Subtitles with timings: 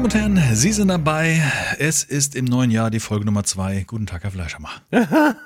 [0.00, 1.42] Damen und Herren, Sie sind dabei.
[1.78, 3.84] Es ist im neuen Jahr die Folge Nummer zwei.
[3.86, 4.70] Guten Tag, Herr Fleischhammer.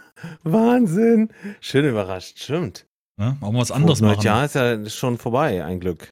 [0.45, 1.31] Wahnsinn.
[1.61, 2.87] Schön überrascht, stimmt.
[3.19, 4.25] Ja, auch mal was anderes Fortnite machen.
[4.27, 6.09] Jahr ist ja schon vorbei, ein Glück.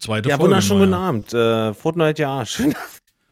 [0.00, 0.50] Zweite ja, Folge.
[0.52, 1.34] wunderschönen im neuen guten Abend.
[1.34, 2.72] Äh, Fortnite Jahr, schön.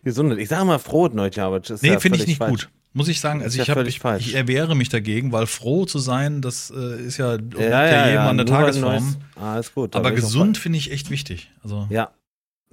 [0.02, 0.38] Gesundheit.
[0.40, 2.50] Ich sage mal frohes neues Jahr, aber das ist Nee, ja finde ich nicht falsch.
[2.64, 2.70] gut.
[2.92, 5.84] Muss ich sagen, also ist ich, ja hab, ich, ich erwehre mich dagegen, weil froh
[5.84, 8.94] zu sein, das äh, ist ja, Ja, ja, jedem ja, an der Tagesform.
[8.94, 9.94] neues- Alles gut.
[9.94, 11.52] Aber gesund finde ich echt wichtig.
[11.62, 12.10] Also Ja.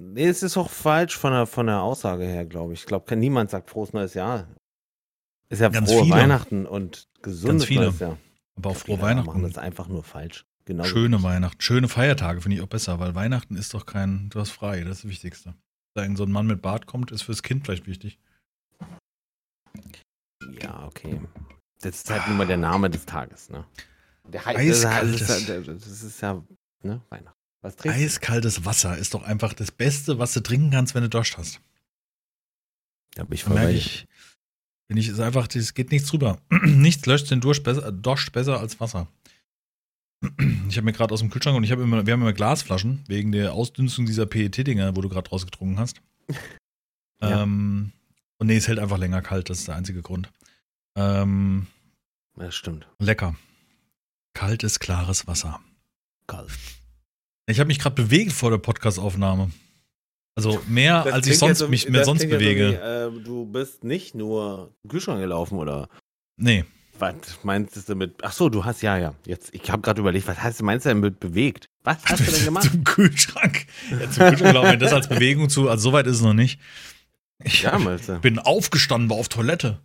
[0.00, 2.80] Nee, es ist auch falsch von der, von der Aussage her, glaube ich.
[2.80, 4.46] Ich glaube, niemand sagt frohes neues Jahr.
[5.48, 6.14] Ist ja Ganz frohe viele.
[6.14, 7.86] Weihnachten und gesundes viele.
[7.86, 8.16] neues Jahr.
[8.56, 9.42] aber auch frohe Viele machen Weihnachten.
[9.42, 10.44] das einfach nur falsch.
[10.66, 10.84] Genau.
[10.84, 14.50] Schöne Weihnachten, schöne Feiertage finde ich auch besser, weil Weihnachten ist doch kein, du hast
[14.50, 15.54] frei, das ist das Wichtigste.
[15.94, 18.20] Wenn so ein Mann mit Bart kommt, ist fürs Kind vielleicht wichtig.
[20.60, 21.20] Ja, okay.
[21.80, 23.64] Das ist halt nun mal der Name des Tages, ne?
[24.28, 25.26] Der heißt, Eiskaltes.
[25.26, 26.44] Das ist, ja- das ist ja,
[26.82, 27.37] ne, Weihnachten.
[27.60, 31.08] Was trinkst Eiskaltes Wasser ist doch einfach das Beste, was du trinken kannst, wenn du
[31.08, 31.60] Durst hast.
[33.14, 34.06] Da bin ich voll bei ich,
[34.86, 36.40] bin ich, ist einfach, es geht nichts drüber.
[36.62, 39.08] nichts löscht den Durst besser, Durst besser als Wasser.
[40.68, 43.04] Ich habe mir gerade aus dem Kühlschrank und ich habe immer, wir haben immer Glasflaschen
[43.06, 46.00] wegen der Ausdünstung dieser PET-Dinger, wo du gerade rausgetrunken hast.
[47.20, 47.42] Ja.
[47.42, 47.90] Ähm,
[48.38, 50.30] und nee, es hält einfach länger kalt, das ist der einzige Grund.
[50.94, 51.66] Ähm,
[52.38, 52.86] Ja, stimmt.
[53.00, 53.34] lecker.
[54.34, 55.58] Kaltes, klares Wasser.
[56.28, 56.52] Kalt.
[57.48, 59.50] Ich habe mich gerade bewegt vor der Podcast-Aufnahme.
[60.36, 62.74] Also mehr, als ich sonst mich mehr sonst bewege.
[62.74, 65.88] äh, du bist nicht nur im Kühlschrank gelaufen oder
[66.36, 66.64] nee.
[66.98, 68.22] was meinst du mit?
[68.22, 69.14] Ach so, du hast ja ja.
[69.24, 71.66] Jetzt, ich habe gerade überlegt, was heißt, meinst du denn mit bewegt?
[71.84, 72.70] Was hast du denn gemacht?
[72.70, 73.66] Zum Kühlschrank.
[73.90, 75.70] Ja, zum Kühlschrank glauben wir das als Bewegung zu.
[75.70, 76.60] Also soweit ist es noch nicht.
[77.42, 78.18] Ich ja, meinst du?
[78.20, 79.78] bin aufgestanden, war auf Toilette.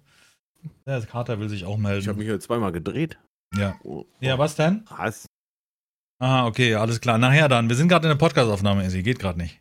[0.86, 2.02] Ja, der Kater will sich auch melden.
[2.02, 3.18] Ich habe mich heute zweimal gedreht.
[3.56, 3.80] ja.
[3.84, 4.84] Oh, ja, was denn?
[4.90, 5.26] Was?
[6.24, 7.18] Ah, okay, alles klar.
[7.18, 7.68] Nachher dann.
[7.68, 9.04] Wir sind gerade in der Podcast-Aufnahme, Essi.
[9.04, 9.60] Geht gerade nicht.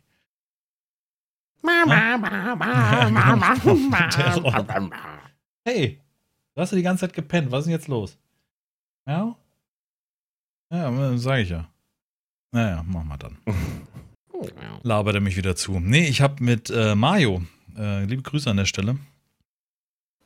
[5.67, 5.99] Hey,
[6.55, 7.51] du hast ja die ganze Zeit gepennt.
[7.51, 8.17] Was ist denn jetzt los?
[9.05, 9.35] Ja?
[10.71, 11.67] Ja, sag ich ja.
[12.53, 13.37] Naja, machen wir dann.
[14.83, 15.81] labert er mich wieder zu.
[15.81, 17.43] Nee, ich habe mit äh, Mario,
[17.77, 18.97] äh, liebe Grüße an der Stelle.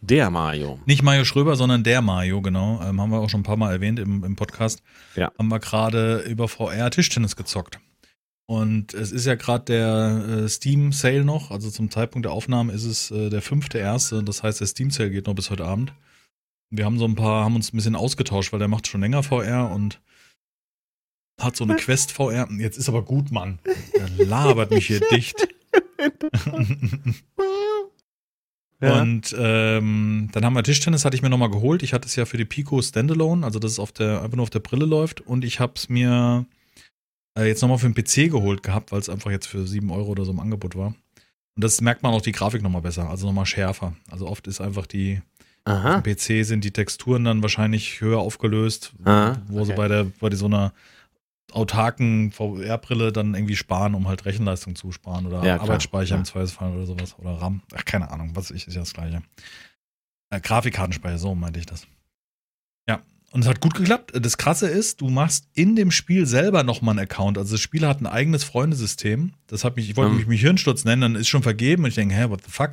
[0.01, 0.79] Der Mario.
[0.85, 2.81] Nicht Mario Schröber, sondern der Mario, genau.
[2.83, 4.83] Ähm, haben wir auch schon ein paar Mal erwähnt im, im Podcast.
[5.15, 5.31] Ja.
[5.37, 7.79] Haben wir gerade über VR Tischtennis gezockt.
[8.45, 11.51] Und es ist ja gerade der äh, Steam Sale noch.
[11.51, 14.23] Also zum Zeitpunkt der Aufnahme ist es äh, der fünfte erste.
[14.23, 15.93] Das heißt, der Steam Sale geht noch bis heute Abend.
[16.69, 19.23] Wir haben so ein paar, haben uns ein bisschen ausgetauscht, weil der macht schon länger
[19.23, 19.99] VR und
[21.41, 22.47] hat so eine Quest VR.
[22.57, 23.59] Jetzt ist aber gut, Mann.
[23.95, 25.47] Der labert mich hier dicht.
[28.79, 29.01] Ja.
[29.01, 31.81] Und ähm, dann haben wir Tischtennis, hatte ich mir nochmal geholt.
[31.81, 34.43] Ich hatte es ja für die Pico Standalone, also dass es auf der, einfach nur
[34.43, 35.21] auf der Brille läuft.
[35.21, 36.45] Und ich habe es mir
[37.37, 40.11] äh, jetzt nochmal für den PC geholt gehabt, weil es einfach jetzt für 7 Euro
[40.11, 40.87] oder so im Angebot war.
[41.55, 43.95] Und das merkt man auch die Grafik nochmal besser, also nochmal schärfer.
[44.11, 45.21] Also oft ist einfach die,
[45.65, 45.95] Aha.
[45.95, 49.81] am PC sind die Texturen dann wahrscheinlich höher aufgelöst, Ah, wo sie okay.
[49.81, 50.71] bei der, bei so einer
[51.53, 55.59] autarken VR-Brille dann irgendwie sparen, um halt Rechenleistung zu sparen oder Ja.
[55.61, 56.17] Arbeitsspeicher Ja.
[56.19, 57.61] im Zweifelsfall oder sowas oder RAM.
[57.75, 59.21] Ach, keine Ahnung, was ich, ist ja das Gleiche.
[60.29, 61.87] Äh, Grafikkartenspeicher, so meinte ich das.
[62.87, 62.99] Ja,
[63.31, 64.11] und es hat gut geklappt.
[64.13, 67.37] Das Krasse ist, du machst in dem Spiel selber nochmal einen Account.
[67.37, 69.33] Also das Spiel hat ein eigenes Freundesystem.
[69.47, 70.17] Das hat mich, ich wollte Hm.
[70.17, 72.71] mich, mich Hirnsturz nennen, dann ist schon vergeben und ich denke, hä, what the fuck?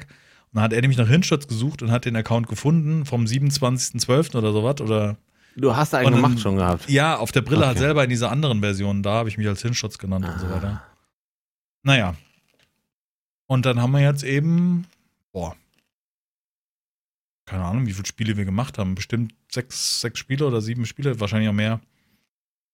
[0.51, 4.37] Und dann hat er nämlich nach Hirnsturz gesucht und hat den Account gefunden vom 27.12.
[4.37, 5.17] oder sowas oder
[5.56, 6.88] Du hast einen Und dann- gemacht schon gehabt.
[6.91, 7.87] ja, auf der Brille halt Okay.
[7.87, 9.03] selber in dieser anderen Version.
[9.03, 10.50] Da habe ich mich als Hirnschutz genannt und so Ah.
[10.50, 10.82] weiter.
[11.82, 12.16] Naja.
[13.47, 14.87] Und dann haben wir jetzt eben,
[15.32, 15.54] boah,
[17.47, 18.94] keine Ahnung, wie viele Spiele wir gemacht haben.
[18.94, 21.81] Bestimmt sechs, sechs Spiele oder sieben Spiele, wahrscheinlich auch mehr.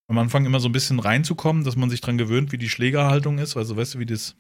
[0.09, 3.39] Am Anfang immer so ein bisschen reinzukommen, dass man sich dran gewöhnt, wie die Schlägerhaltung
[3.39, 3.57] ist.
[3.57, 4.37] Also weißt du, wie das,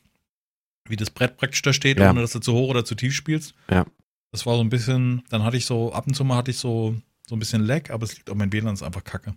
[0.88, 2.10] wie das Brett praktisch da steht, Ja.
[2.10, 3.54] ohne dass du zu hoch oder zu tief spielst.
[3.70, 3.84] Ja.
[4.32, 6.58] Das war so ein bisschen, dann hatte ich so, ab und zu mal hatte ich
[6.58, 6.96] so,
[7.30, 9.34] so ein bisschen Lag, aber es liegt auch mein WLAN ist einfach kacke.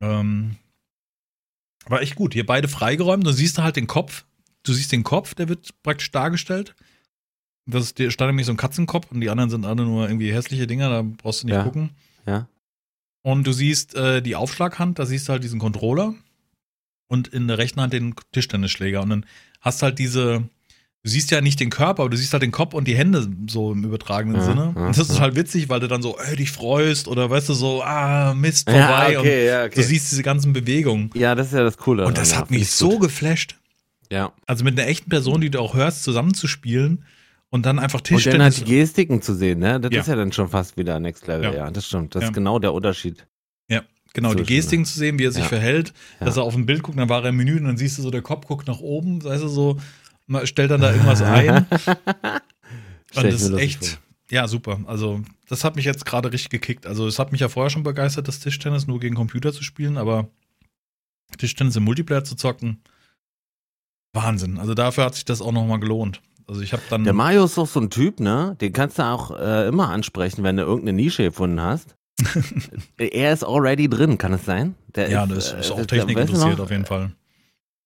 [0.00, 0.56] Ähm,
[1.86, 2.32] war echt gut.
[2.34, 3.26] Hier beide freigeräumt.
[3.26, 4.24] Du siehst halt den Kopf.
[4.62, 6.74] Du siehst den Kopf, der wird praktisch dargestellt.
[7.66, 10.32] Das ist, der stand nämlich so ein Katzenkopf und die anderen sind alle nur irgendwie
[10.32, 11.62] hässliche Dinger, da brauchst du nicht Ja.
[11.64, 11.90] gucken.
[12.26, 12.48] Ja.
[13.22, 16.14] Und du siehst äh, die Aufschlaghand, da siehst du halt diesen Controller
[17.08, 19.02] und in der rechten Hand den Tischtennisschläger.
[19.02, 19.26] Und dann
[19.60, 20.48] hast halt diese,
[21.04, 23.26] du siehst ja nicht den Körper, aber du siehst halt den Kopf und die Hände
[23.48, 24.72] so im übertragenen Ja, Sinne.
[24.76, 25.20] ja, und das ist ja.
[25.20, 28.68] halt witzig, weil du dann so, ey, dich freust oder weißt du, so, ah, Mist,
[28.70, 29.18] Ja, vorbei.
[29.18, 29.74] okay, ja, Und okay.
[29.76, 31.10] du siehst diese ganzen Bewegungen.
[31.14, 32.06] Ja, das ist ja das Coole.
[32.06, 33.02] Und das hat ja, mich so gut.
[33.02, 33.56] geflasht.
[34.10, 34.32] Ja.
[34.46, 37.04] Also mit einer echten Person, die du auch hörst, zusammenzuspielen
[37.50, 38.56] und dann einfach Und dann halt Tischtennis.
[38.56, 39.80] die Gestiken zu sehen, ne?
[39.80, 40.00] Das Ja.
[40.02, 41.52] ist ja dann schon fast wieder Next Level, Ja.
[41.54, 41.70] ja.
[41.70, 42.14] Das stimmt.
[42.14, 42.28] Das Ja.
[42.28, 43.26] ist genau der Unterschied.
[44.14, 45.48] Genau, die Gestiken zu sehen, wie er sich Ja.
[45.48, 46.26] verhält, Ja.
[46.26, 48.02] dass er auf ein Bild guckt, dann war er im Menü und dann siehst du
[48.02, 49.78] so, der Kopf guckt nach oben, weißt du so.
[50.26, 51.66] Man stellt dann da irgendwas ein.
[53.14, 53.98] Und das ist echt, vor.
[54.30, 54.80] ja, super.
[54.86, 56.86] Also, das hat mich jetzt gerade richtig gekickt.
[56.86, 59.98] Also, es hat mich ja vorher schon begeistert, das Tischtennis nur gegen Computer zu spielen,
[59.98, 60.28] aber
[61.36, 62.80] Tischtennis im Multiplayer zu zocken,
[64.14, 64.58] Wahnsinn.
[64.58, 66.22] Also, dafür hat sich das auch nochmal gelohnt.
[66.46, 67.04] Also, ich habe dann.
[67.04, 68.56] Der Mario ist doch so ein Typ, ne?
[68.60, 71.94] Den kannst du auch äh, immer ansprechen, wenn du irgendeine Nische gefunden hast.
[72.98, 74.74] er ist already drin, kann es sein?
[74.94, 76.64] Der ja, das ist äh, auch der- Technik weißt du interessiert noch?
[76.64, 77.12] auf jeden Fall.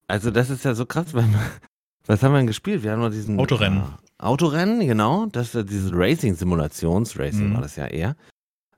[0.08, 1.40] Also das ist ja so krass, wenn wir,
[2.06, 2.82] was haben wir denn gespielt?
[2.82, 3.80] Wir haben noch diesen Autorennen.
[3.82, 5.26] Äh, Autorennen, genau.
[5.26, 7.54] Das ist diese Racing-Simulations-Racing Mhm.
[7.54, 8.16] war das ja eher.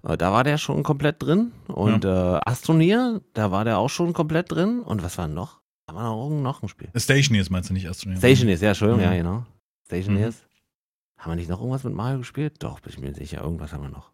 [0.03, 1.53] Äh, Da war der schon komplett drin.
[1.69, 2.09] Und äh,
[2.45, 4.81] Astroneer, da war der auch schon komplett drin.
[4.81, 5.61] Und was war noch?
[5.87, 6.89] Da war noch, noch ein Spiel.
[6.95, 8.19] Stationeers meinst du nicht Astroneer?
[8.19, 9.11] Stationeers, ja, Entschuldigung, Mhm.
[9.13, 9.47] ja, genau.
[9.87, 10.45] Stationeers.
[11.19, 12.55] Haben wir nicht noch irgendwas mit Mario gespielt?
[12.61, 13.41] Doch, bin ich mir sicher.
[13.43, 14.11] Irgendwas haben wir noch.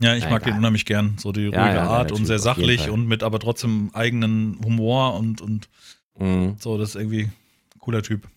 [0.00, 0.52] Ja, ich Ja, mag egal.
[0.54, 1.16] den unheimlich gern.
[1.18, 5.14] So die ruhige Ja, ja, Art und sehr sachlich und mit aber trotzdem eigenen Humor
[5.14, 5.68] und, und
[6.18, 6.56] Mhm.
[6.58, 6.78] so.
[6.78, 7.30] Das ist irgendwie
[7.78, 8.28] cooler Typ.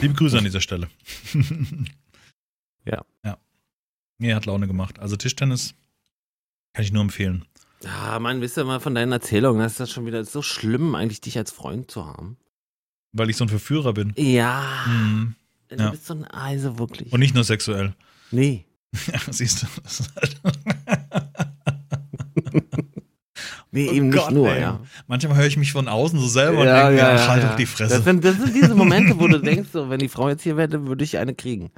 [0.00, 0.88] Liebe Grüße an dieser Stelle.
[2.84, 3.04] Ja.
[3.24, 3.38] Ja.
[4.18, 4.98] Mir hat Laune gemacht.
[4.98, 5.74] Also Tischtennis
[6.72, 7.44] kann ich nur empfehlen.
[7.84, 10.96] Ah, Mann, wisst ihr mal von deinen Erzählungen, das ist das schon wieder so schlimm,
[10.96, 12.36] eigentlich dich als Freund zu haben.
[13.12, 14.12] Weil ich so ein Verführer bin.
[14.16, 14.84] Ja.
[14.88, 15.36] Mhm.
[15.68, 15.90] Du Ja.
[15.90, 17.12] bist so ein Eise, wirklich.
[17.12, 17.94] Und nicht nur sexuell.
[18.32, 18.64] nee.
[19.06, 19.66] Ja, siehst du.
[23.72, 24.60] Halt Nee, Oh eben nicht Gott, nur, ey.
[24.60, 24.80] ja.
[25.06, 27.64] Manchmal höre ich mich von außen so selber und denke mir, ach, halt doch die
[27.66, 27.94] Fresse.
[27.96, 30.56] Das sind, das sind diese Momente, wo du denkst, so, wenn die Frau jetzt hier
[30.58, 31.70] wäre, würde ich eine kriegen.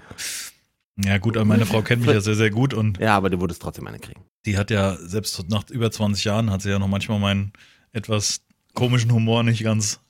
[0.96, 3.40] ja, gut, aber meine Frau kennt mich ja sehr, sehr gut und Ja, aber du
[3.40, 4.22] würdest trotzdem eine kriegen.
[4.44, 7.52] die hat ja, selbst nach über 20 Jahren, hat sie ja noch manchmal meinen
[7.92, 8.42] etwas
[8.74, 10.00] komischen Humor nicht ganz.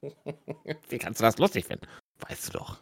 [0.88, 1.86] Wie kannst du das lustig finden?
[2.26, 2.78] Weißt du doch.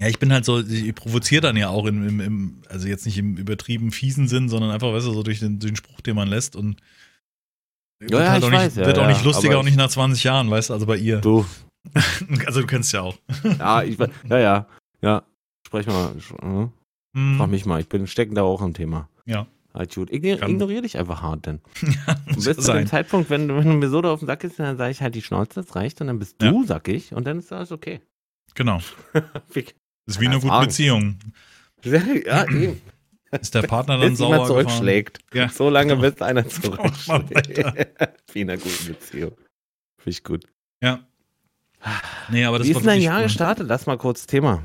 [0.00, 3.18] Ja, ich bin halt so, ich provoziere dann ja auch im, im, also jetzt nicht
[3.18, 6.28] im übertrieben fiesen Sinn, sondern einfach, weißt du, so durch den, den Spruch, den man
[6.28, 6.76] lässt und
[8.00, 9.76] wird ja, halt ich auch nicht, weiß, ja, wird auch ja, nicht lustiger, auch nicht
[9.76, 11.20] nach 20 Jahren, weißt du, also bei ihr.
[11.20, 11.44] Du.
[12.46, 13.16] Also du kennst ja auch.
[13.58, 13.98] Ja, ich,
[14.28, 14.66] ja, ja.
[15.00, 15.22] Ja.
[15.66, 16.12] Sprech mal.
[16.40, 16.70] hm?
[17.16, 17.36] Hm.
[17.38, 17.80] Frag mich mal.
[17.80, 19.08] Ich bin stecken da auch im Thema.
[19.26, 19.46] Ja.
[19.74, 20.10] Halt gut.
[20.12, 21.60] Ignor, Kann- ignoriere dich einfach hart, denn.
[21.82, 22.86] ja, muss bis ja zu dem.
[22.86, 25.00] Zeitpunkt, wenn, du- wenn du mir so da auf den Sack gehst, dann sage ich
[25.00, 26.00] halt die Schnauze, das reicht.
[26.00, 26.50] Und dann bist Ja.
[26.50, 27.12] du, sag ich.
[27.12, 28.00] Und dann ist alles okay.
[28.54, 28.78] Genau.
[30.06, 30.58] Ist wie Ja, eine gute.
[30.60, 31.18] Beziehung.
[31.84, 32.80] ja, eben.
[33.30, 35.18] Ist der Partner dann Bis sauer zurückschlägt.
[35.34, 35.48] Ja.
[35.48, 37.58] So lange, bis einer zurückschlägt.
[38.32, 39.32] Wie in einer guten Beziehung.
[39.98, 40.44] Finde ich gut.
[40.82, 41.00] Ja.
[42.30, 43.68] Nee, aber das Wie ist denn dein wirklich Jahr gestartet?
[43.68, 44.62] Lass mal kurz Thema.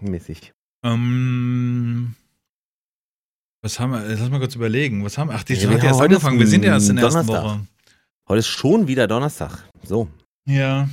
[0.00, 0.52] Mäßig.
[0.84, 2.14] Ähm,
[3.62, 5.04] was haben wir, lass mal kurz überlegen.
[5.04, 6.38] Was haben wir, ach, die Ja, hat ja erst angefangen.
[6.38, 7.44] Wir sind ja erst in der ersten Donnerstag.
[7.44, 7.66] Woche.
[8.28, 9.64] Heute ist schon wieder Donnerstag.
[9.82, 10.08] So.
[10.46, 10.88] Ja.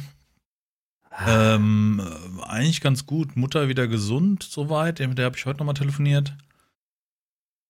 [1.27, 3.35] Ähm, äh, eigentlich ganz gut.
[3.35, 4.99] Mutter wieder gesund, soweit.
[4.99, 6.33] Mit der habe ich heute nochmal telefoniert.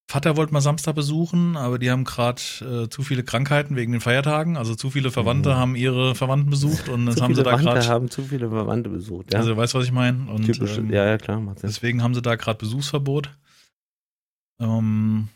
[0.07, 4.01] Vater wollte mal Samstag besuchen, aber die haben gerade äh, zu viele Krankheiten wegen den
[4.01, 4.55] Feiertagen.
[4.55, 5.55] Also zu viele Verwandte Mhm.
[5.55, 7.87] haben ihre Verwandten besucht und jetzt haben sie da gerade.
[7.87, 9.33] haben zu viele Verwandte besucht.
[9.33, 10.27] Ja, Also du weißt, was ich meine.
[10.43, 10.77] Typisch.
[10.77, 11.39] ähm, ja, ja, klar.
[11.39, 11.69] Macht Sinn.
[11.69, 13.31] deswegen haben sie da gerade Besuchsverbot.
[14.59, 15.27] Ähm,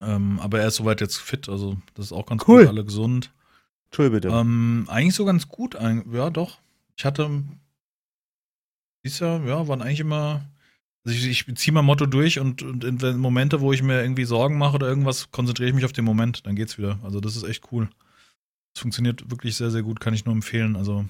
[0.00, 2.60] ähm, aber er ist soweit jetzt fit, also das ist auch ganz Cool.
[2.60, 3.32] gut, alle gesund.
[3.86, 4.28] Entschuldigung, bitte.
[4.34, 5.76] Ähm, eigentlich so ganz gut,
[6.12, 6.58] ja doch.
[6.96, 7.42] Ich hatte
[9.04, 10.42] dieses Jahr, ja, waren eigentlich immer,
[11.04, 14.24] also ich, ich ziehe mein Motto durch und, und in Momente, wo ich mir irgendwie
[14.24, 16.98] Sorgen mache oder irgendwas, konzentriere ich mich auf den Moment, dann geht's wieder.
[17.02, 17.88] Also das ist echt cool.
[18.74, 20.76] Es funktioniert wirklich sehr, sehr gut, kann ich nur empfehlen.
[20.76, 21.06] Also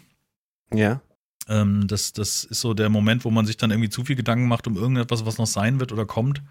[0.73, 1.01] ja.
[1.49, 4.47] ähm, das, das ist so der Moment, wo man sich dann irgendwie zu viel Gedanken
[4.47, 6.43] macht um irgendetwas, was noch sein wird oder kommt.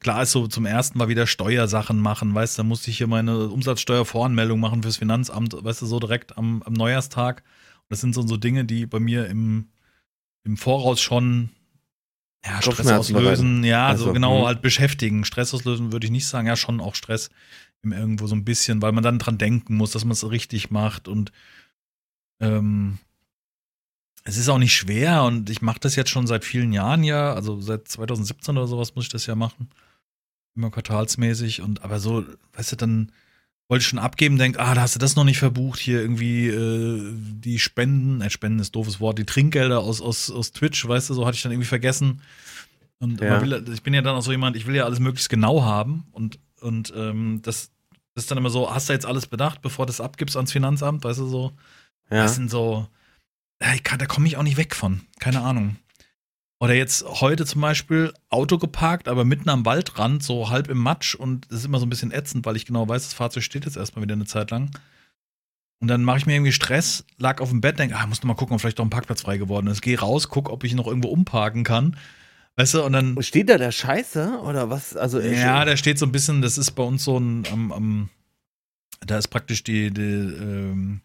[0.00, 3.06] Klar ist so zum ersten Mal wieder Steuersachen machen, weißt du, da musste ich hier
[3.06, 7.44] meine Umsatzsteuervoranmeldung machen fürs Finanzamt, weißt du, so direkt am, am Neujahrstag.
[7.88, 9.68] Das sind so, so Dinge, die bei mir im,
[10.42, 11.50] im Voraus schon
[12.44, 14.46] ja, Stress auslösen, ja, Also, so genau hm.
[14.46, 15.24] halt beschäftigen.
[15.24, 17.30] Stress auslösen würde ich nicht sagen, ja, schon auch Stress
[17.82, 20.70] im irgendwo so ein bisschen, weil man dann dran denken muss, dass man es richtig
[20.70, 21.32] macht und
[22.40, 22.98] ähm,
[24.24, 27.32] es ist auch nicht schwer und ich mache das jetzt schon seit vielen Jahren ja,
[27.32, 29.70] also seit 2017 oder sowas muss ich das ja machen.
[30.54, 33.12] Immer quartalsmäßig und aber so, weißt du, dann
[33.68, 36.48] wollte ich schon abgeben, denk, ah, da hast du das noch nicht verbucht, hier irgendwie
[36.48, 41.10] äh, die Spenden, äh, Spenden ist doofes Wort, die Trinkgelder aus, aus, aus Twitch, weißt
[41.10, 42.22] du, so hatte ich dann irgendwie vergessen.
[42.98, 43.40] Und Ja.
[43.40, 46.06] will, ich bin ja dann auch so jemand, ich will ja alles möglichst genau haben
[46.12, 47.70] und, und ähm, das,
[48.14, 50.50] das ist dann immer so, hast du jetzt alles bedacht, bevor du es abgibst ans
[50.50, 51.52] Finanzamt, weißt du so?
[52.10, 52.22] Ja.
[52.22, 52.88] Das sind so,
[53.84, 55.02] kann, da komme ich auch nicht weg von.
[55.20, 55.76] Keine Ahnung.
[56.60, 61.14] Oder jetzt heute zum Beispiel Auto geparkt, aber mitten am Waldrand, so halb im Matsch
[61.14, 63.64] und das ist immer so ein bisschen ätzend, weil ich genau weiß, das Fahrzeug steht
[63.64, 64.70] jetzt erstmal wieder eine Zeit lang.
[65.80, 68.28] Und dann mache ich mir irgendwie Stress, lag auf dem Bett, denke, ah, muss noch
[68.28, 69.80] mal gucken, ob vielleicht doch ein Parkplatz frei geworden ist.
[69.80, 71.96] Geh raus, guck, ob ich noch irgendwo umparken kann.
[72.56, 73.22] Weißt du, und dann.
[73.22, 74.96] Steht da der Scheiße oder was?
[74.96, 77.70] Also äh, Ja, da steht so ein bisschen, das ist bei uns so ein, am,
[77.70, 78.08] am,
[79.06, 81.02] da ist praktisch die, die ähm,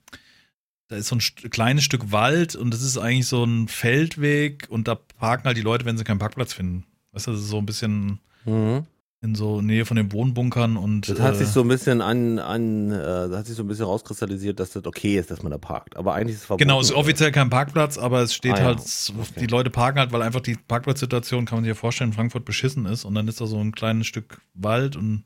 [0.94, 4.88] da ist so ein kleines Stück Wald und das ist eigentlich so ein Feldweg und
[4.88, 6.86] da parken halt die Leute, wenn sie keinen Parkplatz finden.
[7.12, 8.86] Weißt du, das ist so ein bisschen Mhm.
[9.22, 12.40] in so Nähe von den Wohnbunkern und Das hat äh, sich so ein bisschen an,
[12.40, 12.96] an äh,
[13.30, 15.96] das hat sich so ein bisschen rauskristallisiert, dass das okay ist, dass man da parkt.
[15.96, 16.68] Aber eigentlich ist es verboten.
[16.68, 18.64] Genau, es ist offiziell kein Parkplatz, aber es steht Ah, ja.
[18.66, 19.40] halt, Okay.
[19.40, 22.46] die Leute parken halt, weil einfach die Parkplatzsituation, kann man sich ja vorstellen, in Frankfurt
[22.46, 23.06] beschissen ist.
[23.06, 25.24] Und dann ist da so ein kleines Stück Wald und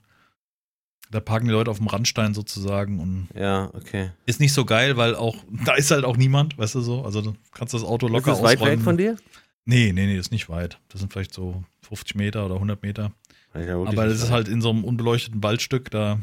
[1.12, 4.12] da parken die Leute auf dem Randstein sozusagen und Ja, okay.
[4.26, 5.36] ist nicht so geil, weil auch,
[5.66, 7.04] da ist halt auch niemand, weißt du so.
[7.04, 8.80] Also du kannst das Auto locker ist das weit ausräumen.
[8.80, 9.18] weg von dir?
[9.66, 10.80] Nee, nee, nee, ist nicht weit.
[10.90, 13.12] Das sind vielleicht so 50 Meter oder 100 Meter.
[13.54, 14.32] Ja, aber das ist weit.
[14.32, 16.20] halt in so einem unbeleuchteten Waldstück, da,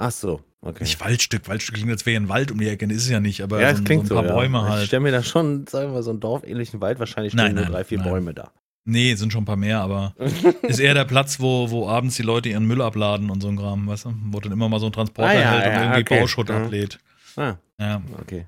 [0.00, 0.84] Ach so, okay.
[0.84, 3.42] nicht Waldstück, Waldstück klingt, als wäre ein Wald um die Ecke, ist es ja nicht,
[3.42, 4.20] aber ja, so, es klingt so so.
[4.20, 4.40] ein paar ja.
[4.40, 4.86] Bäume Ich halt.
[4.86, 7.64] stelle mir da schon, sagen wir mal, so einen dorfähnlichen Wald, wahrscheinlich stehen Nein, nur
[7.64, 8.08] nein, drei, vier nein.
[8.08, 8.52] Bäume da.
[8.90, 10.14] Nee, sind schon ein paar mehr, aber
[10.62, 13.56] ist eher der Platz, wo, wo abends die Leute ihren Müll abladen und so ein
[13.56, 14.14] Kram, weißt du?
[14.30, 16.20] Wo dann immer mal so ein Transporter Ah, ja, hält und ja, irgendwie okay.
[16.20, 16.54] Bauschutt Mhm.
[16.54, 16.98] ablädt.
[17.36, 18.02] Ah, Ja.
[18.20, 18.46] okay.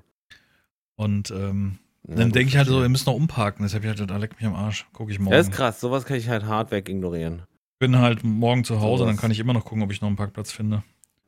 [0.95, 3.63] Und ähm, Ja, dann denke ich halt so, ihr müsst noch umparken.
[3.63, 4.87] Deshalb ich halt, da leck mich am Arsch.
[4.93, 5.33] Gucke ich morgen.
[5.33, 7.43] Ja, ist krass, sowas kann ich halt hart weg ignorieren.
[7.79, 9.15] Bin halt morgen zu Hause, Sowas.
[9.15, 10.83] dann kann ich immer noch gucken, ob ich noch einen Parkplatz finde.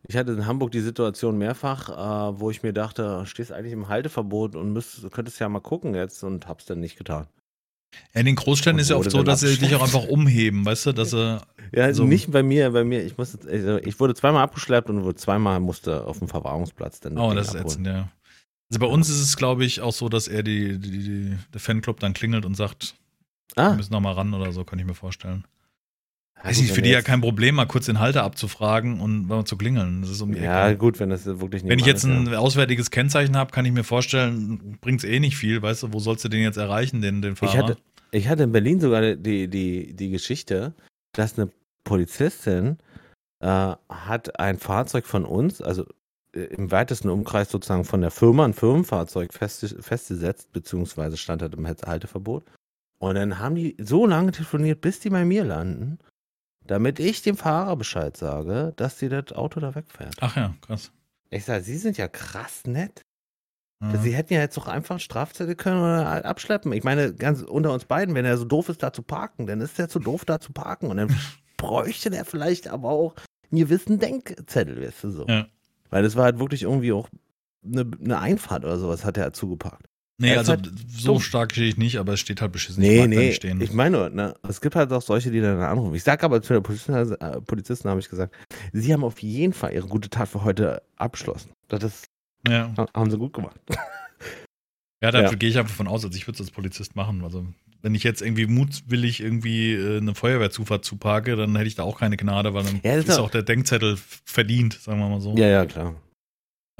[0.07, 3.87] Ich hatte in Hamburg die Situation mehrfach, äh, wo ich mir dachte, stehst eigentlich im
[3.87, 7.27] Halteverbot und müsst, könntest ja mal gucken jetzt und hab's dann nicht getan.
[8.13, 10.87] Ja, in den Großstädten ist ja oft so, dass sie dich auch einfach umheben, weißt
[10.87, 11.41] du, dass sie,
[11.75, 12.03] Ja, So.
[12.05, 15.59] nicht bei mir, bei mir, ich musste, also ich wurde zweimal abgeschleppt und wurde zweimal
[15.59, 17.17] musste auf dem Verwahrungsplatz dann.
[17.17, 18.09] oh, das ist ätzend, ja.
[18.69, 21.59] Also bei uns ist es, glaube ich, auch so, dass er die, die, die, der
[21.61, 22.95] Fanclub dann klingelt und sagt,
[23.55, 25.45] wir Ah, müssen noch mal ran oder so, kann ich mir vorstellen.
[26.43, 29.27] Ja, Weiß gut, nicht, für die ja kein Problem, mal kurz den Halter abzufragen und
[29.27, 30.01] mal zu klingeln.
[30.01, 30.77] Das ist um die Ja, Ecke.
[30.77, 33.71] gut, wenn das wirklich nicht Wenn ich jetzt ist, ein auswärtiges Kennzeichen habe, kann ich
[33.71, 37.21] mir vorstellen, bringt's eh nicht viel, weißt du, wo sollst du den jetzt erreichen, den,
[37.21, 37.53] den Fahrer?
[37.53, 37.77] Ich hatte,
[38.11, 40.73] ich hatte in Berlin sogar die, die, die Geschichte,
[41.13, 41.49] dass eine
[41.85, 42.77] Polizistin
[43.39, 45.85] äh, hat ein Fahrzeug von uns, also
[46.35, 51.53] äh, im weitesten Umkreis sozusagen von der Firma, ein Firmenfahrzeug fest, festgesetzt, beziehungsweise stand halt
[51.55, 52.43] im Halteverbot.
[52.99, 55.99] Und dann haben die so lange telefoniert, bis die bei mir landen,
[56.67, 60.15] damit ich dem Fahrer Bescheid sage, dass sie das Auto da wegfährt.
[60.21, 60.91] Ach ja, krass.
[61.29, 63.01] Ich sage, sie sind ja krass nett.
[63.81, 63.97] Ja.
[63.97, 66.71] Sie hätten ja jetzt doch einfach Strafzettel können oder halt abschleppen.
[66.71, 69.59] Ich meine, ganz unter uns beiden, wenn er so doof ist, da zu parken, dann
[69.59, 70.87] ist er zu doof, da zu parken.
[70.87, 71.15] Und dann
[71.57, 73.15] bräuchte der vielleicht aber auch
[73.51, 75.25] einen gewissen Denkzettel, weißt du so.
[75.27, 75.47] Ja.
[75.89, 77.09] Weil das war halt wirklich irgendwie auch
[77.65, 79.85] eine, eine Einfahrt oder sowas, hat er halt zugeparkt.
[80.23, 81.21] Nee, also halt so dumm.
[81.21, 82.81] stark stehe ich nicht, aber es steht halt beschissen.
[82.83, 83.61] ich Nee, da nee, stehen.
[83.61, 85.93] ich meine, nur, ne, es gibt halt auch solche, die dann anrufen.
[85.95, 88.33] Ich sag aber zu der Polizistin, äh, Polizisten habe ich gesagt,
[88.71, 91.51] sie haben auf jeden Fall ihre gute Tat für heute abgeschlossen.
[91.67, 92.05] Das ist,
[92.47, 92.73] ja.
[92.95, 93.59] haben sie gut gemacht.
[95.01, 95.35] ja, dafür Ja.
[95.35, 97.23] gehe ich einfach von aus, als ich würde es als Polizist machen.
[97.23, 97.45] Also
[97.81, 101.99] wenn ich jetzt irgendwie mutwillig irgendwie äh, eine Feuerwehrzufahrt zuparke, dann hätte ich da auch
[101.99, 105.35] keine Gnade, weil dann Ja, ist ist auch der Denkzettel verdient, sagen wir mal so.
[105.35, 105.95] Ja, ja, klar.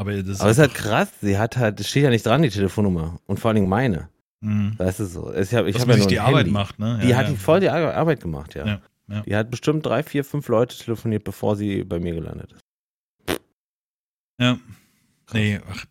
[0.03, 2.41] Aber das ist, Aber es ist halt krass, sie hat halt, steht ja nicht dran,
[2.41, 3.19] die Telefonnummer.
[3.25, 4.09] Und vor allen Dingen meine.
[4.41, 4.77] Mhm.
[4.77, 5.33] Weißt du so.
[5.33, 6.51] Ich habe ich hab ja nur die Arbeit Handy.
[6.51, 6.99] macht, ne?
[7.01, 7.35] Die ja, hat ja.
[7.35, 8.65] voll die Ar- Arbeit gemacht, ja.
[8.65, 9.21] Ja, ja.
[9.21, 13.39] Die hat bestimmt drei, vier, fünf Leute telefoniert, bevor sie bei mir gelandet ist.
[14.41, 14.57] Ja.
[15.31, 15.85] Nee, ach,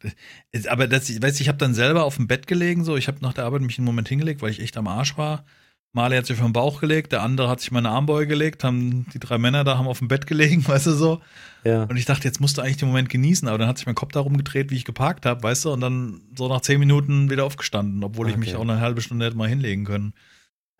[0.68, 3.18] aber das, ich weiß, ich habe dann selber auf dem Bett gelegen, so, ich habe
[3.22, 5.46] nach der Arbeit mich einen Moment hingelegt, weil ich echt am Arsch war.
[5.94, 9.04] Marley hat sich auf den Bauch gelegt, der andere hat sich meine Armbeuge gelegt, haben
[9.12, 11.20] die drei Männer da haben auf dem Bett gelegen, weißt du so.
[11.64, 11.84] Ja.
[11.84, 13.94] Und ich dachte, jetzt musst du eigentlich den Moment genießen, aber dann hat sich mein
[13.94, 17.30] Kopf darum gedreht, wie ich geparkt habe, weißt du, und dann so nach zehn Minuten
[17.30, 18.56] wieder aufgestanden, obwohl ich mich Okay.
[18.56, 20.14] auch eine halbe Stunde hätte mal hinlegen können.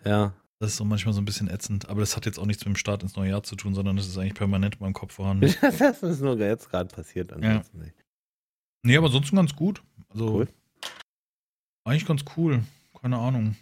[0.04, 0.32] Ja.
[0.60, 2.74] Das ist so manchmal so ein bisschen ätzend, aber das hat jetzt auch nichts mit
[2.74, 5.12] dem Start ins neue Jahr zu tun, sondern das ist eigentlich permanent in meinem Kopf
[5.14, 5.52] vorhanden.
[5.78, 7.32] das ist nur jetzt gerade passiert.
[7.32, 7.94] ansonsten nicht.
[8.84, 9.82] Nee, aber ansonsten ganz gut.
[10.08, 10.48] Also Cool.
[11.84, 12.62] eigentlich ganz cool.
[13.00, 13.56] Keine Ahnung.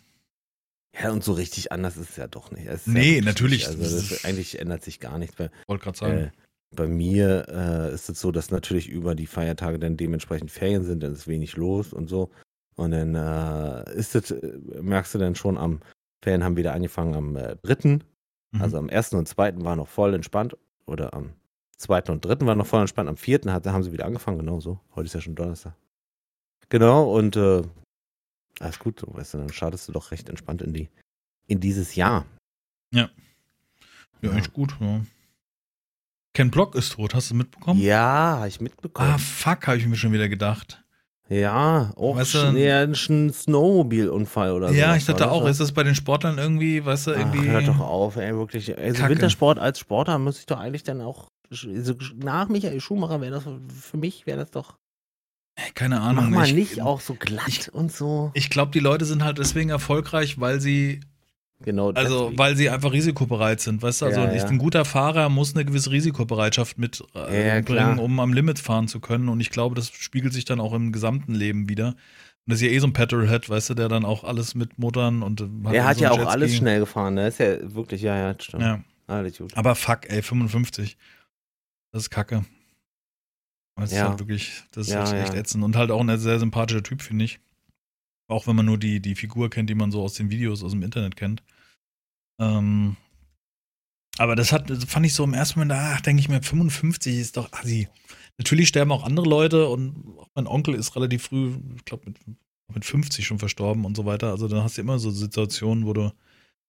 [0.99, 2.67] Ja, und so richtig anders ist es ja doch nicht.
[2.67, 3.69] Es Nee, ja natürlich.
[3.69, 5.39] nicht- Also das, eigentlich ändert sich gar nichts.
[5.39, 6.19] Wollte gerade sagen.
[6.19, 6.31] äh,
[6.75, 11.03] bei mir äh, ist es so, dass natürlich über die Feiertage dann dementsprechend Ferien sind,
[11.03, 12.31] dann ist wenig los und so.
[12.77, 15.81] Und dann äh, ist es, äh, merkst du dann schon am
[16.23, 18.05] Ferien haben wieder angefangen am äh, dritten.
[18.53, 18.63] Mhm.
[18.63, 20.57] Also am ersten und zweiten war noch voll entspannt.
[20.87, 21.31] Oder am
[21.77, 23.09] zweiten und dritten war noch voll entspannt.
[23.09, 24.81] Am vierten hat, haben sie wieder angefangen, genau so.
[24.95, 25.75] Heute ist ja schon Donnerstag.
[26.69, 27.63] Genau, und äh,
[28.61, 30.89] alles gut, so, weißt du, dann startest du doch recht entspannt in die,
[31.49, 32.25] in dieses Jahr.
[32.93, 33.09] ja,
[34.23, 34.75] eigentlich gut.
[34.81, 35.01] Ja.
[36.35, 37.81] Ken Block ist tot, hast du mitbekommen?
[37.81, 39.11] Ja, habe ich mitbekommen.
[39.11, 40.85] Ah, fuck, habe ich mir schon wieder gedacht.
[41.29, 44.75] ja, auch Weißt du- nee, ein Snowmobilunfall oder so.
[44.75, 47.41] ja, ich dachte auch, ist das bei den Sportlern irgendwie, weißt du, irgendwie.
[47.49, 48.77] Ach, hört doch auf, ey, wirklich.
[48.79, 49.15] Also Kacke.
[49.15, 53.45] Wintersport als Sportler muss ich doch eigentlich dann auch, also nach Michael Schumacher wäre das,
[53.81, 54.77] für mich wäre das doch,
[55.75, 56.25] keine Ahnung.
[56.31, 58.31] mach mal ich, nicht auch so glatt ich- und so.
[58.35, 61.01] Ich glaube, die Leute sind halt deswegen erfolgreich, weil sie
[61.63, 61.91] Genau.
[61.91, 64.07] Also, weil sie einfach risikobereit sind, weißt du?
[64.07, 64.45] Also, Ja, ja.
[64.47, 68.99] ein guter Fahrer muss eine gewisse Risikobereitschaft mitbringen, äh, Ja, um am Limit fahren zu
[68.99, 69.29] können.
[69.29, 71.89] Und ich glaube, das spiegelt sich dann auch im gesamten Leben wieder.
[71.89, 71.97] Und
[72.47, 75.23] das ist ja eh so ein Petrolhead, weißt du, der dann auch alles mit Motoren
[75.23, 75.43] und.
[75.43, 76.57] äh, er hat so ja auch alles Jetski.
[76.61, 77.29] schnell gefahren, ne?
[77.29, 78.63] Ist ja wirklich, ja, ja, stimmt.
[78.63, 78.81] Ja.
[79.07, 79.55] Alles gut.
[79.55, 80.97] Aber fuck, ey, 55.
[81.93, 82.47] Das ist kacke.
[83.81, 84.09] Das ist Ja.
[84.11, 85.41] halt wirklich, das ist Ja, echt, echt ja.
[85.41, 85.65] ätzend.
[85.65, 87.41] Und halt auch ein sehr sympathischer Typ, finde ich.
[88.29, 90.71] Auch wenn man nur die, die Figur kennt, die man so aus den Videos aus
[90.73, 91.43] dem Internet kennt.
[92.41, 92.97] Ähm,
[94.19, 97.17] aber das hat, das fand ich so im ersten Moment, ach, denke ich mir, 55
[97.19, 97.89] ist doch assi.
[98.39, 102.19] Natürlich sterben auch andere Leute und auch mein Onkel ist relativ früh, ich glaube, mit,
[102.73, 104.31] mit 50 schon verstorben und so weiter.
[104.31, 106.13] Also dann hast du immer so Situationen, wo du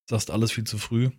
[0.09, 1.09] sagst, alles viel zu früh.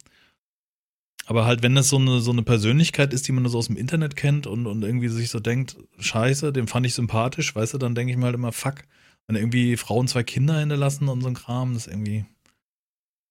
[1.26, 3.76] Aber halt, wenn das so eine, so eine Persönlichkeit ist, die man so aus dem
[3.76, 7.78] Internet kennt und, und irgendwie sich so denkt, scheiße, den fand ich sympathisch, weißt du,
[7.78, 8.82] dann denke ich mir halt immer, fuck,
[9.26, 12.24] wenn irgendwie Frauen zwei Kinder hinterlassen und so ein Kram, das ist irgendwie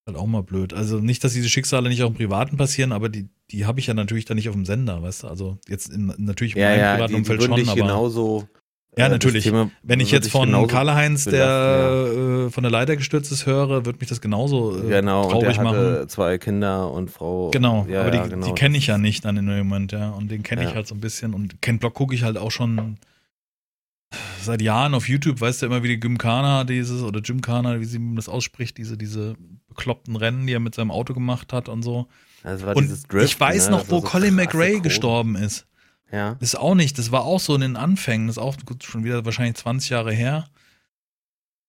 [0.08, 0.74] halt auch mal blöd.
[0.74, 3.88] Also nicht, dass diese Schicksale nicht auch im Privaten passieren, aber die, die habe ich
[3.88, 6.70] ja natürlich dann nicht auf dem Sender, weißt du, also jetzt in, natürlich in Ja,
[6.70, 8.48] meinem ja, privaten die, die Umfeld würden schon, aber genauso.
[8.98, 9.46] Ja, äh, natürlich.
[9.46, 13.32] Thema wenn ich würde jetzt dich von Karl-Heinz, der belasten, äh, von der Leiter gestürzt
[13.32, 16.10] ist, höre, wird mich das genauso äh, Genau, und traurig der hatte machen.
[16.10, 17.52] zwei Kinder und Frau.
[17.52, 18.46] Genau, ja, aber ja, die, genau.
[18.48, 20.10] die kenne ich ja nicht dann in dem Moment, ja.
[20.10, 20.76] Und den kenne ich Ja.
[20.76, 21.34] halt so ein bisschen.
[21.34, 22.98] Und Ken Block gucke ich halt auch schon
[24.42, 28.00] seit Jahren auf YouTube, weißt du immer, wie die Gymkhana dieses, oder Gymkhana, wie sie
[28.16, 29.36] das ausspricht, diese, diese
[29.70, 32.08] bekloppten Rennen, die er mit seinem Auto gemacht hat und so.
[32.44, 33.78] War Und Drift, ich weiß ne?
[33.78, 35.66] noch, wo so Colin McRae gestorben ist.
[36.12, 36.36] Ja.
[36.40, 38.84] Das ist auch nicht, das war auch so in den Anfängen, das ist auch gut,
[38.84, 40.48] schon wieder wahrscheinlich 20 Jahre her.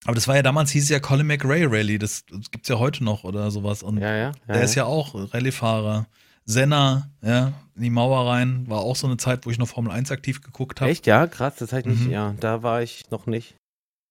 [0.04, 2.78] Aber das war ja damals, hieß es ja Colin McRae Rally, das, das gibt's ja
[2.78, 3.82] heute noch oder sowas.
[3.84, 4.32] Und Ja, ja.
[4.48, 6.06] der ist ja auch Rallyefahrer.
[6.44, 9.92] Senna, ja, in die Mauer rein, war auch so eine Zeit, wo ich noch Formel
[9.92, 10.90] 1 aktiv geguckt habe.
[10.90, 12.12] Echt, ja, krass, das hatte ich nicht, Mhm.
[12.12, 13.54] ja, da war ich noch nicht.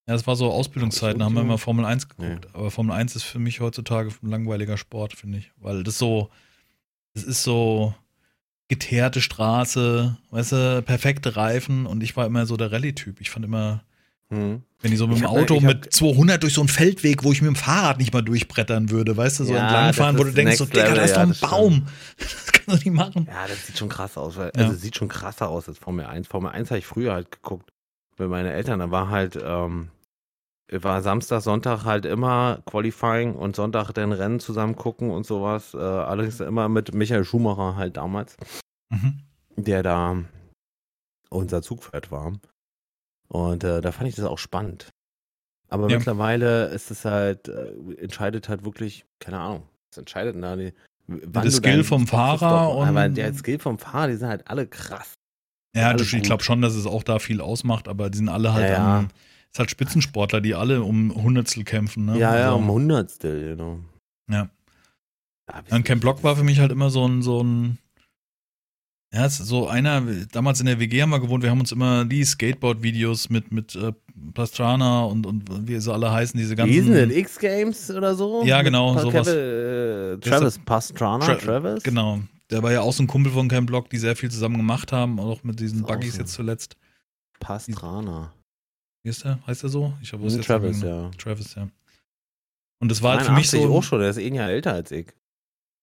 [0.08, 2.48] Ja, das war so Ausbildungszeiten, da haben wir immer Formel 1 geguckt.
[2.54, 5.52] Aber Formel 1 ist für mich heutzutage ein langweiliger Sport, finde ich.
[5.58, 6.30] Weil das so,
[7.14, 7.94] das ist so
[8.72, 13.20] geteerte Straße, weißt du, perfekte Reifen und ich war immer so der Rallye-Typ.
[13.20, 13.84] Ich fand immer,
[14.29, 14.64] Hm.
[14.81, 17.25] wenn die so mit Ich dem Auto ich hab- mit 200 durch so einen Feldweg,
[17.25, 20.24] wo ich mit dem Fahrrad nicht mal durchbrettern würde, weißt du, so Ja, entlangfahren, wo
[20.24, 21.51] du denkst, so, Digga, da ist doch ja, ein das stimmt.
[21.51, 21.88] Baum.
[22.18, 23.27] Das kannst du nicht machen.
[23.29, 24.66] Ja, das sieht schon krass aus, weil, Ja.
[24.66, 26.27] also sieht schon krasser aus als Formel 1.
[26.27, 27.72] Formel 1 habe ich früher halt geguckt
[28.18, 28.79] mit meinen Eltern.
[28.79, 29.90] Da war halt, ähm,
[30.72, 35.74] war Samstag, Sonntag halt immer Qualifying und Sonntag dann Rennen zusammen gucken und sowas.
[35.74, 38.38] Äh, allerdings immer mit Michael Schumacher halt damals,
[38.90, 39.20] Mhm.
[39.57, 40.18] der da
[41.29, 42.34] unser Zugpferd war.
[43.27, 44.90] Und äh, da fand ich das auch spannend.
[45.70, 45.98] Aber Ja.
[45.98, 50.74] mittlerweile ist es halt, äh, entscheidet halt wirklich, keine Ahnung, was entscheidet denn da die,
[51.07, 55.14] Der Skill vom Fahrer und- Aber der Skill vom Fahrer, die sind halt alle krass.
[55.75, 58.29] Ja, Alles das, ich glaube schon, dass es auch da viel ausmacht, aber die sind
[58.29, 59.07] alle halt Ja, ja.
[59.51, 62.18] Ist halt Spitzensportler, die alle um Hundertstel kämpfen, ne?
[62.18, 63.79] Ja, ja, Also, um Hundertstel, genau.
[64.29, 64.50] Ja.
[65.50, 67.77] Ja, Und Ken Block war für mich halt immer so ein, so ein,
[69.14, 72.24] ja, so einer, damals in der WG haben wir gewohnt, wir haben uns immer die
[72.24, 73.92] Skateboard-Videos mit, mit äh,
[74.33, 76.72] Pastrana und, und wie sie alle heißen, diese ganzen.
[76.72, 78.44] Wie hießen denn X-Games oder so?
[78.46, 79.27] Ja, genau, sowas.
[79.27, 81.83] Äh, Travis Pastrana, Tra- Travis?
[81.83, 82.22] Genau.
[82.50, 84.94] Der war ja auch so ein Kumpel von Ken Block, die sehr viel zusammen gemacht
[84.94, 86.20] haben, auch mit diesen Buggies so.
[86.22, 86.77] jetzt zuletzt.
[87.42, 88.31] Pastrana.
[89.03, 89.40] Wie ist der?
[89.48, 89.94] Heißt der so?
[90.01, 91.09] Ich habe Hm, Travis, ja.
[91.18, 91.68] Travis, ja.
[92.79, 93.75] Und das war halt für mich 82 so.
[93.77, 95.07] auch schon, der ist ein Jahr älter als ich.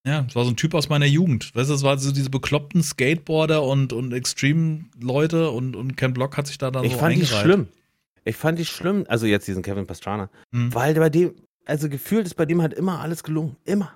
[0.07, 1.55] Ja, das war so ein Typ aus meiner Jugend.
[1.55, 6.37] Weißt du, das war so diese bekloppten Skateboarder und, und Extreme-Leute und, und Ken Block
[6.37, 7.69] hat sich da dann Ich so fand die schlimm.
[8.25, 10.75] Ich fand die schlimm, also jetzt diesen Kevin Pastrana, Hm.
[10.75, 11.35] weil bei dem,
[11.67, 13.57] also gefühlt ist bei dem halt immer alles gelungen.
[13.65, 13.93] Immer.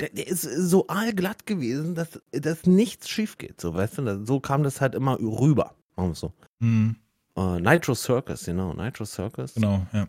[0.00, 3.60] Der, der ist so allglatt gewesen, dass, dass nichts schief geht.
[3.60, 5.74] So, weißt du, so kam das halt immer rüber.
[5.96, 6.32] Machen wir es so.
[6.60, 6.96] Hm,
[7.36, 8.74] Äh, Nitro Circus, genau.
[8.74, 9.54] Nitro Circus.
[9.54, 10.08] genau, ja.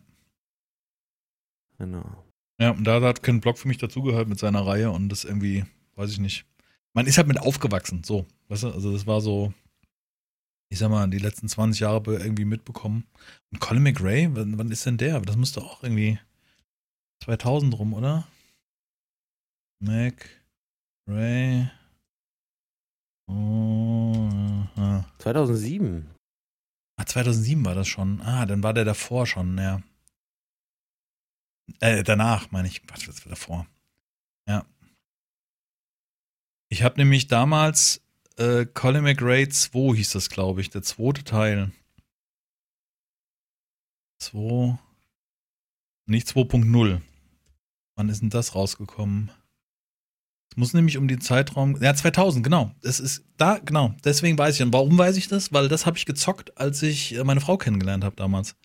[1.77, 2.23] Genau.
[2.59, 5.65] Ja, und da hat Ken Block für mich dazugehört mit seiner Reihe und das irgendwie,
[5.95, 6.45] weiß ich nicht.
[6.93, 8.27] Man ist halt mit aufgewachsen, so.
[8.47, 9.53] Weißt du, also das war so,
[10.69, 13.05] ich sag mal, die letzten 20 Jahre irgendwie mitbekommen.
[13.51, 15.19] Und Colin McRae, wann, wann ist denn der?
[15.21, 16.19] Das müsste auch irgendwie
[17.23, 18.27] 2000 rum, oder?
[19.79, 21.69] McRae.
[23.27, 24.29] Oh,
[24.75, 25.05] aha.
[25.19, 26.09] 2007.
[27.03, 28.21] Ah, 2007 war das schon.
[28.21, 29.81] Ah, dann war der davor schon, ja.
[31.81, 32.81] Äh, danach, meine ich.
[32.87, 33.67] Was war davor?
[34.47, 34.65] Ja.
[36.69, 38.01] Ich habe nämlich damals
[38.37, 41.71] äh, Colin McRae 2 hieß das, glaube ich, der zweite Teil.
[44.19, 44.79] 2.
[46.05, 47.01] Nicht 2.0.
[47.95, 49.29] Wann ist denn das rausgekommen?
[50.53, 51.81] Es muss nämlich um die Zeitraum.
[51.81, 52.69] Ja, 2000, genau.
[52.83, 53.95] Es ist da, genau.
[54.03, 54.61] Deswegen weiß ich.
[54.61, 55.51] Und warum weiß ich das?
[55.51, 58.55] Weil das habe ich gezockt, als ich äh, meine Frau kennengelernt habe damals.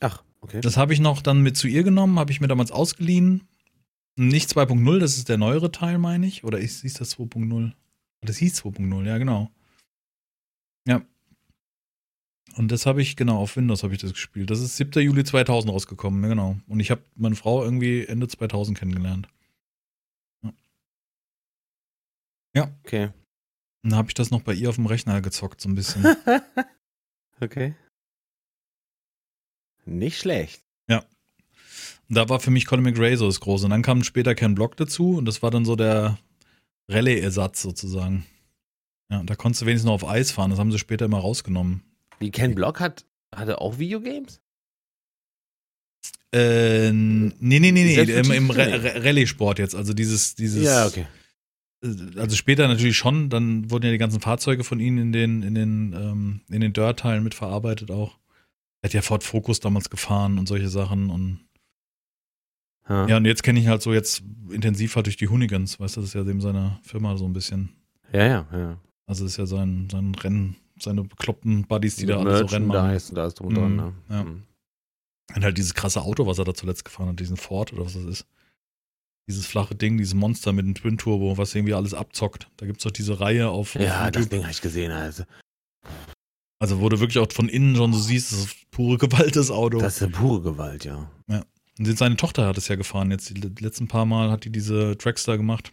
[0.00, 0.62] Ach, okay.
[0.62, 3.46] Das habe ich noch dann mit zu ihr genommen, habe ich mir damals ausgeliehen.
[4.16, 6.42] Nicht 2.0, das ist der neuere Teil, meine ich.
[6.42, 7.72] Oder ist, hieß das 2.0?
[8.22, 9.50] Das hieß 2.0, ja, genau.
[10.86, 11.02] Ja.
[12.56, 14.48] Und das habe ich, genau, auf Windows habe ich das gespielt.
[14.48, 15.02] Das ist 7.
[15.02, 16.56] Juli 2000 rausgekommen, ja, genau.
[16.66, 19.28] Und ich habe meine Frau irgendwie Ende 2000 kennengelernt.
[20.42, 20.52] Ja.
[22.54, 22.70] Ja.
[22.84, 23.10] Okay.
[23.82, 26.04] Dann habe ich das noch bei ihr auf dem Rechner gezockt, so ein bisschen.
[27.40, 27.74] okay.
[29.86, 30.62] Nicht schlecht.
[30.88, 31.04] Ja.
[32.08, 33.64] Da war für mich Colin McRae so das Große.
[33.64, 36.18] Und dann kam später Ken Block dazu und das war dann so der
[36.90, 38.26] Rallye-Ersatz sozusagen.
[39.10, 40.50] Ja, da konntest du wenigstens noch auf Eis fahren.
[40.50, 41.82] Das haben sie später immer rausgenommen.
[42.18, 44.40] Wie Ken Block hat, hatte auch Videogames?
[46.32, 49.74] Äh, nee, nee, nee, nee, im, im Rallye-Sport jetzt.
[49.74, 50.62] Also dieses, dieses.
[50.62, 51.06] Ja, okay.
[51.82, 55.54] Also später natürlich schon, dann wurden ja die ganzen Fahrzeuge von ihnen in den, in
[55.54, 58.18] den, ähm, in den Dirt-Teilen mitverarbeitet auch.
[58.82, 61.40] Er hat ja Ford Focus damals gefahren und solche Sachen und
[62.88, 65.96] ja, ja und jetzt kenne ich halt so jetzt intensiv halt durch die Hoonigans, weißt
[65.96, 67.70] du, das ist ja dem seine Firma so ein bisschen.
[68.12, 68.76] Ja, ja, ja.
[69.06, 72.66] Also das ist ja sein, sein Rennen, seine bekloppten Buddies, die da alle so Rennen
[72.66, 72.88] machen.
[72.88, 73.92] Da ist, da ist drum dran, ne?
[74.08, 74.24] Ja.
[74.24, 74.42] Mhm.
[75.34, 77.94] Und halt dieses krasse Auto, was er da zuletzt gefahren hat, diesen Ford oder was
[77.94, 78.26] das ist.
[79.30, 82.48] Dieses flache Ding, dieses Monster mit dem Twin Turbo, was irgendwie alles abzockt.
[82.56, 83.76] Da gibt es doch diese Reihe auf.
[83.76, 85.22] Ja, auf das Ding habe ich gesehen, also.
[86.58, 89.52] Also, wo du wirklich auch von innen schon so siehst, das ist pure Gewalt, das
[89.52, 89.78] Auto.
[89.78, 91.08] Das ist pure Gewalt, ja.
[91.28, 91.44] Ja.
[91.78, 93.12] Und seine Tochter hat es ja gefahren.
[93.12, 95.72] Jetzt die letzten paar Mal hat die diese Trackstar gemacht.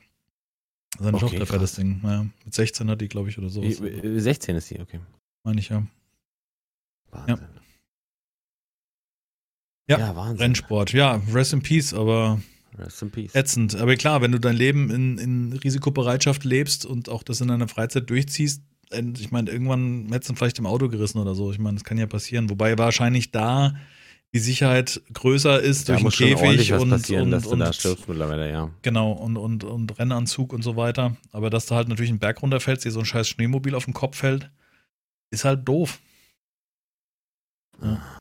[0.99, 1.99] Seine okay, Tochter fährt das Ding.
[2.03, 3.63] Ja, mit 16 hat die, glaube ich, oder so.
[3.63, 4.99] 16 ist die, okay.
[5.43, 5.83] Meine ich, ja.
[7.09, 7.47] Wahnsinn.
[9.89, 10.37] Ja, ja Wahnsinn.
[10.37, 10.93] Rennsport.
[10.93, 12.39] Ja, rest in peace, aber
[12.77, 13.35] Rest in peace.
[13.35, 13.75] ätzend.
[13.75, 17.67] Aber klar, wenn du dein Leben in, in Risikobereitschaft lebst und auch das in deiner
[17.67, 18.61] Freizeit durchziehst,
[18.91, 21.51] ich meine, irgendwann hättest du vielleicht im Auto gerissen oder so.
[21.51, 22.49] Ich meine, das kann ja passieren.
[22.49, 23.75] Wobei wahrscheinlich da
[24.33, 27.51] die Sicherheit größer ist da durch muss den Käfig was und, passieren, und, dass du
[27.51, 28.69] und da stirbst mittlerweile, ja.
[28.81, 31.15] genau und, und, und Rennanzug und so weiter.
[31.31, 33.93] Aber dass du halt natürlich einen Berg runterfällst, dir so ein scheiß Schneemobil auf den
[33.93, 34.51] Kopf fällt,
[35.31, 35.99] ist halt doof.
[37.81, 38.16] Ja.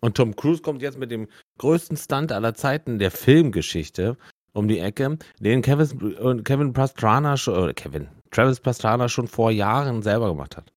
[0.00, 4.16] Und Tom Cruise kommt jetzt mit dem größten Stunt aller Zeiten der Filmgeschichte
[4.52, 10.02] um die Ecke, den Kevin, Kevin Pastrana schon, oder Kevin, Travis Pastrana schon vor Jahren
[10.02, 10.72] selber gemacht hat.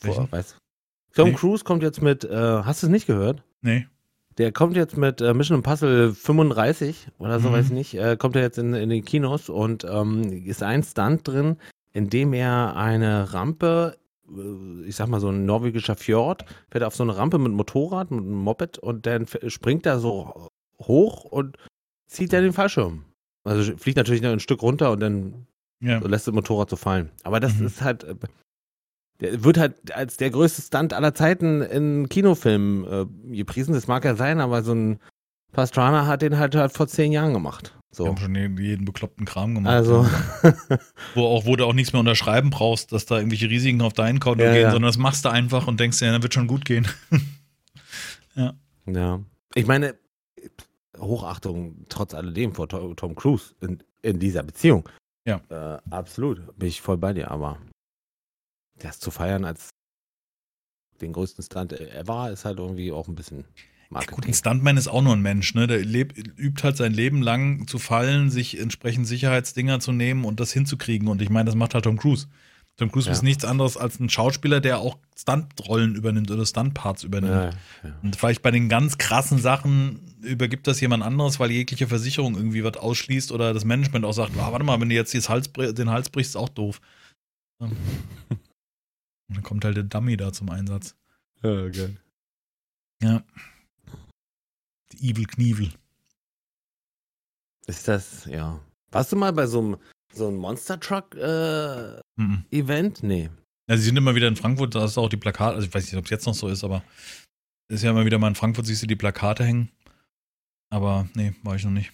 [0.00, 0.56] Vor, weißt,
[1.14, 1.34] Tom nee.
[1.34, 3.42] Cruise kommt jetzt mit, äh, hast du es nicht gehört?
[3.62, 3.86] Nee.
[4.38, 7.52] Der kommt jetzt mit äh, Mission Puzzle 35 oder so, mhm.
[7.54, 10.82] weiß ich nicht, äh, kommt er jetzt in, in den Kinos und ähm, ist ein
[10.82, 11.56] Stunt drin,
[11.92, 14.05] in dem er eine Rampe, äh,
[14.84, 18.20] ich sag mal so ein norwegischer Fjord, fährt auf so eine Rampe mit Motorrad, mit
[18.20, 20.48] einem Moped und dann springt er so
[20.80, 21.56] hoch und
[22.08, 23.04] zieht er den Fallschirm.
[23.44, 25.46] Also fliegt natürlich noch ein Stück runter und dann
[25.80, 26.00] ja.
[26.00, 27.10] so lässt das Motorrad so fallen.
[27.22, 27.66] Aber das mhm.
[27.66, 28.16] ist halt, äh,
[29.20, 33.74] der wird halt als der größte Stunt aller Zeiten in Kinofilmen äh, gepriesen.
[33.74, 34.98] Das mag ja sein, aber so ein
[35.56, 37.74] Pastrana hat den halt, halt vor zehn Jahren gemacht.
[37.90, 38.04] So.
[38.04, 39.72] Wir haben schon jeden bekloppten Kram gemacht.
[39.72, 40.06] Also.
[41.14, 44.20] wo, auch, wo du auch nichts mehr unterschreiben brauchst, dass da irgendwelche Risiken auf deinen
[44.20, 44.70] Konto ja, gehen, ja.
[44.70, 46.86] sondern das machst du einfach und denkst dir, ja, dann wird schon gut gehen.
[48.34, 48.52] ja.
[48.84, 49.20] Ja.
[49.54, 49.94] Ich meine,
[50.98, 54.86] Hochachtung trotz alledem vor Tom Cruise in, in dieser Beziehung.
[55.26, 55.40] Ja.
[55.48, 56.54] Äh, absolut.
[56.58, 57.56] Bin ich voll bei dir, aber
[58.78, 59.70] das zu feiern als
[61.00, 63.46] den größten Stunt ever ist halt irgendwie auch ein bisschen
[63.90, 64.12] Marketing.
[64.12, 65.66] Ja, gut, ein Stuntman ist auch nur ein Mensch, ne?
[65.66, 70.40] Der lebt, übt halt sein Leben lang zu fallen, sich entsprechend Sicherheitsdinger zu nehmen und
[70.40, 71.08] das hinzukriegen.
[71.08, 72.26] Und ich meine, das macht halt Tom Cruise.
[72.76, 73.12] Tom Cruise ja.
[73.12, 77.56] ist nichts anderes als ein Schauspieler, der auch Stuntrollen übernimmt oder Stuntparts übernimmt.
[77.82, 77.90] Ja.
[78.02, 82.64] Und vielleicht bei den ganz krassen Sachen übergibt das jemand anderes, weil jegliche Versicherung irgendwie
[82.64, 85.90] was ausschließt oder das Management auch sagt, ah, warte mal, wenn du jetzt Hals, den
[85.90, 86.82] Hals brichst, ist auch doof.
[87.58, 87.74] Und
[89.28, 90.94] dann kommt halt der Dummy da zum Einsatz.
[91.42, 91.96] Ja, okay.
[93.02, 93.22] Ja.
[94.92, 95.70] Die Evil Knievel.
[97.66, 98.60] Ist das, ja.
[98.90, 99.76] Warst du mal bei so einem
[100.12, 102.44] so ein Monster Truck äh, mhm.
[102.50, 103.02] Event?
[103.02, 103.30] Nee.
[103.68, 105.84] Ja, sie sind immer wieder in Frankfurt, da ist auch die Plakate, also ich weiß
[105.84, 106.84] nicht, ob es jetzt noch so ist, aber
[107.68, 109.70] ist ja immer wieder mal in Frankfurt, siehst du die Plakate hängen.
[110.70, 111.92] Aber nee, war ich noch nicht.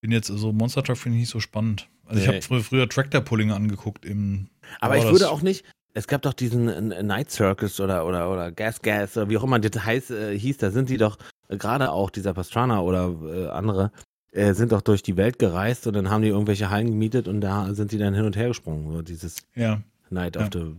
[0.00, 1.88] Bin jetzt, so also Monster Truck finde ich nicht so spannend.
[2.04, 2.22] Also nee.
[2.22, 4.48] ich habe früher, früher Tractor Pulling angeguckt im.
[4.80, 8.50] Aber ich würde auch nicht, es gab doch diesen äh, Night Circus oder, oder, oder
[8.50, 11.18] Gas Gas oder wie auch immer das heißt, äh, hieß, da sind die doch
[11.58, 13.92] gerade auch dieser Pastrana oder äh, andere,
[14.32, 17.40] äh, sind doch durch die Welt gereist und dann haben die irgendwelche Hallen gemietet und
[17.40, 18.90] da sind die dann hin und her gesprungen.
[18.92, 19.82] So dieses ja.
[20.10, 20.42] Night ja.
[20.42, 20.74] of the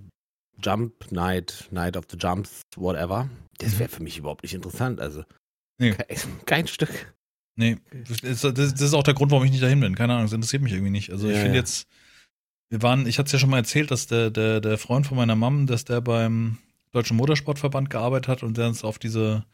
[0.62, 3.30] Jump, Night, Night of the Jumps, whatever.
[3.60, 5.00] Das wäre für mich überhaupt nicht interessant.
[5.00, 5.24] Also
[5.78, 5.92] nee.
[5.92, 7.14] kein, kein Stück.
[7.56, 9.94] Nee, das ist, auch der Grund, warum ich nicht dahin bin.
[9.94, 11.12] Keine Ahnung, das interessiert mich irgendwie nicht.
[11.12, 11.88] Also ich finde jetzt,
[12.70, 15.18] wir waren, ich hatte es ja schon mal erzählt, dass der, der, der Freund von
[15.18, 16.58] meiner Mom, dass der beim
[16.92, 19.46] Deutschen Motorsportverband gearbeitet hat und der uns auf diese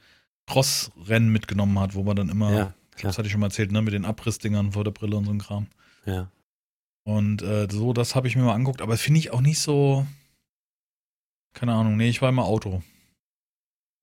[0.49, 3.81] Cross-Rennen mitgenommen hat, wo man dann immer ja das hatte ich schon mal erzählt, ne,
[3.81, 5.67] mit den Abrissdingern vor der Brille und so ein Kram.
[6.05, 6.29] Ja.
[7.03, 10.05] Und äh, so, das habe ich mir mal angeguckt, aber finde ich auch nicht so.
[11.53, 12.83] Keine Ahnung, nee, ich war immer Auto.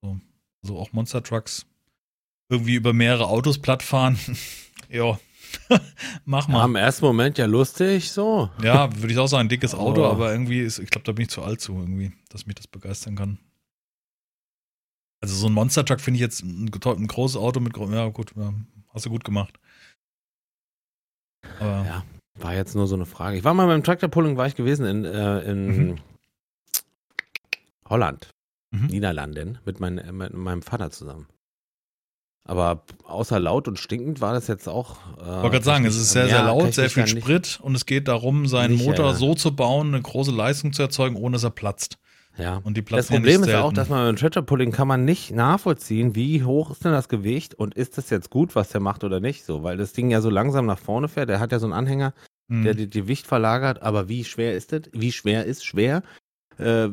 [0.01, 0.19] So,
[0.63, 1.67] so auch Monster Trucks.
[2.49, 4.17] Irgendwie über mehrere Autos platt fahren.
[4.89, 5.19] ja,
[6.25, 6.65] mach Ja, mal.
[6.65, 8.49] Im ersten Moment ja lustig, so.
[8.63, 10.09] Ja, würde ich auch sagen, ein dickes Auto, Oh.
[10.11, 12.65] aber irgendwie ist, ich glaube, da bin ich zu alt zu, irgendwie, dass mich das
[12.67, 13.37] begeistern kann.
[15.21, 18.33] Also so ein Monster Truck finde ich jetzt ein, ein großes Auto mit, ja gut,
[18.35, 18.53] ja,
[18.93, 19.57] hast du gut gemacht.
[21.59, 22.03] Aber Ja.
[22.39, 23.35] War jetzt nur so eine Frage.
[23.35, 25.95] Ich war mal beim Tractor Pulling, war ich gewesen in, äh, in Mhm.
[27.89, 28.29] Holland,
[28.71, 28.87] Mhm.
[28.87, 31.27] Niederlanden, mit, mein, mit meinem Vater zusammen.
[32.43, 34.97] Aber außer laut und stinkend war das jetzt auch.
[35.17, 37.85] Äh, Ich wollte gerade sagen, es ist sehr, sehr laut, sehr viel Sprit und es
[37.87, 41.43] geht darum, seinen Motor äh, so zu bauen, eine große Leistung zu erzeugen, ohne dass
[41.43, 41.97] er platzt.
[42.37, 42.61] Ja.
[42.63, 46.15] Und die Das Problem ist auch, dass man beim Tractor Pulling kann man nicht nachvollziehen,
[46.15, 49.19] wie hoch ist denn das Gewicht und ist das jetzt gut, was der macht oder
[49.19, 51.29] nicht so, weil das Ding ja so langsam nach vorne fährt.
[51.29, 52.13] Der hat ja so einen Anhänger,
[52.49, 52.63] Hm.
[52.63, 54.83] der die Gewicht verlagert, aber wie schwer ist das?
[54.93, 56.01] Wie schwer ist schwer?
[56.59, 56.89] Äh,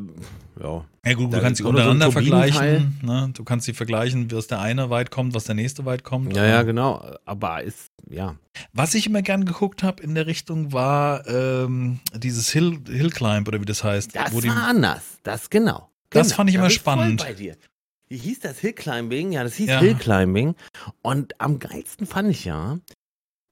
[0.60, 0.84] ja.
[1.06, 2.52] Ja gut, Da du kannst sie so untereinander Turbinenteil.
[2.52, 3.00] vergleichen.
[3.02, 3.30] Ne?
[3.34, 6.34] Du kannst sie vergleichen, was der eine weit kommt, was der nächste weit kommt.
[6.34, 7.04] ja, ja, genau.
[7.24, 8.36] Aber ist, ja.
[8.72, 13.48] Was ich immer gern geguckt habe in der Richtung war ähm, dieses Hill, Hill Climb
[13.48, 14.14] oder wie das heißt.
[14.14, 15.18] Das wo die, war anders.
[15.22, 15.90] Das genau.
[16.10, 16.36] Das genau.
[16.36, 17.26] fand ich Da immer spannend.
[18.08, 19.32] Wie hieß das Hill Climbing?
[19.32, 19.80] Ja, das hieß Ja.
[19.80, 20.54] Hill Climbing.
[21.02, 22.78] Und am geilsten fand ich ja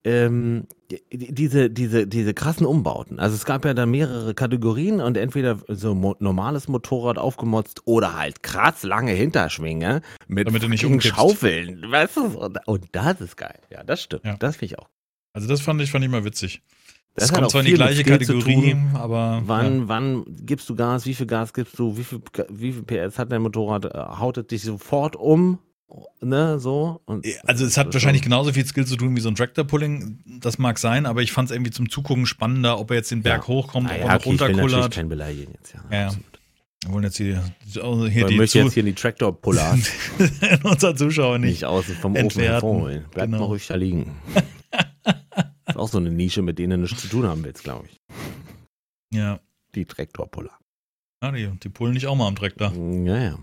[0.05, 0.67] ähm,
[1.11, 3.19] diese, diese, diese krassen Umbauten.
[3.19, 8.17] Also es gab ja da mehrere Kategorien und entweder so mo normales Motorrad aufgemotzt oder
[8.17, 11.17] halt krass lange Hinterschwinge mit Damit du nicht umkippst.
[11.17, 11.85] Schaufeln.
[11.91, 12.27] Weißt du?
[12.39, 13.59] Und, und das ist geil.
[13.71, 14.25] Ja, das stimmt.
[14.25, 14.37] Ja.
[14.37, 14.89] Das finde ich auch.
[15.33, 16.63] also das fand ich, fand ich mal witzig.
[17.15, 18.91] Das, hat kommt zwar in die gleiche Kategorie, tun.
[18.95, 19.89] aber Wann, ja.
[19.89, 21.05] wann gibst du Gas?
[21.05, 21.97] Wie viel Gas gibst du?
[21.99, 23.85] Wie viel, wie viel PS hat dein Motorrad?
[23.85, 25.59] Äh, Haut es dich sofort um?
[26.21, 27.01] Ne, so?
[27.05, 30.21] Und Also es hat wahrscheinlich genauso viel Skill zu tun wie so ein Tractor-Pulling.
[30.41, 33.23] Das mag sein, aber ich fand es irgendwie zum Zugucken spannender, ob er jetzt den
[33.23, 33.49] Berg Ja.
[33.49, 34.93] hochkommt, Ah ob ja, er noch okay, ich runterkullert.
[34.95, 35.75] keinen beleidigen jetzt.
[35.75, 36.27] Ja, Ja, absolut.
[36.85, 39.79] Wir wollen jetzt hier, hier Ich die, möchte jetzt hier die Tractor-Puller
[40.65, 41.51] unser Zuschauer nicht.
[41.51, 42.51] nicht außen vom Ofen entwerten.
[42.53, 43.05] hervorholen.
[43.13, 43.39] Bleib Genau.
[43.39, 44.17] mal ruhig da liegen.
[45.69, 47.97] ist auch so eine Nische, mit denen du nichts zu tun haben willst, glaube ich.
[49.15, 49.41] Ja,
[49.75, 50.59] Die Traktorpuller.
[51.23, 52.73] ja die, die pullen nicht auch mal am Traktor.
[53.05, 53.39] Ja, ja.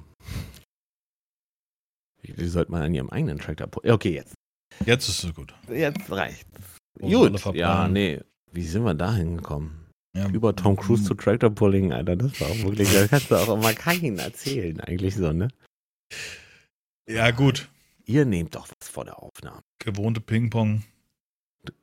[2.21, 3.91] Wie, wie sollte man an ihrem eigenen Traktor pullen?
[3.91, 4.33] Okay, jetzt.
[4.85, 5.53] Jetzt ist es gut.
[5.69, 6.77] Jetzt reicht's.
[6.99, 7.55] Gut.
[7.55, 8.19] Ja, nee.
[8.51, 9.87] Wie sind wir da hingekommen?
[10.15, 13.35] Ja, Über Tom Cruise zu Tractor Pulling, Alter, das war auch wirklich, das kannst du
[13.35, 15.49] auch immer keinen erzählen, eigentlich so, ne?
[17.07, 17.69] Ja, gut.
[18.05, 19.61] Ihr nehmt doch was vor der Aufnahme.
[19.77, 20.83] Gewohnte Ping-Pong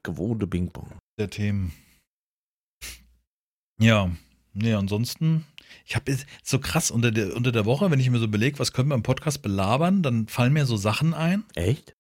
[0.02, 0.90] Gewohnte Bing-Bong.
[1.18, 1.72] der Themen.
[3.78, 4.10] Ja,
[4.54, 5.44] nee, ansonsten,
[5.84, 8.72] ich habe so krass unter der, unter der Woche, wenn ich mir so belege, was
[8.72, 11.44] können wir im Podcast belabern, dann fallen mir so Sachen ein.
[11.54, 11.94] Echt?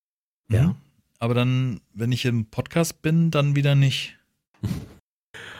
[0.50, 0.68] Ja.
[0.68, 0.74] Mhm.
[1.18, 4.16] Aber dann, wenn ich im Podcast bin, dann wieder nicht.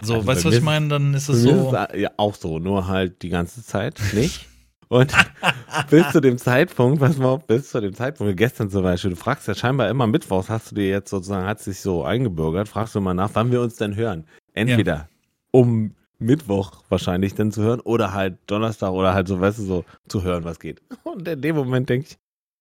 [0.03, 0.89] So, Also weißt du, was ich meine?
[0.89, 1.71] Dann ist es so.
[1.73, 4.47] ist es ja auch so, nur halt die ganze Zeit nicht.
[4.89, 5.13] Und
[5.91, 9.17] bis zu dem Zeitpunkt, was mal, bis zu dem Zeitpunkt, wie gestern zum Beispiel, du
[9.17, 12.95] fragst ja scheinbar immer mittwochs, hast du dir jetzt sozusagen, hat sich so eingebürgert, fragst
[12.95, 14.27] du mal nach, wann wir uns denn hören.
[14.53, 15.09] Entweder
[15.51, 19.85] um Mittwoch wahrscheinlich dann zu hören oder halt Donnerstag oder halt so, weißt du, so
[20.09, 20.81] zu hören, was geht.
[21.05, 22.19] Und in dem Moment denke ich,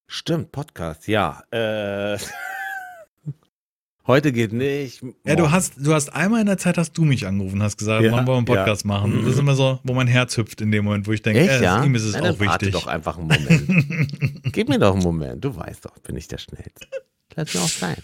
[0.08, 1.42] stimmt, Podcast, ja.
[1.52, 2.18] Äh,
[4.08, 5.02] heute geht nicht.
[5.26, 5.52] Ja, du morgen.
[5.54, 8.28] hast, du hast einmal in der Zeit hast du mich angerufen, hast gesagt, Ja, wollen
[8.28, 8.88] wir einen Podcast ja.
[8.88, 9.20] machen?
[9.22, 9.42] Das ist Mhm.
[9.42, 11.84] immer so, wo mein Herz hüpft in dem Moment, wo ich denke, Echt, äh, ja?
[11.84, 12.72] ihm ist es Na, auch warte wichtig.
[12.74, 14.44] doch einfach einen Moment.
[14.54, 15.44] Gib mir doch einen Moment.
[15.44, 16.88] Du weißt doch, bin ich der Schnellste.
[17.36, 17.98] Lass mir auch sein.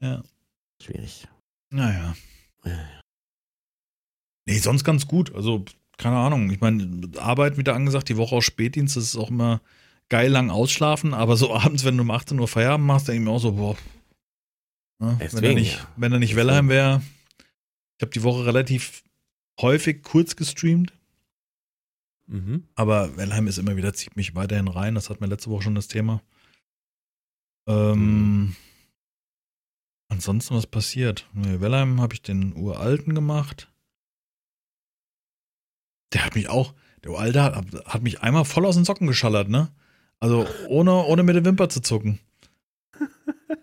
[0.00, 0.22] Ja.
[0.82, 1.26] Schwierig.
[1.70, 2.14] Naja.
[2.64, 2.78] Ja, ja.
[4.46, 5.34] Nee, sonst ganz gut.
[5.34, 5.64] Also,
[5.98, 6.50] keine Ahnung.
[6.50, 9.60] Ich meine, Arbeit wieder angesagt, die Woche aus Spätdienst, das ist auch immer
[10.08, 13.24] geil lang ausschlafen, aber so abends, wenn du um 18 Uhr Feierabend machst, denke ich
[13.24, 13.76] mir auch so, boah.
[14.98, 15.88] Ne, wenn, er Deswegen, nicht, ja.
[15.96, 16.48] wenn er nicht Deswegen.
[16.48, 17.02] Wellheim wäre.
[17.98, 19.02] Ich habe die Woche relativ
[19.60, 20.92] häufig kurz gestreamt,
[22.28, 22.64] Mhm.
[22.74, 24.96] aber Wellheim ist immer wieder, zieht mich weiterhin rein.
[24.96, 26.22] Das hatten wir letzte Woche schon das Thema.
[27.68, 28.56] Ähm,
[30.08, 31.28] ansonsten, was passiert?
[31.32, 33.70] Nee, Wellheim habe ich den uralten gemacht.
[36.16, 36.72] Der hat mich auch,
[37.04, 39.68] der Uralte hat, hat mich einmal voll aus den Socken geschallert, ne?
[40.18, 42.20] Also ohne, ohne mit der Wimper zu zucken.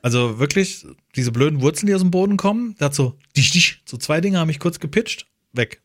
[0.03, 0.85] Also wirklich,
[1.15, 4.21] diese blöden Wurzeln, die aus dem Boden kommen, der hat so, dich, dich, so zwei
[4.21, 5.81] Dinge haben mich kurz gepitcht, weg.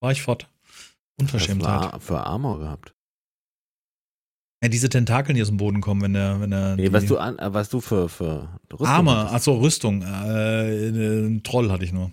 [0.00, 0.48] War ich fort.
[1.18, 1.92] Was Unverschämtheit.
[1.92, 2.94] war für Armor gehabt?
[4.60, 6.74] Ja, diese Tentakeln, die aus dem Boden kommen, wenn der, wenn der.
[6.74, 9.34] Nee, was du an, äh, was du für, für Rüstung Arme, hattest?
[9.34, 10.02] achso, Rüstung.
[10.02, 12.10] Äh, einen Troll hatte ich nur.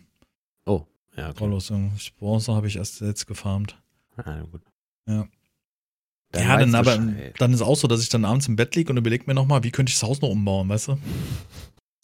[1.15, 1.34] Ja.
[1.34, 1.93] Trollrüstung.
[2.17, 3.82] Bronze habe ich erst jetzt gefarmt.
[4.17, 4.62] Ah, gut.
[5.08, 5.28] Ja.
[6.32, 6.97] Dann ja, dann aber
[7.38, 9.63] dann ist auch so, dass ich dann abends im Bett liege und überlege mir nochmal,
[9.63, 10.97] wie könnte ich das Haus noch umbauen, weißt du?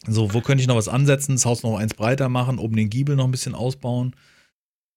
[0.06, 2.90] So, wo könnte ich noch was ansetzen, das Haus noch eins breiter machen, oben den
[2.90, 4.14] Giebel noch ein bisschen ausbauen.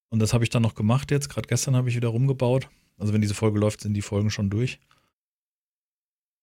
[0.10, 1.30] Und das habe ich dann noch gemacht jetzt.
[1.30, 2.70] Gerade gestern habe ich wieder rumgebaut.
[2.98, 4.80] Also wenn diese Folge läuft, sind die Folgen schon durch.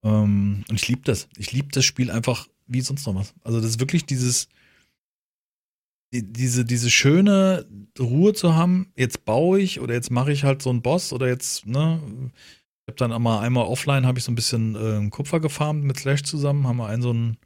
[0.03, 1.29] Ähm, und ich liebe das.
[1.37, 3.35] Ich liebe das Spiel einfach wie sonst noch was.
[3.45, 4.49] Also das ist wirklich dieses,
[6.13, 7.67] die, diese, diese schöne
[7.99, 11.27] Ruhe zu haben, jetzt baue ich oder jetzt mache ich halt so einen Boss oder
[11.29, 12.01] jetzt, ne,
[12.87, 15.99] ich habe dann einmal, einmal offline habe ich so ein bisschen äh, Kupfer gefarmt mit
[15.99, 17.37] Slash zusammen, haben wir einen so einen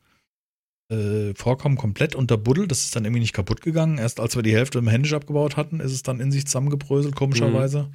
[0.90, 3.98] äh, Vorkommen komplett unterbuddelt, das ist dann irgendwie nicht kaputt gegangen.
[3.98, 7.16] Erst als wir die Hälfte im Händisch abgebaut hatten, ist es dann in sich zusammengebröselt,
[7.16, 7.84] komischerweise.
[7.84, 7.94] Mhm.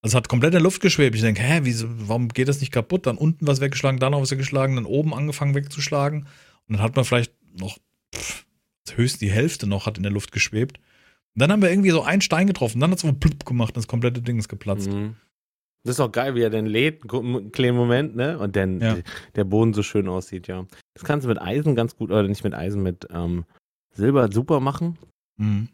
[0.00, 1.16] Also es hat komplett in der Luft geschwebt.
[1.16, 3.06] Ich denke, hä, wieso, warum geht das nicht kaputt?
[3.06, 6.26] Dann unten was weggeschlagen, dann noch was weggeschlagen, dann oben angefangen wegzuschlagen.
[6.68, 7.78] Und dann hat man vielleicht noch
[8.14, 8.46] pff,
[8.96, 10.78] höchst die Hälfte noch hat in der Luft geschwebt.
[11.34, 12.80] Und dann haben wir irgendwie so einen Stein getroffen.
[12.80, 14.90] Dann hat es so plupp gemacht und das komplette Ding ist geplatzt.
[14.90, 15.16] Mhm.
[15.84, 18.38] Das ist auch geil, wie er dann lädt, einen kleinen Moment, ne?
[18.38, 18.96] Und dann ja.
[19.36, 20.66] der Boden so schön aussieht, ja.
[20.94, 23.44] Das kannst du mit Eisen ganz gut, oder nicht mit Eisen, mit ähm,
[23.92, 24.98] Silber super machen.
[25.36, 25.68] Mhm.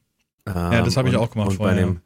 [0.46, 1.74] Ähm, ja, das habe ich auch gemacht vorher.
[1.74, 2.00] Bei dem,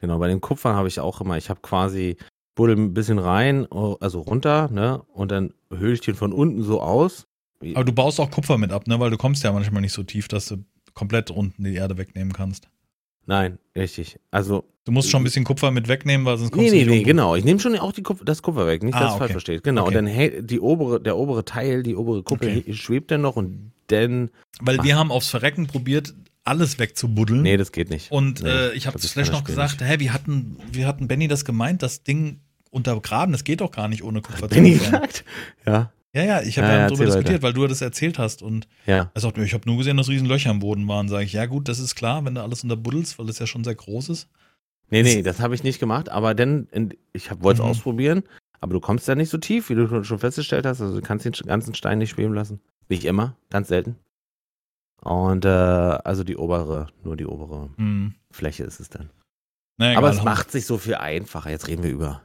[0.00, 2.16] genau, bei dem Kupfer habe ich auch immer, ich habe quasi
[2.56, 5.02] buddel ein bisschen rein, also runter, ne?
[5.12, 7.26] Und dann höhle ich den von unten so aus
[7.74, 8.98] aber du baust auch Kupfer mit ab, ne?
[9.00, 12.32] Weil du kommst ja manchmal nicht so tief, dass du komplett unten die Erde wegnehmen
[12.32, 12.68] kannst.
[13.26, 14.18] Nein, richtig.
[14.30, 16.98] Also du musst schon ein bisschen Kupfer mit wegnehmen, weil sonst kommst nee, du Nee,
[16.98, 17.36] nee, genau.
[17.36, 19.18] Ich nehme schon auch Kupfer, das Kupfer weg, nicht, dass ah, okay.
[19.18, 19.64] falsch versteht.
[19.64, 19.86] Genau.
[19.86, 19.98] Okay.
[19.98, 22.74] Und dann die obere, der obere Teil, die obere Kuppel okay.
[22.74, 24.30] schwebt dann noch und dann.
[24.60, 27.42] Weil wir haben aufs Verrecken probiert, alles wegzubuddeln.
[27.42, 28.12] Nee, das geht nicht.
[28.12, 31.44] Und nee, äh, ich habe vielleicht noch gesagt, hä, wie hatten, wie hatten Benny das
[31.44, 34.48] gemeint, das Ding untergraben, das geht doch gar nicht ohne Kupfer.
[34.48, 35.24] Benny gesagt?
[35.66, 35.90] Ja.
[36.14, 37.42] Ja, ja, ich habe ja, ja darüber diskutiert, weiter.
[37.42, 38.42] weil du das erzählt hast.
[38.42, 39.10] Und ja.
[39.12, 41.08] er sagt, ich habe nur gesehen, dass riesen Löcher am Boden waren.
[41.08, 43.64] Sage ich, ja gut, das ist klar, wenn du alles unterbuddelst, weil das ja schon
[43.64, 44.28] sehr groß ist.
[44.90, 46.68] Nee, nee, das habe ich nicht gemacht, aber denn,
[47.12, 47.70] ich wollte es mhm.
[47.70, 48.22] ausprobieren,
[48.60, 50.80] aber du kommst ja nicht so tief, wie du schon festgestellt hast.
[50.80, 52.60] Also du kannst den ganzen Stein nicht schweben lassen.
[52.88, 53.96] Nicht immer, ganz selten.
[55.02, 58.14] Und äh, also die obere, nur die obere mhm.
[58.30, 59.10] Fläche ist es dann.
[59.78, 61.50] Naja, aber egal, es macht sich so viel einfacher.
[61.50, 62.22] Jetzt reden wir über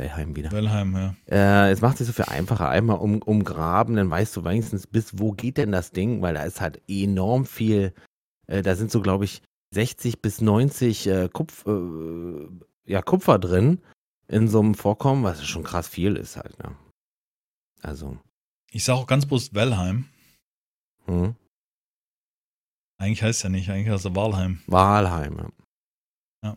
[0.00, 0.50] Wellheim wieder.
[0.50, 1.14] Wellheim, ja.
[1.26, 2.70] Äh, es macht sich so viel einfacher.
[2.70, 6.42] Einmal um, umgraben, dann weißt du wenigstens, bis wo geht denn das Ding, weil da
[6.44, 7.92] ist halt enorm viel.
[8.46, 9.42] Äh, da sind so, glaube ich,
[9.74, 12.48] 60 bis 90 äh, Kupf, äh,
[12.86, 13.82] ja, Kupfer drin
[14.26, 16.58] in so einem Vorkommen, was schon krass viel ist halt.
[16.58, 16.74] Ne?
[17.82, 18.18] Also.
[18.72, 20.06] Ich sage auch ganz bewusst Wellheim.
[21.04, 21.34] Hm?
[22.96, 24.60] Eigentlich heißt es ja nicht, eigentlich heißt es Walheim.
[24.66, 25.48] Walheim, ja.
[26.42, 26.56] ja.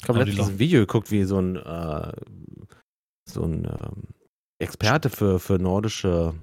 [0.00, 2.12] Ich habe letztens ein Video geguckt, wie so ein äh,
[3.24, 4.02] so ein ähm,
[4.58, 6.34] Experte für, für nordische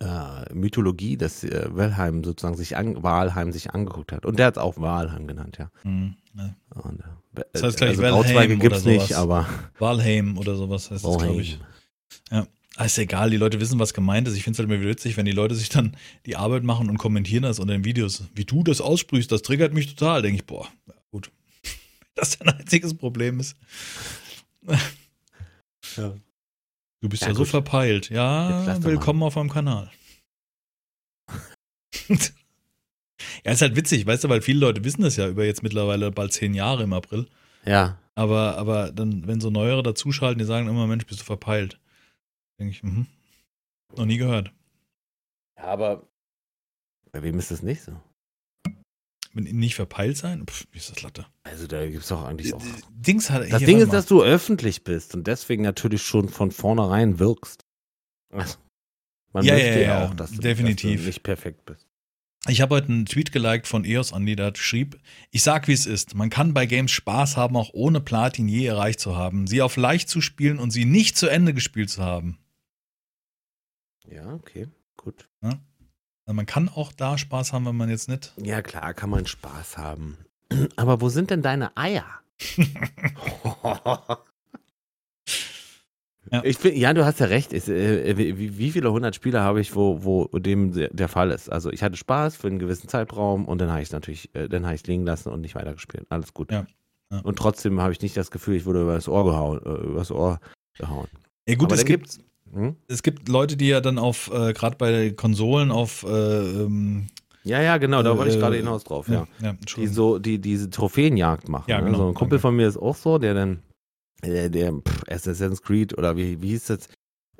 [0.00, 4.26] äh, Mythologie, dass äh, Walheim sozusagen sich an, Walheim sich angeguckt hat.
[4.26, 5.70] Und der hat es auch Walheim genannt, ja.
[5.84, 6.56] Mhm, ne.
[6.74, 11.18] Und, äh, das heißt gleich also Walheim gibt's nicht, aber Walheim oder sowas heißt Walheim.
[11.18, 11.58] das, glaube ich.
[12.30, 12.46] Ja.
[12.78, 14.36] Ah, ist egal, die Leute wissen, was gemeint ist.
[14.36, 16.98] Ich finde es halt immer witzig, wenn die Leute sich dann die Arbeit machen und
[16.98, 18.24] kommentieren das unter den Videos.
[18.34, 20.20] Wie du das aussprichst, das triggert mich total.
[20.20, 20.68] Denke ich, boah,
[21.10, 21.30] gut.
[22.14, 23.56] das ein einziges Problem ist.
[25.96, 26.14] Ja.
[27.00, 28.10] Du bist ja, ja so verpeilt.
[28.10, 29.90] Ja, willkommen auf meinem Kanal.
[32.08, 36.10] ja, ist halt witzig, weißt du, weil viele Leute wissen das ja über jetzt mittlerweile
[36.10, 37.26] bald zehn Jahre im April.
[37.64, 37.98] Ja.
[38.14, 41.78] Aber, aber dann, wenn so Neuere dazuschalten, die sagen immer, Mensch, bist du verpeilt.
[42.58, 43.06] Denke ich, mhm.
[43.96, 44.52] Noch nie gehört.
[45.58, 46.08] Ja, aber
[47.12, 48.00] bei wem ist das nicht so?
[49.36, 50.46] Nicht verpeilt sein?
[50.46, 51.26] Pff, wie ist das Latte?
[51.42, 52.62] Also da gibt es doch eigentlich auch.
[52.90, 57.18] Dings hat, das Ding ist, dass du öffentlich bist und deswegen natürlich schon von vornherein
[57.18, 57.64] wirkst.
[58.30, 58.56] Also,
[59.32, 60.96] man ja, möchte ja, ja, ja auch, dass du, definitiv.
[60.96, 61.86] Dass du nicht perfekt bist.
[62.48, 65.84] Ich habe heute einen Tweet geliked von EOS Andi, der schrieb, ich sag wie es
[65.84, 69.62] ist, man kann bei Games Spaß haben, auch ohne Platin je erreicht zu haben, sie
[69.62, 72.38] auf leicht zu spielen und sie nicht zu Ende gespielt zu haben.
[74.08, 75.28] Ja, okay, gut.
[75.42, 75.58] Ja?
[76.26, 78.32] Also man kann auch da Spaß haben, wenn man jetzt nicht.
[78.42, 80.18] Ja, klar, kann man Spaß haben.
[80.76, 82.04] Aber wo sind denn deine Eier?
[82.56, 84.18] ja.
[86.42, 87.52] Ich bin, ja, du hast ja recht.
[87.52, 91.50] Ich, äh, wie, wie, viele hundert Spiele habe ich, wo, wo dem der Fall ist?
[91.50, 94.48] Also ich hatte Spaß für einen gewissen Zeitraum und dann habe ich es natürlich, äh,
[94.48, 96.06] dann habe ich liegen lassen und nicht weitergespielt.
[96.08, 96.50] Alles gut.
[96.50, 96.66] Ja.
[97.12, 97.20] Ja.
[97.20, 99.98] Und trotzdem habe ich nicht das Gefühl, ich wurde über das Ohr gehauen, äh, über
[99.98, 100.40] das Ohr
[100.76, 101.06] gehauen.
[101.48, 102.18] Ja, gut, Aber es gibt,
[102.52, 102.76] hm?
[102.88, 107.08] Es gibt Leute, die ja dann auf, äh, gerade bei Konsolen auf äh, ähm,
[107.44, 109.28] ja, ja, genau, da wollte ich gerade äh, hinaus drauf, ja.
[109.40, 111.70] ja, ja die so, die diese Trophäenjagd machen.
[111.70, 111.86] Ja, ne?
[111.86, 111.98] genau.
[111.98, 113.62] So ein Kumpel von mir ist auch so, der dann,
[114.24, 116.88] der, der pff, Assassin's Creed oder wie, wie hieß das?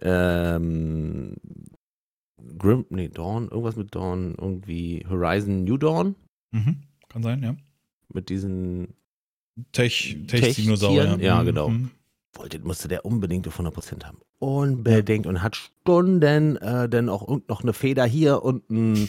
[0.01, 1.35] Ähm,
[2.57, 6.15] Grim, nee, Dawn, irgendwas mit Dawn, irgendwie Horizon New Dawn.
[6.53, 7.57] Mhm, kann sein, ja.
[8.13, 8.95] Mit diesen
[9.73, 11.19] Tech-Dinosauriern.
[11.19, 11.47] Tech ja, mhm.
[11.47, 11.69] genau.
[11.71, 11.91] Mhm
[12.39, 14.18] wollte, musste der unbedingt auf 100% haben.
[14.39, 15.26] Unbedingt.
[15.26, 19.09] Und hat Stunden äh, dann auch noch eine Feder hier und ein,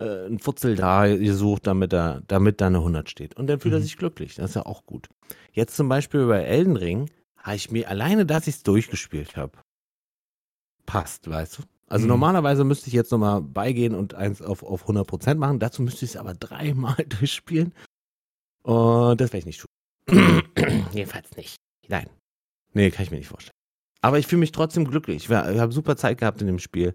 [0.00, 3.36] äh, ein Futzel da gesucht, damit da, damit da eine 100 steht.
[3.36, 3.84] Und dann fühlt er Mhm.
[3.84, 4.34] sich glücklich.
[4.36, 5.08] Das ist ja auch gut.
[5.52, 9.52] Jetzt zum Beispiel bei Elden Ring habe ich mir alleine, dass ich es durchgespielt habe,
[10.86, 11.62] passt, weißt du?
[11.86, 12.08] Also Mhm.
[12.12, 15.58] normalerweise müsste ich jetzt nochmal beigehen und eins auf, auf 100% machen.
[15.58, 17.74] Dazu müsste ich es aber dreimal durchspielen.
[18.62, 20.42] Und das werde ich nicht tun.
[20.92, 21.56] Jedenfalls nicht.
[21.88, 22.08] Nein.
[22.72, 23.52] Nee, kann ich mir nicht vorstellen.
[24.00, 25.16] Aber ich fühle mich trotzdem glücklich.
[25.24, 26.94] Ich, ich habe super Zeit gehabt in dem Spiel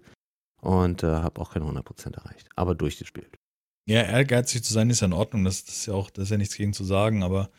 [0.60, 2.48] und äh, habe auch keine 100% erreicht.
[2.56, 3.36] Aber durchgespielt.
[3.86, 6.30] Ja, ehrgeizig zu sein ist ja in Ordnung, das, das ist ja auch, das ist
[6.30, 7.50] ja nichts gegen zu sagen, aber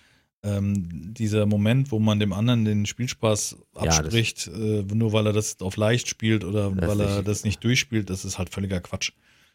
[0.43, 5.34] ähm, dieser Moment, wo man dem anderen den Spielspaß Ja, abspricht, äh, nur weil er
[5.34, 8.79] das auf leicht spielt oder weil er nicht- das nicht durchspielt, das ist halt völliger
[8.79, 9.11] Quatsch.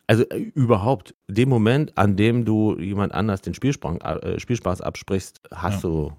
[0.07, 5.41] Also äh, überhaupt, dem Moment, an dem du jemand anders den Spielspaß, äh, Spielspaß absprichst,
[5.53, 5.89] hast Ja.
[5.89, 6.17] du Ja.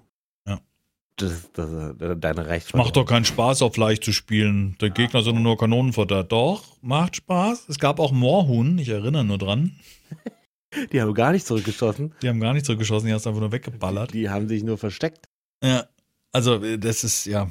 [1.18, 2.74] Das, das, deine Recht.
[2.74, 4.76] Macht doch keinen Spaß, auf leicht zu spielen.
[4.80, 6.22] Der Gegner sind nur Kanonenfutter.
[6.22, 7.68] Doch, macht Spaß.
[7.68, 9.78] Es gab auch Moorhuhn, ich erinnere nur dran.
[10.92, 12.14] Die haben gar nicht zurückgeschossen.
[12.22, 14.12] Die haben gar nicht zurückgeschossen, die hast einfach nur weggeballert.
[14.12, 15.26] Die haben sich nur versteckt.
[15.64, 15.88] Ja,
[16.32, 17.50] also äh, das ist, ja.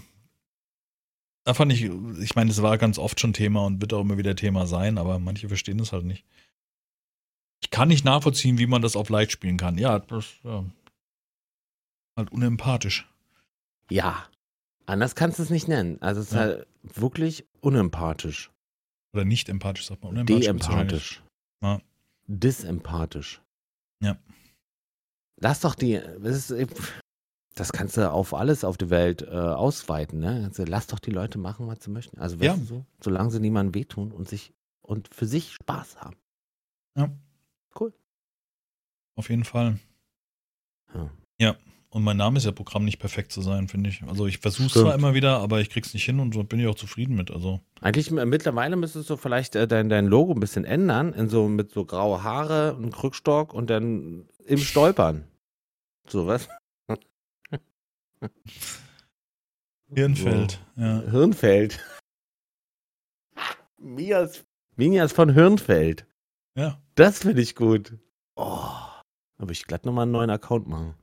[1.44, 1.90] Da fand ich,
[2.22, 4.98] ich meine, das war ganz oft schon Thema und wird auch immer wieder Thema sein,
[4.98, 6.26] aber manche verstehen das halt nicht.
[7.62, 9.78] Ich kann nicht nachvollziehen, wie man das auf leicht spielen kann.
[9.78, 10.64] Ja, das ja.
[12.16, 13.08] halt unempathisch.
[13.90, 14.28] Ja.
[14.86, 16.02] Anders kannst du es nicht nennen.
[16.02, 16.40] Also es ist Ja.
[16.40, 18.52] halt wirklich unempathisch.
[19.14, 20.12] Oder nicht empathisch, sagt man.
[20.14, 20.46] Unempathisch.
[20.46, 21.24] Deempathisch.
[21.62, 21.82] Ja.
[22.28, 23.42] Disempathisch.
[24.02, 24.18] Ja.
[25.40, 26.72] Lass doch die, das, ist,
[27.56, 30.52] das kannst du auf alles auf der Welt äh, ausweiten, ne?
[30.58, 32.20] Lass doch die Leute machen, was sie möchten.
[32.20, 32.56] Also Ja.
[32.58, 36.18] so, solange sie niemandem wehtun und sich und für sich Spaß haben.
[39.16, 39.80] Auf jeden Fall.
[41.40, 41.56] Ja.
[41.98, 44.04] Und mein Name ist ja Programm nicht perfekt zu sein, finde ich.
[44.04, 46.60] Also ich versuche es zwar immer wieder, aber ich krieg's nicht hin und so bin
[46.60, 47.32] ich auch zufrieden mit.
[47.32, 51.28] Also Eigentlich m- mittlerweile müsstest du vielleicht äh, dein, dein Logo ein bisschen ändern, in
[51.28, 55.24] so mit so graue Haare, einem Krückstock und dann im Stolpern.
[56.08, 56.48] So was?
[59.94, 60.60] Hirnfeld.
[60.76, 61.02] Ja.
[61.02, 61.80] Hirnfeld.
[63.80, 64.46] Mias,
[64.76, 66.06] Mias von Hirnfeld.
[66.56, 66.80] ja.
[66.94, 67.98] Das finde ich gut.
[68.36, 68.62] Oh,
[69.40, 70.94] aber ich glatt nochmal einen neuen Account machen.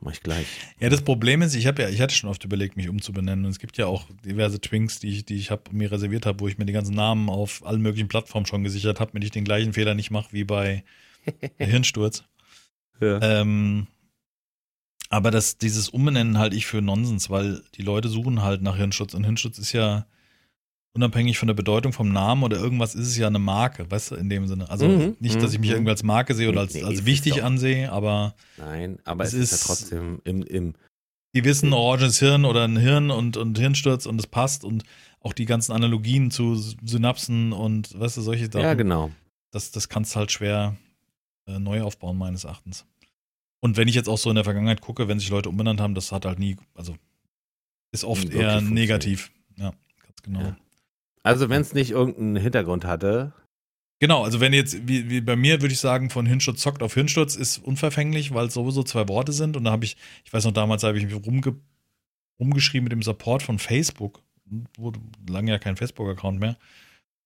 [0.00, 0.46] Mach ich gleich.
[0.80, 3.44] Ja, das Problem ist, ich habe ja, ich hatte schon oft überlegt, mich umzubenennen.
[3.44, 6.40] Und es gibt ja auch diverse Twinks, die ich, die ich hab, mir reserviert habe,
[6.40, 9.30] wo ich mir die ganzen Namen auf allen möglichen Plattformen schon gesichert habe, damit ich
[9.30, 10.84] den gleichen Fehler nicht mache wie bei
[11.58, 12.24] Hirnsturz.
[13.00, 13.20] Ja.
[13.22, 13.86] Ähm,
[15.08, 19.14] aber das, dieses Umbenennen halte ich für Nonsens, weil die Leute suchen halt nach Hirnschutz
[19.14, 20.06] und Hirnschutz ist ja
[20.94, 24.14] unabhängig von der Bedeutung vom Namen oder irgendwas ist es ja eine Marke, weißt du,
[24.14, 24.70] in dem Sinne.
[24.70, 25.76] Also Mhm, nicht, dass ich mich mhm.
[25.76, 29.40] irgendwie als Marke sehe oder als, Nee, als wichtig ansehe, aber Nein, aber Es es,
[29.40, 30.74] ist, ist- ja trotzdem im, im
[31.34, 34.84] die wissen oranges Hirn oder ein Hirn und, und Hirnsturz und es passt und
[35.20, 38.60] auch die ganzen Analogien zu Synapsen und weißt du, solche Sachen.
[38.62, 39.10] ja genau.
[39.50, 40.76] das, das kannst du halt schwer
[41.48, 42.86] äh, neu aufbauen, meines Erachtens.
[43.60, 45.94] Und wenn ich jetzt auch so in der Vergangenheit gucke, wenn sich Leute umbenannt haben,
[45.96, 46.94] das hat halt nie, also
[47.90, 49.32] ist oft wirklich eher negativ.
[49.56, 49.72] Ja,
[50.02, 50.40] ganz genau.
[50.40, 50.56] Ja.
[51.24, 53.32] Also wenn es nicht irgendeinen Hintergrund hatte,
[54.00, 56.92] Genau, also wenn jetzt, wie, wie bei mir würde ich sagen, von Hirnsturz zockt auf
[56.92, 59.56] Hirnsturz ist unverfänglich, weil es sowieso zwei Worte sind.
[59.56, 61.56] Und da habe ich, ich weiß noch, damals habe ich mich rumge,
[62.38, 64.22] rumgeschrieben mit dem Support von Facebook,
[64.76, 66.58] wurde lange ja kein Facebook-Account mehr,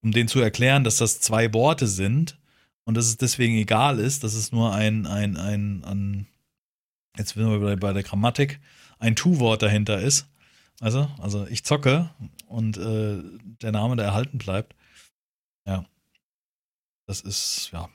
[0.03, 2.38] um denen zu erklären, dass das zwei Worte sind
[2.84, 6.26] und dass es deswegen egal ist, dass es nur ein, ein, ein, ein
[7.16, 8.61] jetzt sind wir bei, der Grammatik,
[8.99, 10.28] ein Tu-Wort dahinter ist.
[10.81, 12.11] Also, also ich zocke
[12.47, 13.22] und äh,
[13.62, 14.76] der Name, der erhalten bleibt.
[15.66, 15.85] Ja.
[17.07, 17.89] Das ist, ja.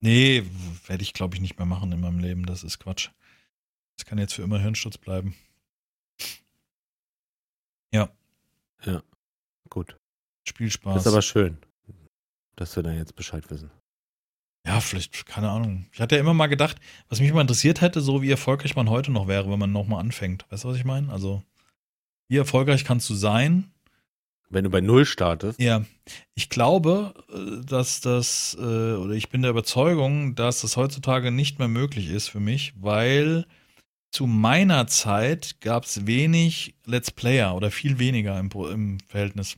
[0.00, 0.44] Nee,
[0.86, 2.44] werde ich, glaube ich, nicht mehr machen in meinem Leben.
[2.44, 3.10] Das ist Quatsch.
[3.96, 5.34] Das kann jetzt für immer Hirnsturz bleiben.
[8.84, 9.02] Ja,
[9.68, 9.96] gut.
[10.48, 11.02] Spielspaß.
[11.02, 11.56] Ist aber schön,
[12.56, 13.70] dass wir da jetzt Bescheid wissen.
[14.66, 15.86] ja, vielleicht, keine Ahnung.
[15.92, 18.90] Ich hatte ja immer mal gedacht, was mich mal interessiert hätte, so wie erfolgreich man
[18.90, 20.46] heute noch wäre, wenn man nochmal anfängt.
[20.50, 21.12] Weißt du, was ich meine?
[21.12, 21.42] Also,
[22.32, 23.70] wie erfolgreich kannst du sein?
[24.48, 25.84] Wenn du bei Null startest, Ja,
[26.34, 28.62] ich glaube, äh, dass das, äh,
[28.94, 33.44] oder ich bin der Überzeugung, dass das heutzutage nicht mehr möglich ist für mich, weil
[34.10, 39.56] zu meiner Zeit gab es wenig Let's Player oder viel weniger im, im Verhältnis.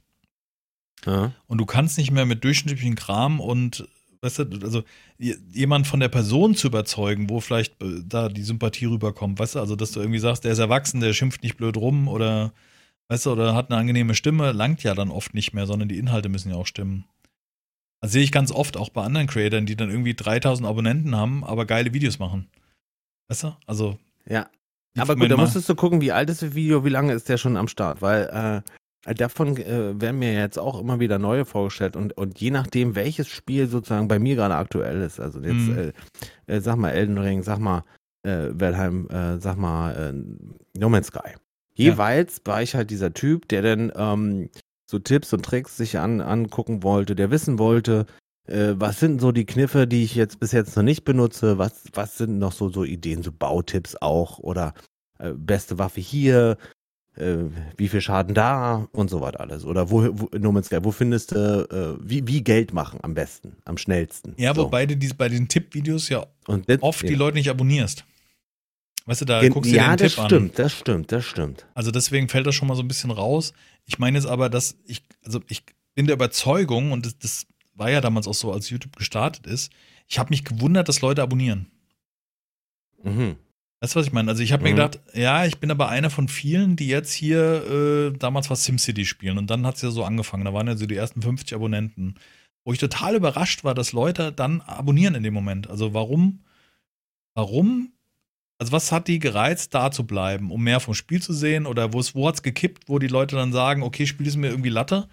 [1.07, 3.89] ja, Und du kannst nicht mehr mit durchschnittlichen Kram und,
[4.25, 4.83] weißt du, also
[5.19, 9.61] jemand von der Person zu überzeugen, wo vielleicht äh, da die Sympathie rüberkommt, weißt du,
[9.61, 12.53] also dass du irgendwie sagst, der ist erwachsen, der schimpft nicht blöd rum oder,
[13.09, 15.99] weißt du, oder hat eine angenehme Stimme, langt ja dann oft nicht mehr, sondern die
[15.99, 17.05] Inhalte müssen ja auch stimmen.
[18.01, 21.45] Das sehe ich ganz oft auch bei anderen Creatoren, die dann irgendwie 3000 Abonnenten haben,
[21.45, 22.49] aber geile Videos machen.
[23.29, 23.57] Weißt du?
[23.67, 24.49] Also, ja.
[24.97, 27.37] Aber gut, da musstest du gucken, wie alt ist das Video, wie lange ist der
[27.37, 28.71] schon am Start, weil äh,
[29.05, 33.29] davon äh, werden mir jetzt auch immer wieder neue vorgestellt und, und je nachdem, welches
[33.29, 35.93] Spiel sozusagen bei mir gerade aktuell ist, also jetzt, mhm.
[36.47, 37.85] äh, äh, sag mal Elden Ring, sag mal
[38.23, 41.35] äh, Valheim, äh, sag mal äh, No Man's Sky.
[41.75, 42.53] Jeweils ja.
[42.53, 44.49] war ich halt dieser Typ, der dann ähm,
[44.91, 48.07] so Tipps und Tricks sich an, angucken wollte, der wissen wollte,
[48.47, 51.59] äh, was sind so die Kniffe, die ich jetzt bis jetzt noch nicht benutze?
[51.59, 54.39] Was, was sind noch so, so Ideen, so Bautipps auch?
[54.39, 54.75] Oder
[55.19, 56.57] äh, beste Waffe hier?
[57.17, 57.45] Äh,
[57.77, 58.89] wie viel Schaden da?
[58.93, 59.65] Und so weiter alles.
[59.65, 63.15] Oder wo, wo No Man's Sky, wo findest du, äh, wie, wie Geld machen am
[63.15, 64.35] besten, am schnellsten?
[64.37, 64.63] Ja, so.
[64.65, 66.27] wobei du dies, bei den Tippvideos ja
[66.67, 67.09] das, oft ja.
[67.09, 68.05] die Leute nicht abonnierst.
[69.07, 70.25] Weißt du, da Gen guckst du ja, dir den Tipp an.
[70.25, 71.67] Ja, das stimmt, das stimmt, das stimmt.
[71.75, 73.53] Also deswegen fällt das schon mal so ein bisschen raus.
[73.85, 75.63] Ich meine jetzt aber, dass ich, also ich
[75.95, 79.71] bin der Überzeugung, und das, das war ja damals auch so, als YouTube gestartet ist,
[80.09, 81.67] ich habe mich gewundert, dass Leute abonnieren.
[83.03, 83.37] Mhm.
[83.85, 84.31] Weißt du, was ich meine?
[84.31, 84.71] Also ich habe mhm.
[84.71, 87.67] mir gedacht, ja, ich bin aber einer von vielen, die jetzt hier
[88.15, 89.37] äh, damals was SimCity spielen.
[89.37, 90.47] Und dann hat es ja so angefangen.
[90.47, 92.15] Da waren ja so die ersten 50 Abonnenten.
[92.65, 95.69] Wo ich total überrascht war, dass Leute dann abonnieren in dem Moment.
[95.69, 96.41] Also warum,
[97.35, 97.93] warum,
[98.59, 101.67] also was hat die gereizt, da zu bleiben, um mehr vom Spiel zu sehen?
[101.67, 104.49] Oder wo, wo hat es gekippt, wo die Leute dann sagen, okay, Spiel ist mir
[104.49, 105.11] irgendwie Latte?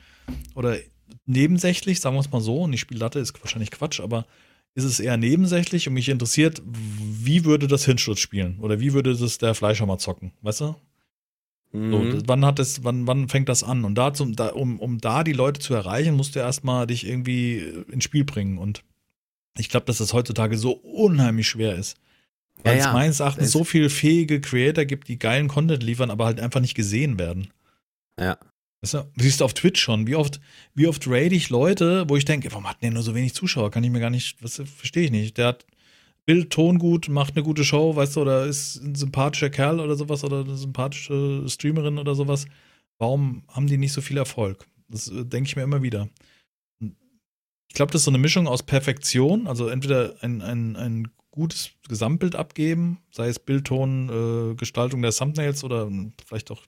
[0.55, 0.77] Oder
[1.25, 4.25] nebensächlich, sagen wir es mal so, und ich spiele Latte, ist wahrscheinlich Quatsch, aber
[4.73, 8.59] ist es eher nebensächlich und mich interessiert, wie würde das Hinsturz spielen?
[8.59, 10.31] Oder wie würde das der Fleischer mal zocken?
[10.41, 10.75] Weißt du?
[11.73, 11.91] Mhm.
[11.91, 13.83] So, wann hat es, wann, wann fängt das an?
[13.85, 17.59] Und dazu, da, um, um da die Leute zu erreichen, musst du erstmal dich irgendwie
[17.91, 18.57] ins Spiel bringen.
[18.57, 18.83] Und
[19.57, 21.97] ich glaube, dass das heutzutage so unheimlich schwer ist.
[22.63, 26.25] Weil ja, es meines Erachtens so viele fähige Creator gibt, die geilen Content liefern, aber
[26.25, 27.47] halt einfach nicht gesehen werden.
[28.19, 28.37] Ja.
[28.81, 30.41] Weißt du, siehst du auf Twitch schon, wie oft,
[30.73, 33.69] wie oft raid ich Leute, wo ich denke, warum hat der nur so wenig Zuschauer?
[33.69, 35.37] Kann ich mir gar nicht, was verstehe ich nicht.
[35.37, 35.65] Der hat
[36.25, 39.95] Bild, Ton gut, macht eine gute Show, weißt du, oder ist ein sympathischer Kerl oder
[39.95, 42.45] sowas oder eine sympathische Streamerin oder sowas.
[42.97, 44.67] Warum haben die nicht so viel Erfolg?
[44.87, 46.09] Das äh, denke ich mir immer wieder.
[46.79, 51.71] Ich glaube, das ist so eine Mischung aus Perfektion, also entweder ein, ein, ein gutes
[51.87, 55.89] Gesamtbild abgeben, sei es Bildton, äh, Gestaltung der Thumbnails oder
[56.25, 56.63] vielleicht auch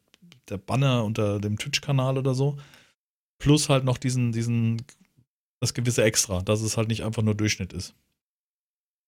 [0.50, 2.58] der Banner unter dem Twitch-Kanal oder so.
[3.40, 4.82] Plus halt noch diesen, diesen,
[5.60, 7.96] das gewisse Extra, dass es halt nicht einfach nur Durchschnitt ist.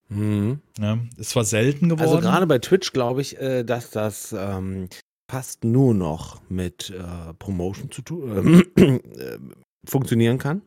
[0.09, 0.59] Mhm.
[0.77, 2.09] Ja, ist zwar selten geworden.
[2.09, 4.89] Also gerade bei Twitch glaube ich, äh, dass das ähm,
[5.29, 9.39] fast nur noch mit äh, Promotion zu tun äh,
[9.87, 10.61] funktionieren kann.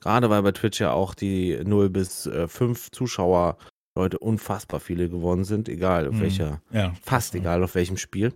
[0.00, 3.58] Gerade weil bei Twitch ja auch die 0 bis äh, 5 Zuschauer
[3.96, 6.20] Leute unfassbar viele geworden sind, egal auf mhm.
[6.20, 8.32] welcher, ja, fast egal auf welchem Spiel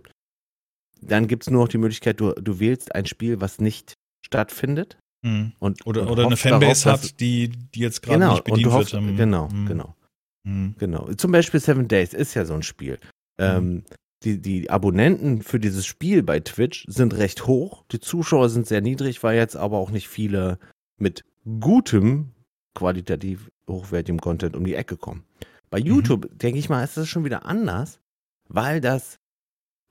[1.01, 3.93] dann gibt es nur noch die Möglichkeit, du, du wählst ein Spiel, was nicht
[4.25, 4.97] stattfindet.
[5.21, 5.53] Mhm.
[5.59, 8.71] Und, oder und oder eine Fanbase darauf, hat, die, die jetzt gerade genau, nicht bedient
[8.71, 9.03] hoffst, wird.
[9.03, 9.17] Mhm.
[9.17, 9.65] Genau, mhm.
[9.65, 9.95] genau.
[10.43, 10.75] Mhm.
[10.77, 11.13] Genau.
[11.13, 12.99] Zum Beispiel Seven Days ist ja so ein Spiel.
[13.37, 13.83] Ähm, mhm.
[14.23, 17.83] die, die Abonnenten für dieses Spiel bei Twitch sind recht hoch.
[17.91, 20.59] Die Zuschauer sind sehr niedrig, weil jetzt aber auch nicht viele
[20.97, 21.25] mit
[21.59, 22.31] gutem,
[22.75, 25.23] qualitativ hochwertigem Content um die Ecke kommen.
[25.69, 25.87] Bei mhm.
[25.87, 27.99] YouTube, denke ich mal, ist das schon wieder anders,
[28.47, 29.17] weil das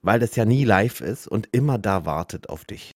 [0.05, 2.91] weil das ja nie live ist und immer da wartet auf dich.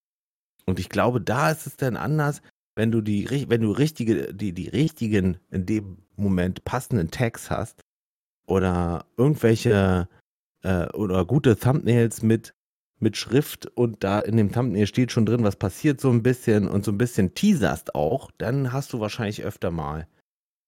[0.65, 2.43] Und ich glaube, da ist es dann anders,
[2.75, 7.81] wenn du die, wenn du richtige, die, die richtigen, in dem Moment passenden Tags hast
[8.47, 10.07] oder irgendwelche
[10.63, 12.53] äh, oder gute Thumbnails mit,
[12.99, 16.67] mit Schrift und da in dem Thumbnail steht schon drin, was passiert so ein bisschen
[16.67, 20.07] und so ein bisschen teaserst auch, dann hast du wahrscheinlich öfter mal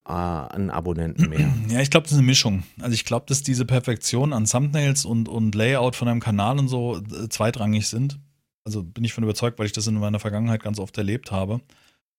[0.04, 1.54] an Abonnenten mehr.
[1.70, 2.64] Ja, ich glaube, das ist eine Mischung.
[2.80, 6.68] Also ich glaube, dass diese Perfektion an Thumbnails und, und Layout von einem Kanal und
[6.68, 8.20] so äh, zweitrangig sind.
[8.66, 11.62] Also bin ich von überzeugt, weil ich das in meiner Vergangenheit ganz oft erlebt habe.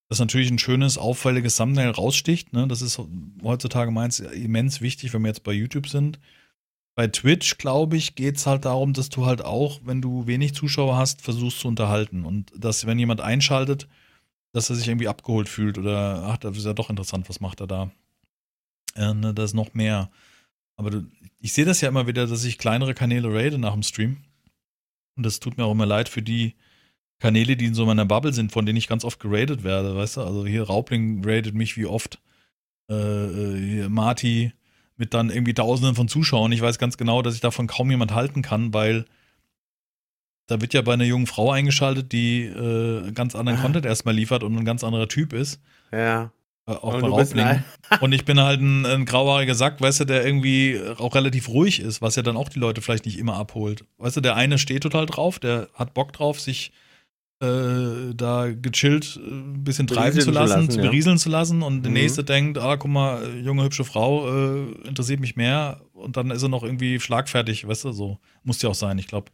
[0.09, 2.53] Dass natürlich ein schönes, auffälliges Thumbnail raussticht.
[2.53, 2.67] Ne?
[2.67, 2.99] Das ist
[3.43, 6.19] heutzutage meins immens wichtig, wenn wir jetzt bei YouTube sind.
[6.95, 10.53] Bei Twitch, glaube ich, geht es halt darum, dass du halt auch, wenn du wenig
[10.53, 12.23] Zuschauer hast, versuchst zu unterhalten.
[12.23, 13.87] Und dass, wenn jemand einschaltet,
[14.53, 17.59] dass er sich irgendwie abgeholt fühlt oder ach, das ist ja doch interessant, was macht
[17.59, 17.91] er da?
[18.95, 20.09] Äh, ne, da ist noch mehr.
[20.75, 21.07] Aber du,
[21.39, 24.17] ich sehe das ja immer wieder, dass ich kleinere Kanäle raide nach dem Stream.
[25.15, 26.55] Und das tut mir auch immer leid für die
[27.19, 30.17] Kanäle, die in so meiner Bubble sind, von denen ich ganz oft geradet werde, weißt
[30.17, 30.21] du?
[30.21, 32.19] Also hier Raubling radet mich wie oft.
[32.89, 32.93] Äh,
[33.83, 34.53] äh Marty
[34.97, 36.51] mit dann irgendwie Tausenden von Zuschauern.
[36.51, 39.05] Ich weiß ganz genau, dass ich davon kaum jemand halten kann, weil
[40.47, 43.61] da wird ja bei einer jungen Frau eingeschaltet, die äh, ganz anderen ah.
[43.61, 45.61] Content erstmal liefert und ein ganz anderer Typ ist.
[45.91, 46.31] Ja.
[46.65, 47.63] Äh, auch bei Raubling.
[48.01, 51.79] und ich bin halt ein, ein grauhaariger Sack, weißt du, der irgendwie auch relativ ruhig
[51.79, 53.85] ist, was ja dann auch die Leute vielleicht nicht immer abholt.
[53.97, 56.71] Weißt du, der eine steht total drauf, der hat Bock drauf, sich
[57.41, 60.83] äh, da gechillt äh, ein bisschen treiben zu zu lassen, lassen, zu ja.
[60.85, 61.97] berieseln zu lassen und der Mhm.
[61.97, 66.43] nächste denkt, ah, guck mal, junge, hübsche Frau, äh, interessiert mich mehr und dann ist
[66.43, 68.19] er noch irgendwie schlagfertig, weißt du, so.
[68.43, 69.31] Muss ja auch sein, ich glaube,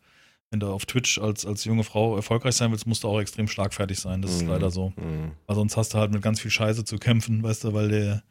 [0.52, 3.48] wenn du auf Twitch als, als junge Frau erfolgreich sein willst, musst du auch extrem
[3.48, 4.50] schlagfertig sein, das ist Mhm.
[4.50, 4.94] leider so.
[4.98, 5.32] Mhm.
[5.46, 8.24] Weil sonst hast du halt mit ganz viel Scheiße zu kämpfen, weißt du, weil der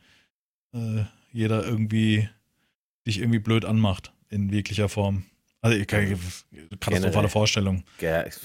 [0.74, 2.28] äh, jeder irgendwie
[3.06, 5.24] dich irgendwie blöd anmacht in jeglicher Form.
[5.60, 6.06] Also ich kann,
[6.80, 7.28] katastrophale Generell.
[7.28, 7.84] Vorstellung.
[8.00, 8.40] Ja, Also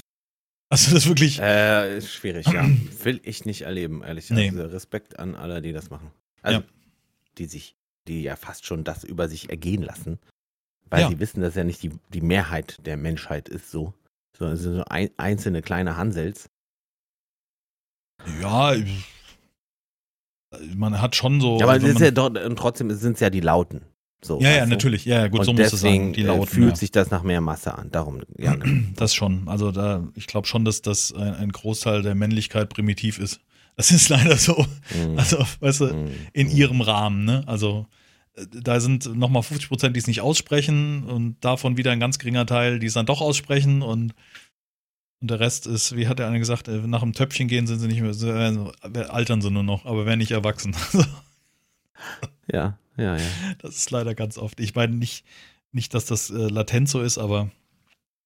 [0.69, 1.39] das ist wirklich.
[1.39, 2.65] Äh, ist schwierig, ja.
[3.03, 4.39] Will ich nicht erleben, ehrlich gesagt.
[4.53, 4.59] Nee.
[4.59, 6.11] Also Respekt an alle, die das machen.
[6.41, 6.65] Also, Ja.
[7.37, 7.75] die sich,
[8.07, 10.19] die ja fast schon das über sich ergehen lassen.
[10.93, 11.09] Weil Ja.
[11.09, 13.93] sie wissen, dass ja nicht die, die Mehrheit der Menschheit ist so.
[14.37, 16.49] Sondern es sind so ein, einzelne kleine Hansels.
[18.41, 19.05] Ja, ich-
[20.75, 21.59] man hat schon so.
[21.61, 23.81] Aber also es ist man, ja doch, und trotzdem sind es ja die Lauten.
[24.23, 25.03] So, ja, ja, natürlich.
[25.03, 26.13] Ja, ja, gut, und so muss es deswegen sein.
[26.13, 26.45] Die äh, Lauten.
[26.47, 26.75] fühlt ja.
[26.75, 27.89] sich das nach mehr Masse an.
[27.91, 28.53] Darum, ja.
[28.55, 28.87] genau.
[28.95, 29.47] Das schon.
[29.47, 33.39] Also da, ich glaube schon, dass das ein, ein Großteil der Männlichkeit primitiv ist.
[33.75, 34.63] Das ist leider so.
[34.95, 35.17] Mhm.
[35.17, 36.11] Also, weißt du, Mhm.
[36.33, 37.43] in ihrem Rahmen, ne?
[37.47, 37.87] Also
[38.35, 42.45] da sind nochmal 50 Prozent, die es nicht aussprechen und davon wieder ein ganz geringer
[42.45, 44.13] Teil, die es dann doch aussprechen und,
[45.21, 47.79] und der Rest ist, wie hat der eine gesagt, äh, nach dem Töpfchen gehen sind
[47.79, 50.75] sie nicht mehr, sie, äh, altern sie nur noch, aber werden nicht erwachsen.
[52.51, 53.25] Ja, ja, ja.
[53.59, 54.59] das ist leider ganz oft.
[54.59, 55.25] Ich meine nicht,
[55.71, 57.49] nicht, dass das äh, latent so ist, aber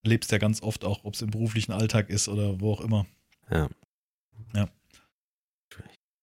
[0.03, 3.05] lebst ja ganz oft auch, ob es im beruflichen Alltag ist oder wo auch immer.
[3.51, 3.69] Ja.
[4.55, 4.67] Ja.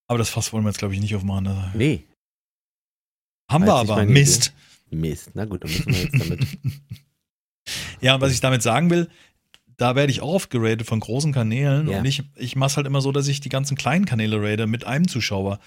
[0.09, 1.71] Aber das Fass wollen wir jetzt, glaube ich, nicht aufmachen.
[1.75, 2.05] Nee,
[3.49, 4.05] haben wir aber.
[4.05, 4.53] Mist.
[4.91, 5.31] Mist.
[5.35, 6.47] Na gut, dann müssen wir jetzt damit.
[8.01, 9.09] Ja, und was ich damit sagen will,
[9.79, 11.99] da werde ich auch oft geratet von großen Kanälen Ja.
[11.99, 14.67] und ich, ich mache es halt immer so, dass ich die ganzen kleinen Kanäle rate
[14.67, 15.59] mit einem Zuschauer.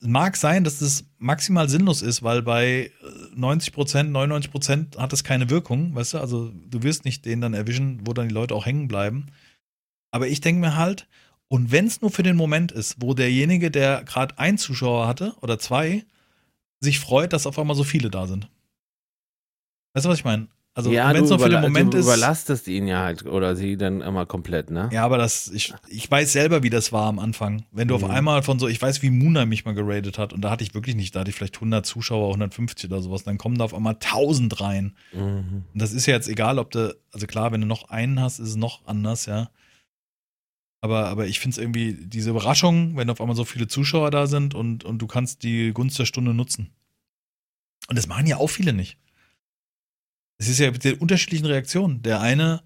[0.00, 2.90] Mag sein, dass das maximal sinnlos ist, weil bei äh,
[3.36, 6.18] 90 Prozent, 99 Prozent hat das keine Wirkung, weißt du?
[6.18, 9.26] Also du wirst nicht den dann erwischen, wo dann die Leute auch hängen bleiben.
[10.10, 11.06] Aber ich denke mir halt,
[11.48, 15.34] und wenn es nur für den Moment ist, wo derjenige, der gerade einen Zuschauer hatte
[15.42, 16.04] oder zwei,
[16.82, 18.48] sich freut, dass auf einmal so viele da sind.
[19.94, 20.48] Weißt du, was ich meine?
[20.74, 22.06] Also ja, wenn es du, den überla Moment du ist.
[22.06, 24.88] überlastest ihn ja halt oder sie dann immer komplett, ne?
[24.90, 27.64] Ja, aber das, ich, ich weiß selber, wie das war am Anfang.
[27.72, 28.04] Wenn du Mhm.
[28.04, 30.64] auf einmal von so, ich weiß, wie Muna mich mal geradet hat und da hatte
[30.64, 33.64] ich wirklich nicht, da hatte ich vielleicht 100 Zuschauer, 150 oder sowas, dann kommen da
[33.64, 34.96] auf einmal 1000 rein.
[35.12, 35.64] Mhm.
[35.74, 38.38] Und das ist ja jetzt egal, ob du, also klar, wenn du noch einen hast,
[38.38, 39.50] ist es noch anders, ja.
[40.82, 44.26] Aber, aber ich finde es irgendwie, diese Überraschung, wenn auf einmal so viele Zuschauer da
[44.26, 46.70] sind und, und du kannst die Gunst der Stunde nutzen.
[47.88, 48.98] Und das machen ja auch viele nicht.
[50.38, 52.02] Es ist ja mit den unterschiedlichen Reaktionen.
[52.02, 52.62] Der eine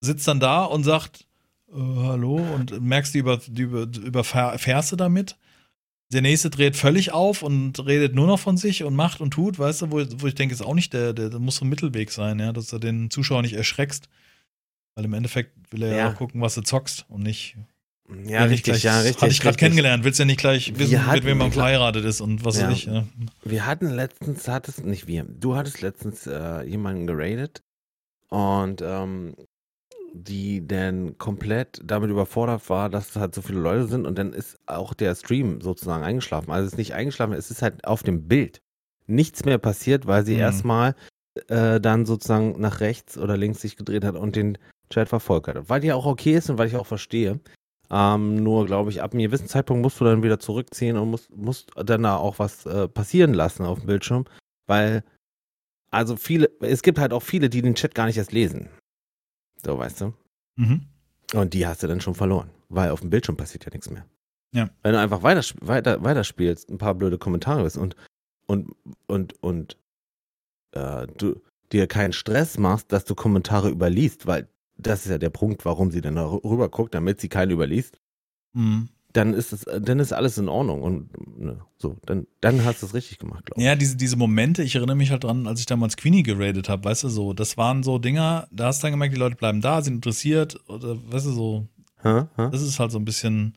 [0.00, 1.26] sitzt dann da und sagt,
[1.68, 5.36] äh, hallo, und merkst du über, die über, überfährst du damit.
[6.12, 9.58] Der nächste dreht völlig auf und redet nur noch von sich und macht und tut,
[9.58, 11.68] weißt du, wo, wo ich denke, ist auch nicht der, der, der muss so ein
[11.68, 14.08] Mittelweg sein, ja, dass du den Zuschauer nicht erschreckst.
[14.96, 17.56] Weil im Endeffekt will er ja, auch gucken, was du zockst und nicht.
[18.24, 19.22] Ja, richtig, gleich, ja, richtig.
[19.22, 22.20] Hatte ich gerade kennengelernt, willst ja nicht gleich wissen, mit hatten- wem man verheiratet ist
[22.22, 22.68] und was Ja.
[22.70, 22.86] weiß ich.
[22.86, 23.04] Ja.
[23.44, 27.60] Wir hatten letztens, hattest nicht wir, du hattest letztens äh, jemanden geradet
[28.30, 29.34] und ähm,
[30.14, 34.56] die dann komplett damit überfordert war, dass halt so viele Leute sind und dann ist
[34.64, 36.50] auch der Stream sozusagen eingeschlafen.
[36.52, 38.62] Also es ist nicht eingeschlafen, es ist halt auf dem Bild
[39.06, 40.40] nichts mehr passiert, weil sie Mhm.
[40.40, 40.94] erstmal
[41.48, 44.56] äh, dann sozusagen nach rechts oder links sich gedreht hat und den
[44.90, 45.68] Chat verfolgt hat.
[45.68, 47.40] Weil die auch okay ist und weil ich auch verstehe.
[47.90, 51.34] Ähm, nur glaube ich, ab einem gewissen Zeitpunkt musst du dann wieder zurückziehen und musst,
[51.36, 54.24] musst dann da auch was äh, passieren lassen auf dem Bildschirm,
[54.66, 55.04] weil
[55.90, 58.68] also viele, es gibt halt auch viele, die den Chat gar nicht erst lesen.
[59.64, 60.14] So, weißt du?
[60.56, 60.82] Mhm.
[61.32, 64.04] Und die hast du dann schon verloren, weil auf dem Bildschirm passiert ja nichts mehr.
[64.52, 64.68] Ja.
[64.82, 67.94] Wenn du einfach weiter, weiter, weiterspielst, ein paar blöde Kommentare bist und,
[68.46, 68.74] und,
[69.06, 69.76] und, und
[70.72, 71.40] äh, du
[71.72, 74.48] dir keinen Stress machst, dass du Kommentare überliest, weil
[74.78, 78.00] das ist ja der Punkt, warum sie dann da rüber guckt, damit sie keinen überliest,
[78.52, 78.88] Mhm.
[79.12, 82.86] dann ist es, dann ist alles in Ordnung und ne, so, dann, dann hast du
[82.86, 83.66] es richtig gemacht, glaube ich.
[83.66, 86.84] Ja, diese, diese Momente, ich erinnere mich halt dran, als ich damals Queenie geradet habe,
[86.84, 89.60] weißt du, so, das waren so Dinger, da hast du dann gemerkt, die Leute bleiben
[89.60, 91.68] da, sind interessiert, oder weißt du, so,
[92.02, 92.24] Hä?
[92.36, 92.48] Hä?
[92.52, 93.56] das ist halt so ein bisschen,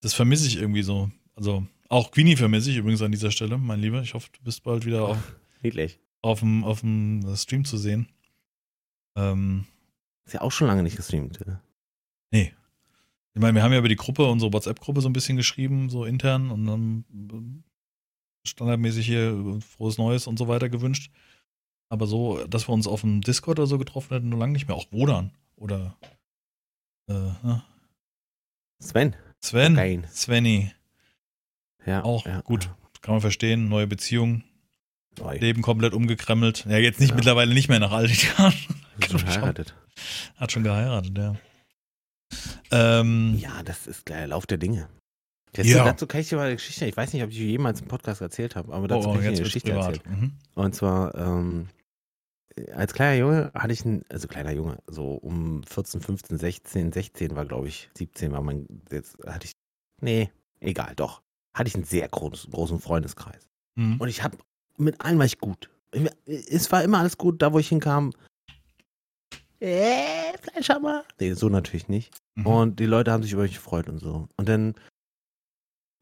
[0.00, 1.10] das vermisse ich irgendwie so.
[1.36, 4.02] Also, auch Queenie vermisse ich übrigens an dieser Stelle, mein Lieber.
[4.02, 5.98] Ich hoffe, du bist bald wieder auf, Niedlich.
[6.22, 8.08] auf, dem, auf dem Stream zu sehen.
[9.16, 9.64] Ähm,
[10.30, 11.40] Ist ja auch schon lange nicht gestreamt.
[11.44, 11.60] ne?
[12.30, 12.52] ich
[13.34, 16.52] meine, wir haben ja über die Gruppe, unsere WhatsApp-Gruppe so ein bisschen geschrieben, so intern
[16.52, 17.04] und dann
[18.44, 21.10] äh, standardmäßig hier äh, frohes Neues und so weiter gewünscht.
[21.88, 24.68] Aber so, dass wir uns auf dem Discord oder so getroffen hätten, nur lange nicht
[24.68, 24.76] mehr.
[24.76, 25.96] Auch Wodan oder
[27.08, 27.64] äh, ne?
[28.78, 29.16] Sven.
[29.40, 30.08] Sven, Geil.
[30.12, 30.70] Svenny,
[31.86, 32.04] Ja.
[32.04, 32.66] auch ja, gut.
[32.66, 32.76] ja.
[33.00, 34.44] Kann man verstehen, neue Beziehung,
[35.18, 35.38] Neu.
[35.38, 36.66] Leben komplett umgekremmelt.
[36.66, 37.16] Ja, jetzt nicht Ja.
[37.16, 38.54] mittlerweile nicht mehr nach all den Jahren.
[39.10, 39.74] Schon geheiratet.
[40.36, 41.36] Hat schon geheiratet, ja.
[42.70, 44.88] Ähm, Ja, das ist der Lauf der Dinge.
[45.52, 45.84] Dazu, Ja.
[45.84, 48.20] dazu kann ich dir mal eine Geschichte, ich weiß nicht, ob ich jemals im Podcast
[48.20, 50.00] erzählt habe, aber dazu oh, oh, kann ich dir eine Geschichte erzählen.
[50.08, 50.32] Mhm.
[50.54, 51.68] Und zwar, ähm,
[52.72, 57.34] als kleiner Junge hatte ich einen, also kleiner Junge, so um 14, 15, 16, 16
[57.34, 59.52] war, glaube ich, 17 war mein, jetzt hatte ich,
[60.00, 60.30] nee,
[60.60, 61.20] egal, doch,
[61.52, 63.48] hatte ich einen sehr groß, großen Freundeskreis.
[63.74, 63.96] Mhm.
[64.00, 64.38] Und ich habe,
[64.76, 65.68] mit allen war ich gut.
[65.92, 66.08] Ich-
[66.52, 68.12] Es war immer alles gut, da wo ich hinkam.
[69.60, 71.04] Äh, Fleischhammer.
[71.20, 72.14] Nee, so natürlich nicht.
[72.36, 72.46] Mhm.
[72.46, 74.28] Und die Leute haben sich über mich gefreut und so.
[74.36, 74.74] Und dann,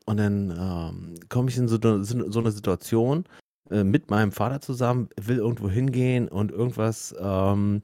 [0.07, 3.25] und dann ähm, komme ich in so, eine- so eine Situation
[3.71, 7.83] äh, mit meinem Vater zusammen, will irgendwo hingehen und irgendwas ähm,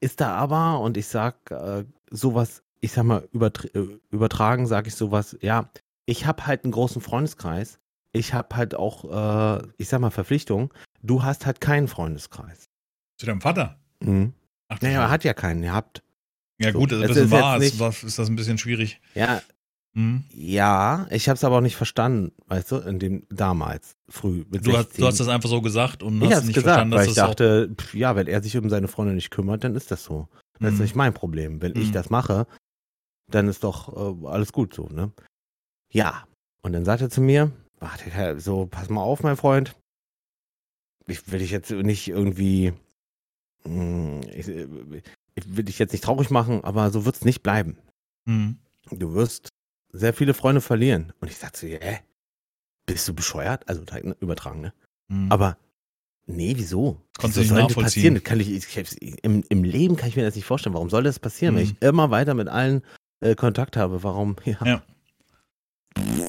[0.00, 4.88] ist da aber und ich sag äh, sowas, ich sag mal, übertr äh, übertragen sage
[4.88, 5.70] ich sowas, ja,
[6.06, 7.78] ich habe halt einen großen Freundeskreis.
[8.12, 9.04] Ich habe halt auch,
[9.60, 10.70] äh, ich sag mal, Verpflichtungen.
[11.02, 12.64] Du hast halt keinen Freundeskreis.
[13.22, 13.78] Zu deinem Vater?
[14.00, 14.32] Mhm.
[14.66, 15.62] Ach, Naja, er hat ja keinen.
[15.62, 16.02] Ihr habt.
[16.58, 16.78] ja so.
[16.80, 19.00] gut, also das ist ist wahr, ist, nicht- war- ist das ein bisschen schwierig.
[19.14, 19.40] Ja,
[19.94, 20.24] Mhm.
[20.32, 24.66] Ja, ich habe es aber auch nicht verstanden, weißt du, in dem damals, früh mit
[24.66, 25.00] Du, hast, 16.
[25.02, 27.14] du hast das einfach so gesagt und ich hast nicht gesagt, verstanden, weil dass ich
[27.14, 30.02] das dachte, pf, ja, wenn er sich um seine Freundin nicht kümmert, dann ist das
[30.02, 30.28] so.
[30.58, 30.82] Das ist Mhm.
[30.84, 31.60] nicht mein Problem.
[31.62, 31.92] Wenn ich Mhm.
[31.92, 32.46] das mache,
[33.30, 33.94] dann ist doch
[34.24, 35.12] äh, alles gut so, ne?
[35.92, 36.26] Ja.
[36.62, 39.76] Und dann sagt er zu mir, warte, so, pass mal auf, mein Freund.
[41.06, 42.72] Ich will dich jetzt nicht irgendwie,
[43.64, 44.66] ich, äh,
[45.34, 47.78] ich will dich jetzt nicht traurig machen, aber so wird's nicht bleiben.
[48.26, 48.58] mhm.
[48.90, 49.48] du wirst
[49.92, 51.12] sehr viele Freunde verlieren.
[51.20, 52.00] Und ich sagte zu ihr, hä?
[52.86, 53.68] Bist du bescheuert?
[53.68, 54.72] Also ne, übertragen, ne?
[55.08, 55.30] Mhm.
[55.30, 55.56] Aber
[56.26, 57.00] nee, wieso?
[57.18, 58.14] Konntest du Wieso nicht soll das passieren?
[58.14, 60.74] Das kann ich, ich, im, Im Leben kann ich mir das nicht vorstellen.
[60.74, 61.76] Warum soll das passieren, wenn Mhm.
[61.80, 62.82] ich immer weiter mit allen
[63.20, 64.02] äh, Kontakt habe?
[64.02, 64.36] Warum?
[64.46, 64.82] Ja.
[66.18, 66.28] Ja.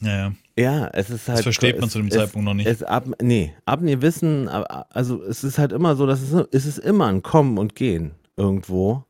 [0.00, 0.32] Ja, ja.
[0.58, 1.38] Ja, es ist halt.
[1.38, 2.66] Das versteht man es, zu dem es, Zeitpunkt noch nicht.
[2.66, 6.66] Es ab, nee, ab mir Wissen, also es ist halt immer so, dass es, es
[6.66, 9.04] ist immer ein Kommen und Gehen irgendwo.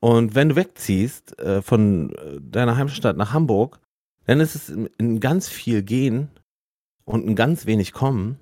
[0.00, 3.80] Und wenn du wegziehst äh, von äh, deiner Heimstadt nach Hamburg,
[4.26, 6.28] dann ist es in, in ganz viel Gehen
[7.04, 8.38] und ein ganz wenig Kommen.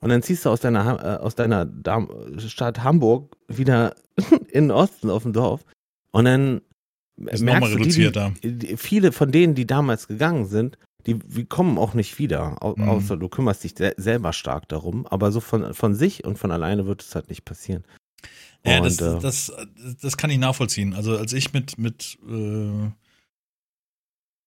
[0.00, 3.94] Und dann ziehst du aus deiner, äh, aus deiner Dam Stadt Hamburg wieder
[4.50, 5.64] in den Osten auf dem Dorf.
[6.10, 6.60] Und dann
[7.26, 8.12] Ist merkst du, die,
[8.58, 12.74] die, viele von denen, die damals gegangen sind, die, die kommen auch nicht wieder, au
[12.76, 12.88] Mhm.
[12.88, 15.06] außer du kümmerst dich se selber stark darum.
[15.06, 17.84] Aber so von, von sich und von alleine wird es halt nicht passieren.
[18.64, 19.52] Ja, Und, das, äh, das,
[20.00, 20.94] das kann ich nachvollziehen.
[20.94, 22.90] Also als ich mit, mit äh,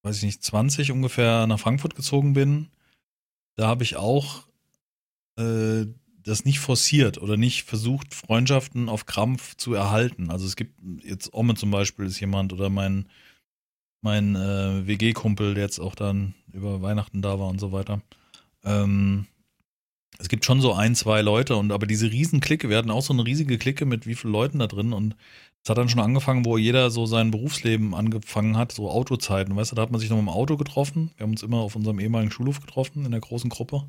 [0.04, 2.70] weiß ich nicht, 20 ungefähr nach Frankfurt gezogen bin,
[3.56, 4.44] da habe ich auch
[5.38, 5.86] äh,
[6.24, 10.32] das nicht forciert oder nicht versucht, Freundschaften auf Krampf zu erhalten.
[10.32, 13.08] Also es gibt jetzt Omme zum Beispiel ist jemand oder mein,
[14.02, 18.02] mein äh, WG-Kumpel, der jetzt auch dann über Weihnachten da war und so weiter.
[18.64, 19.28] Ähm,
[20.18, 23.02] es gibt schon so ein, zwei Leute und aber diese riesen Clique, wir hatten auch
[23.02, 25.16] so eine riesige Clique mit wie vielen Leuten da drin und
[25.64, 29.72] es hat dann schon angefangen, wo jeder so sein Berufsleben angefangen hat, so Autozeiten, weißt
[29.72, 31.12] du, da hat man sich noch im Auto getroffen.
[31.18, 33.84] Wir haben uns immer auf unserem ehemaligen Schulhof getroffen in der großen Gruppe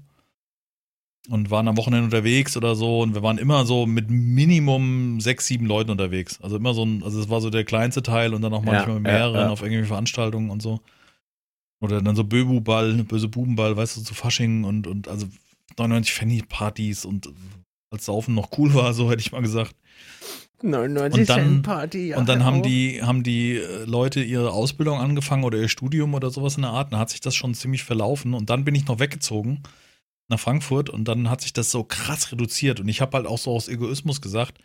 [1.29, 5.47] und waren am Wochenende unterwegs oder so und wir waren immer so mit Minimum sechs,
[5.47, 6.41] sieben Leuten unterwegs.
[6.41, 8.73] Also immer so ein, also es war so der kleinste Teil und dann auch Ja,
[8.73, 9.49] manchmal mit ja, mehreren ja.
[9.51, 10.81] auf irgendwelche Veranstaltungen und so.
[11.81, 15.27] Oder dann so Böbuball, böse Bubenball, weißt du, zu Fasching und, und also
[15.79, 17.29] 99 Fanny-Partys und
[17.91, 19.75] als Saufen noch cool war, so hätte ich mal gesagt.
[20.63, 22.09] 99 Und dann- Party.
[22.09, 26.15] ja, und dann haben die, haben die äh, Leute ihre Ausbildung angefangen oder ihr Studium
[26.15, 26.93] oder sowas in der Art.
[26.93, 28.33] Da hat sich das schon ziemlich verlaufen.
[28.33, 29.63] Und dann bin ich noch weggezogen
[30.29, 32.81] nach Frankfurt und dann hat sich das so krass reduziert.
[32.81, 34.59] Und ich habe halt auch so aus Egoismus gesagt,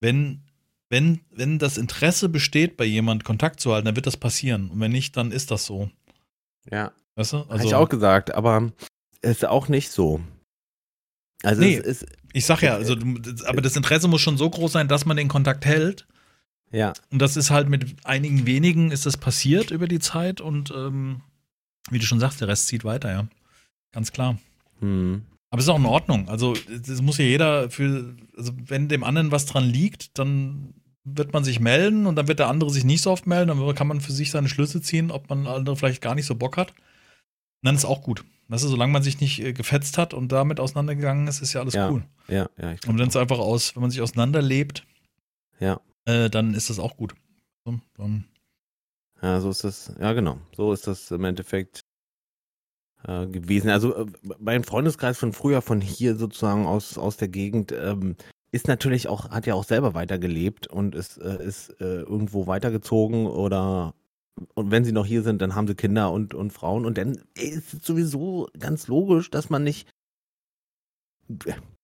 [0.00, 0.42] wenn,
[0.90, 4.68] wenn, wenn das Interesse besteht, bei jemand Kontakt zu halten, dann wird das passieren.
[4.70, 5.90] Und wenn nicht, dann ist das so.
[6.70, 7.38] Ja, Weißt du?
[7.38, 8.72] habe Also, ich auch gesagt, aber
[9.22, 10.20] es ist auch nicht so.
[11.42, 11.76] Also Nee.
[11.76, 12.94] es ist, ich sag ja, also,
[13.46, 16.06] aber das Interesse muss schon so groß sein, dass man den Kontakt hält.
[16.72, 20.70] ja, Und das ist halt mit einigen wenigen ist das passiert über die Zeit und
[20.72, 21.20] ähm,
[21.90, 23.26] wie du schon sagst, der Rest zieht weiter, ja.
[23.92, 24.38] Ganz klar.
[24.80, 25.22] hm.
[25.50, 26.28] Aber es ist auch in Ordnung.
[26.28, 30.74] Also, das muss ja jeder für, also wenn dem anderen was dran liegt, dann
[31.08, 33.74] wird man sich melden und dann wird der andere sich nicht so oft melden, dann
[33.76, 36.56] kann man für sich seine Schlüsse ziehen, ob man andere vielleicht gar nicht so Bock
[36.56, 36.70] hat.
[36.72, 36.76] Und
[37.62, 38.24] dann ist auch gut.
[38.48, 41.60] Weißt du, solange man sich nicht äh, gefetzt hat und damit auseinandergegangen ist, ist ja
[41.60, 41.90] alles Ja.
[41.90, 42.04] cool.
[42.28, 44.84] ja, ja, ich Und wenn es einfach aus, wenn man sich auseinanderlebt,
[45.60, 45.80] Ja.
[46.04, 47.14] äh, dann ist das auch gut.
[47.64, 47.80] So,
[49.22, 51.80] Ja, so ist das, ja genau, so ist das im Endeffekt
[53.04, 53.70] äh, gewesen.
[53.70, 54.06] Also äh,
[54.38, 58.16] mein Freundeskreis von früher, von hier sozusagen aus, aus der Gegend, ähm,
[58.56, 63.26] ist natürlich auch, hat ja auch selber weitergelebt und ist, äh, ist äh, irgendwo weitergezogen
[63.26, 63.94] oder
[64.54, 67.22] und wenn sie noch hier sind, dann haben sie Kinder und, und Frauen und dann
[67.34, 69.88] ist es sowieso ganz logisch, dass man nicht,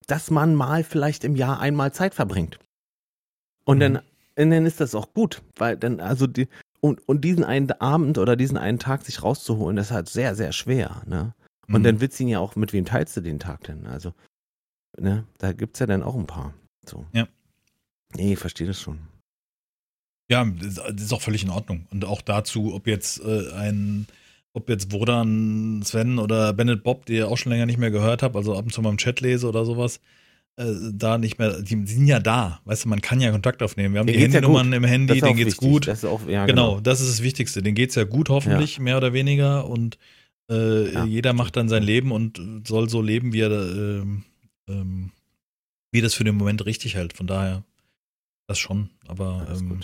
[0.07, 2.59] dass man mal vielleicht im Jahr einmal Zeit verbringt.
[3.65, 3.81] Und Mhm.
[3.81, 4.03] dann
[4.37, 6.49] Und dann ist das auch gut, weil dann, also die,
[6.81, 10.35] und, und diesen einen Abend oder diesen einen Tag sich rauszuholen, das ist halt sehr,
[10.35, 11.35] sehr schwer, ne?
[11.69, 11.85] Und Mhm.
[11.85, 13.87] dann wird's ihn ja auch, mit wem teilst du den Tag denn?
[13.87, 14.13] Also,
[14.99, 16.55] ne, da gibt's ja dann auch ein paar.
[16.89, 17.07] So.
[17.13, 17.29] Ja.
[18.15, 18.99] Nee, ich verstehe das schon.
[20.31, 21.87] Ja, das ist auch völlig in Ordnung.
[21.91, 24.07] Und auch dazu, ob jetzt äh, ein,
[24.53, 28.23] ob jetzt Wodan, Sven oder Bennett Bob, die ihr auch schon länger nicht mehr gehört
[28.23, 30.01] habt, also ab und zu mal im Chat lese oder sowas,
[30.57, 32.61] äh, da nicht mehr, die, die sind ja da.
[32.65, 33.95] Weißt du, man kann ja Kontakt aufnehmen.
[33.95, 35.69] Wir haben Denen die geht's ja Handynummern im Handy, denen geht's wichtig.
[35.69, 35.87] gut.
[35.89, 37.63] Das auch, ja, genau, das ist das Wichtigste.
[37.63, 39.67] Denen geht's ja gut, hoffentlich, mehr oder weniger.
[39.69, 39.99] Und
[40.51, 41.05] äh, Ja.
[41.05, 44.25] jeder macht dann sein Leben und soll so leben, wie er ähm,
[44.69, 45.11] ähm,
[45.93, 47.13] wie das für den Moment richtig hält.
[47.13, 47.63] Von daher,
[48.49, 48.91] das schon.
[49.07, 49.81] Aber Alles ähm,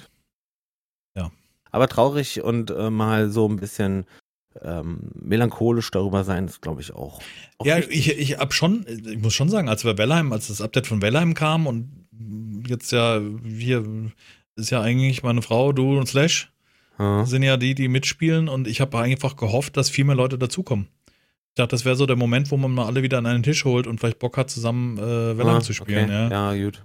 [1.16, 1.30] ja.
[1.70, 4.06] Aber traurig und äh, mal so ein bisschen
[4.62, 7.20] ähm, melancholisch darüber sein, ist, glaube ich, auch.
[7.59, 10.61] auch Ja, ich, ich hab schon, ich muss schon sagen, als wir Wellheim, als das
[10.61, 12.06] Update von Wellheim kam und
[12.66, 13.84] jetzt ja, hier
[14.56, 16.50] ist ja eigentlich meine Frau, du und Slash
[16.98, 17.24] Ja.
[17.26, 20.88] sind ja die, die mitspielen und ich habe einfach gehofft, dass viel mehr Leute dazukommen.
[21.59, 23.64] Ich dachte, das wäre so der Moment, wo man mal alle wieder an einen Tisch
[23.64, 26.04] holt und vielleicht Bock hat, zusammen äh, Wellheim Ah, zu spielen.
[26.04, 26.30] okay.
[26.30, 26.52] Ja.
[26.54, 26.84] ja, gut.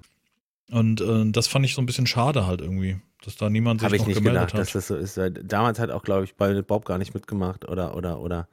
[0.72, 3.94] Und äh, das fand ich so ein bisschen schade halt irgendwie, dass da niemand sich
[3.94, 4.76] ich noch nicht gemeldet gedacht, dass hat.
[4.76, 5.16] das so ist.
[5.18, 6.34] Weil damals hat auch, glaube ich,
[6.66, 8.48] Bob gar nicht mitgemacht oder, oder, oder.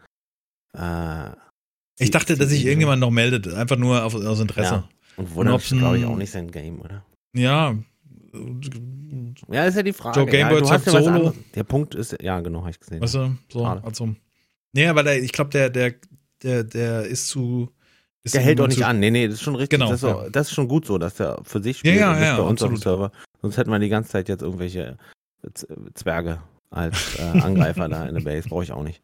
[0.77, 1.31] Äh,
[1.99, 4.75] Ich dachte, dass sich irgendjemand noch meldet, einfach nur auf, aus Interesse.
[4.75, 4.89] Ja.
[5.17, 7.03] Und Wunder ob's ist, glaube ich, auch nicht sein Game, oder?
[7.35, 7.75] Ja.
[9.51, 10.21] Ja, ist ja die Frage.
[10.21, 11.33] Joe Gameboy ja, zockt ja Solo.
[11.55, 13.01] Der Punkt ist, ja, genau, habe ich gesehen.
[13.01, 13.83] Weißt du, so, Schade.
[13.85, 14.15] also.
[14.73, 15.95] Nee, weil der, ich glaube, der, der,
[16.43, 17.71] der, der ist zu.
[18.23, 19.01] Ist der hält auch zu, nicht an.
[19.01, 19.79] Nee, nee, das ist schon richtig.
[19.79, 20.31] Genau, das, ist auch, ja.
[20.31, 22.37] das ist schon gut so, dass der für sich Ja, spielt ja, und nicht ja,
[22.37, 22.83] bei uns auf dem absolut.
[23.01, 23.13] Server.
[23.41, 24.99] Sonst hätten wir die ganze Zeit jetzt irgendwelche
[25.55, 28.49] Z- Zwerge als äh, Angreifer da in der Base.
[28.49, 29.01] Brauche ich auch nicht.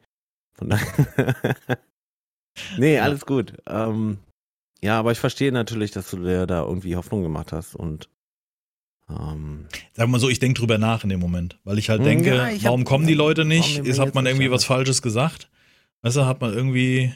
[0.55, 0.87] Von daher.
[2.79, 3.55] nee, alles gut.
[3.67, 4.19] Ähm,
[4.83, 8.09] ja, aber ich verstehe natürlich, dass du dir da irgendwie Hoffnung gemacht hast und
[9.09, 11.59] ähm, Sagen wir mal so, ich denke drüber nach in dem Moment.
[11.65, 13.79] Weil ich halt Ja, denke, ich hab- warum kommen die Leute nicht?
[13.79, 15.49] Ist, hat man irgendwie was Falsches gesagt?
[16.03, 17.15] Weißt du, hat man irgendwie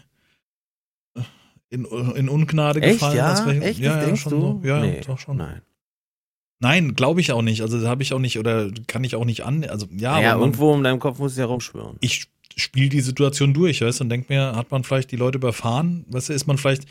[1.70, 1.84] in,
[2.16, 3.16] in Ungnade echt, gefallen?
[3.16, 3.32] ja?
[3.32, 4.40] Aus welchem- Echt, ja, ja, denkst schon du?
[4.40, 4.68] so.
[4.68, 5.36] Ja, nee, doch schon.
[5.38, 5.62] Nein.
[6.58, 7.62] Nein, glaube ich auch nicht.
[7.62, 9.64] Also habe ich auch nicht oder kann ich auch nicht an.
[9.64, 11.96] Also ja, Ja, aber man, irgendwo in deinem Kopf muss es ja rumschwören.
[12.00, 15.38] ich spiele die Situation durch, weißt du, und denk mir, hat man vielleicht die Leute
[15.38, 16.04] überfahren?
[16.08, 16.84] Weißt du, ist man vielleicht,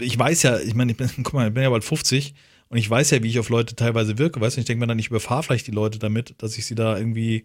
[0.00, 2.32] ich weiß ja, ich meine, ich bin, guck mal, ich bin ja bald 50
[2.70, 4.86] und ich weiß ja, wie ich auf Leute teilweise wirke, weißt du, ich denke mir
[4.86, 7.44] dann, ich überfahre vielleicht die Leute damit, dass ich sie da irgendwie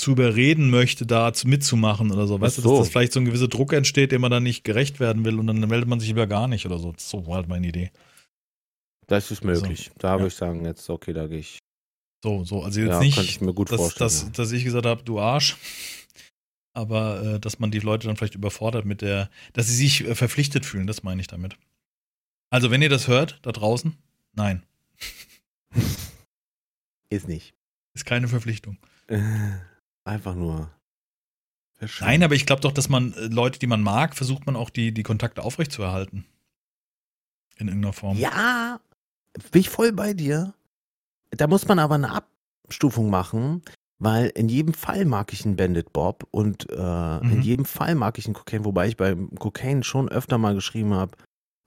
[0.00, 2.82] zu überreden möchte, da zu, mitzumachen oder so, weißt Ach du, dass so.
[2.82, 5.46] das vielleicht so ein gewisser Druck entsteht, dem man dann nicht gerecht werden will und
[5.46, 6.94] dann meldet man sich lieber gar nicht oder so.
[6.96, 7.90] So war halt meine Idee.
[9.06, 9.90] Das ist möglich.
[9.98, 10.18] da ja.
[10.18, 11.58] würde ich sagen, jetzt, okay, da gehe ich.
[12.24, 14.06] So, so, also jetzt Ja, nicht, ich mir gut dass, vorstellen.
[14.06, 14.28] dass, ja.
[14.30, 15.56] dass ich gesagt habe, du Arsch.
[16.72, 20.14] Aber äh, dass man die Leute dann vielleicht überfordert mit der, dass sie sich äh,
[20.14, 21.56] verpflichtet fühlen, das meine ich damit.
[22.48, 23.96] Also, wenn ihr das hört, da draußen,
[24.32, 24.62] nein,
[27.10, 27.54] Ist nicht.
[27.94, 28.78] ist keine Verpflichtung.
[30.04, 30.70] Einfach nur.
[32.00, 34.68] Nein, aber ich glaube doch, dass man äh, Leute, die man mag, versucht man auch
[34.70, 36.26] die, die Kontakte aufrechtzuerhalten.
[37.56, 38.18] In irgendeiner Form.
[38.18, 38.80] Ja,
[39.50, 40.54] bin ich voll bei dir.
[41.30, 42.22] Da muss man aber eine
[42.66, 43.62] Abstufung machen,
[43.98, 47.42] weil in jedem Fall mag ich einen Bandit Bob und äh, in Mhm.
[47.42, 51.16] jedem Fall mag ich einen Cocaine, wobei ich beim Cocaine schon öfter mal geschrieben habe,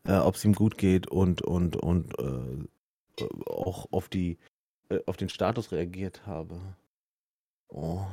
[0.08, 4.38] äh, ob es ihm gut geht und und und äh, äh, auch auf die
[4.90, 6.60] äh, auf den Status reagiert habe.
[7.70, 8.06] Oh,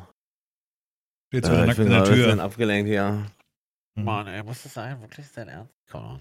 [1.31, 2.45] Steht so äh, ich nackt bin in der gerade ein bisschen Tür.
[2.45, 3.11] abgelenkt, ja.
[3.95, 4.05] Mhm.
[4.05, 5.01] Mann, ey, muss das sein?
[5.01, 5.73] Wirklich ist dein Ernst?
[5.91, 6.19] Komm.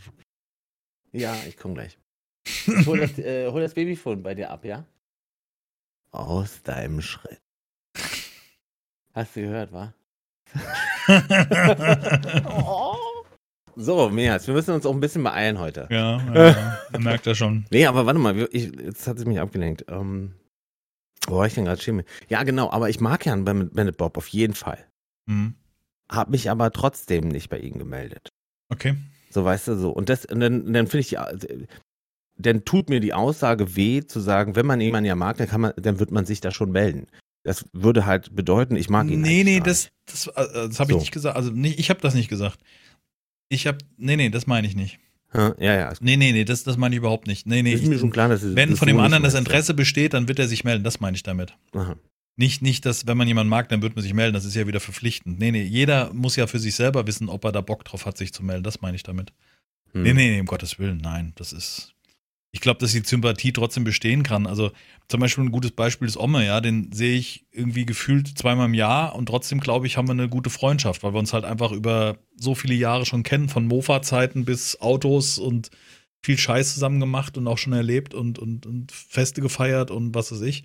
[1.11, 1.97] Ja, ich komm gleich.
[2.45, 4.85] Ich hol das, äh, hol das Babyphone bei dir ab, ja?
[6.11, 7.41] Aus deinem Schritt.
[9.13, 9.93] Hast du gehört, wa?
[13.75, 15.87] So, Meas, wir müssen uns auch ein bisschen beeilen heute.
[15.89, 17.65] ja, ja, man merkt das schon.
[17.71, 19.85] Nee, aber warte mal, ich, jetzt hat es mich abgelenkt.
[19.87, 20.33] Ähm,
[21.27, 22.03] wo war ich denn gerade?
[22.27, 24.85] Ja, genau, aber ich mag ja einen Ben- Bandit Bob auf jeden Fall.
[25.29, 25.53] Mhm.
[26.11, 28.29] Hab mich aber trotzdem nicht bei ihm gemeldet.
[28.69, 28.95] Okay.
[29.29, 29.91] So, weißt du, so.
[29.91, 31.15] Und das, und dann, dann finde ich,
[32.37, 35.61] dann tut mir die Aussage weh, zu sagen, wenn man jemanden ja mag, dann kann
[35.61, 37.07] man, dann wird man sich da schon melden.
[37.43, 39.21] Das würde halt bedeuten, ich mag ihn.
[39.21, 40.99] Nee, eigentlich nee, gar das, das, äh, das habe ich So.
[40.99, 41.35] nicht gesagt.
[41.35, 42.59] Also, nee, ich habe das nicht gesagt.
[43.49, 44.99] Ich habe, nee, nee, das meine ich nicht.
[45.33, 45.55] nicht.
[45.59, 45.93] Ja, ja.
[46.01, 47.45] Nee, nee, nee, das, das meine ich überhaupt nicht.
[47.45, 47.73] Nee, nee.
[47.73, 49.73] ist mir Ich, schon klar, dass es- wenn das von dem nicht anderen das Interesse
[49.75, 50.83] besteht, dann wird er sich melden.
[50.83, 51.55] Das meine ich damit.
[51.73, 51.95] Aha.
[52.39, 54.33] Nicht, nicht, dass, wenn man jemanden mag, dann wird man sich melden.
[54.33, 55.39] Das ist ja wieder verpflichtend.
[55.39, 58.17] Nee, nee, jeder muss ja für sich selber wissen, ob er da Bock drauf hat,
[58.17, 58.63] sich zu melden.
[58.63, 59.33] Das meine ich damit.
[59.91, 60.03] Hm.
[60.03, 61.33] Nee, nee, nee, um Gottes Willen, nein.
[61.35, 61.95] Das ist.
[62.51, 64.47] Ich glaube, dass die Sympathie trotzdem bestehen kann.
[64.47, 64.71] Also
[65.09, 68.73] zum Beispiel ein gutes Beispiel ist Omme, ja, den sehe ich irgendwie gefühlt zweimal im
[68.73, 71.73] Jahr und trotzdem glaube ich, haben wir eine gute Freundschaft, weil wir uns halt einfach
[71.73, 75.71] über so viele Jahre schon kennen, von Mofa-Zeiten bis Autos und
[76.23, 80.31] viel Scheiß zusammen gemacht und auch schon erlebt und, und, und Feste gefeiert und was
[80.31, 80.63] weiß ich.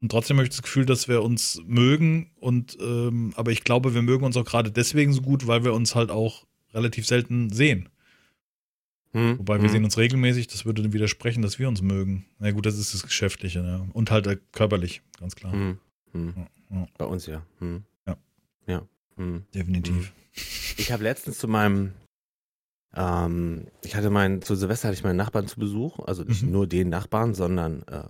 [0.00, 3.94] Und trotzdem habe ich das Gefühl, dass wir uns mögen und ähm, aber ich glaube,
[3.94, 7.50] wir mögen uns auch gerade deswegen so gut, weil wir uns halt auch relativ selten
[7.50, 7.88] sehen.
[9.12, 9.38] Hm.
[9.38, 9.70] Wobei wir hm.
[9.70, 12.26] sehen uns regelmäßig, das würde dann widersprechen, dass wir uns mögen.
[12.38, 13.86] Na gut, das ist das Geschäftliche, ja.
[13.92, 15.52] Und halt äh, körperlich, ganz klar.
[15.52, 15.78] Hm.
[16.12, 16.34] hm.
[16.36, 16.86] Ja, ja.
[16.96, 17.44] Bei uns ja.
[17.58, 17.82] Hm.
[18.06, 18.16] Ja.
[18.66, 18.88] Ja.
[19.16, 19.46] Hm.
[19.54, 20.12] Definitiv.
[20.76, 21.92] Ich habe letztens zu meinem
[22.94, 26.52] ähm, ich hatte meinen, zu Silvester hatte ich meinen Nachbarn zu Besuch, also nicht mhm.
[26.52, 28.04] nur den Nachbarn, sondern äh,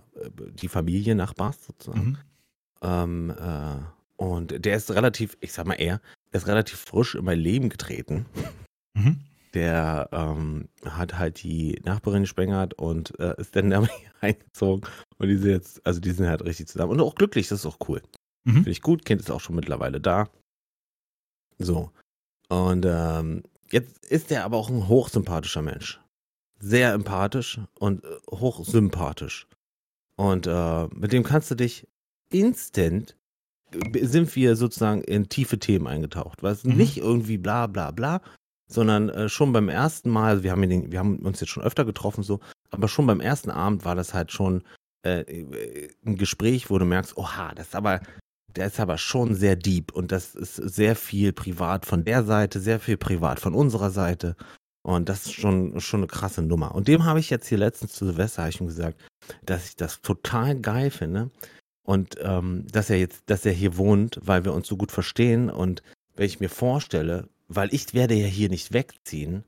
[0.53, 2.09] die Familie Nachbars sozusagen.
[2.09, 2.17] Mhm.
[2.81, 3.77] Ähm, äh,
[4.15, 6.01] und der ist relativ, ich sag mal er,
[6.31, 8.25] der ist relativ frisch in mein Leben getreten.
[8.93, 9.21] Mhm.
[9.53, 13.89] Der ähm, hat halt die Nachbarin gespengert und äh, ist dann damit
[14.21, 14.87] eingezogen.
[15.17, 16.91] Und die sind jetzt, also die sind halt richtig zusammen.
[16.91, 18.01] Und auch glücklich, das ist auch cool.
[18.43, 18.53] Mhm.
[18.53, 20.29] Finde ich gut, Kind ist auch schon mittlerweile da.
[21.57, 21.91] So.
[22.47, 25.99] Und ähm, Jetzt ist er aber auch ein hochsympathischer Mensch.
[26.59, 29.47] Sehr empathisch und äh, hochsympathisch.
[30.15, 31.87] Und äh, mit dem kannst du dich
[32.29, 33.15] instant
[33.71, 36.43] äh, sind wir sozusagen in tiefe Themen eingetaucht.
[36.43, 36.75] Weil es mhm.
[36.75, 38.21] nicht irgendwie bla bla bla,
[38.67, 41.63] sondern äh, schon beim ersten Mal, also wir haben, den, wir haben uns jetzt schon
[41.63, 42.39] öfter getroffen, so,
[42.71, 44.63] aber schon beim ersten Abend war das halt schon
[45.03, 48.01] äh, äh ein Gespräch, wo du merkst, oha, das ist aber,
[48.55, 52.59] der ist aber schon sehr deep und das ist sehr viel privat von der Seite,
[52.59, 54.35] sehr viel privat von unserer Seite.
[54.81, 56.73] Und das ist schon, schon eine krasse Nummer.
[56.73, 58.99] Und dem habe ich jetzt hier letztens zu Silvester ich gesagt,
[59.45, 61.29] dass ich das total geil finde.
[61.83, 65.49] Und ähm, dass er jetzt, dass er hier wohnt, weil wir uns so gut verstehen.
[65.49, 65.83] Und
[66.15, 69.43] wenn ich mir vorstelle, weil ich werde ja hier nicht wegziehen.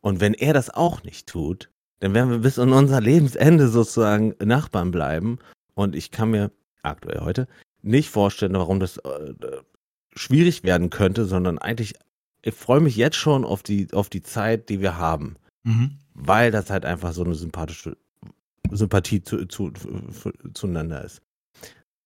[0.00, 1.70] Und wenn er das auch nicht tut,
[2.00, 5.38] dann werden wir bis an unser Lebensende sozusagen Nachbarn bleiben.
[5.74, 6.50] Und ich kann mir
[6.82, 7.46] aktuell heute
[7.82, 9.34] nicht vorstellen, warum das äh,
[10.14, 11.94] schwierig werden könnte, sondern eigentlich,
[12.42, 15.36] ich freue mich jetzt schon auf die, auf die Zeit, die wir haben.
[15.62, 15.98] Mhm.
[16.14, 17.96] Weil das halt einfach so eine sympathische
[18.70, 21.22] Sympathie zu, zu, zu, zueinander ist.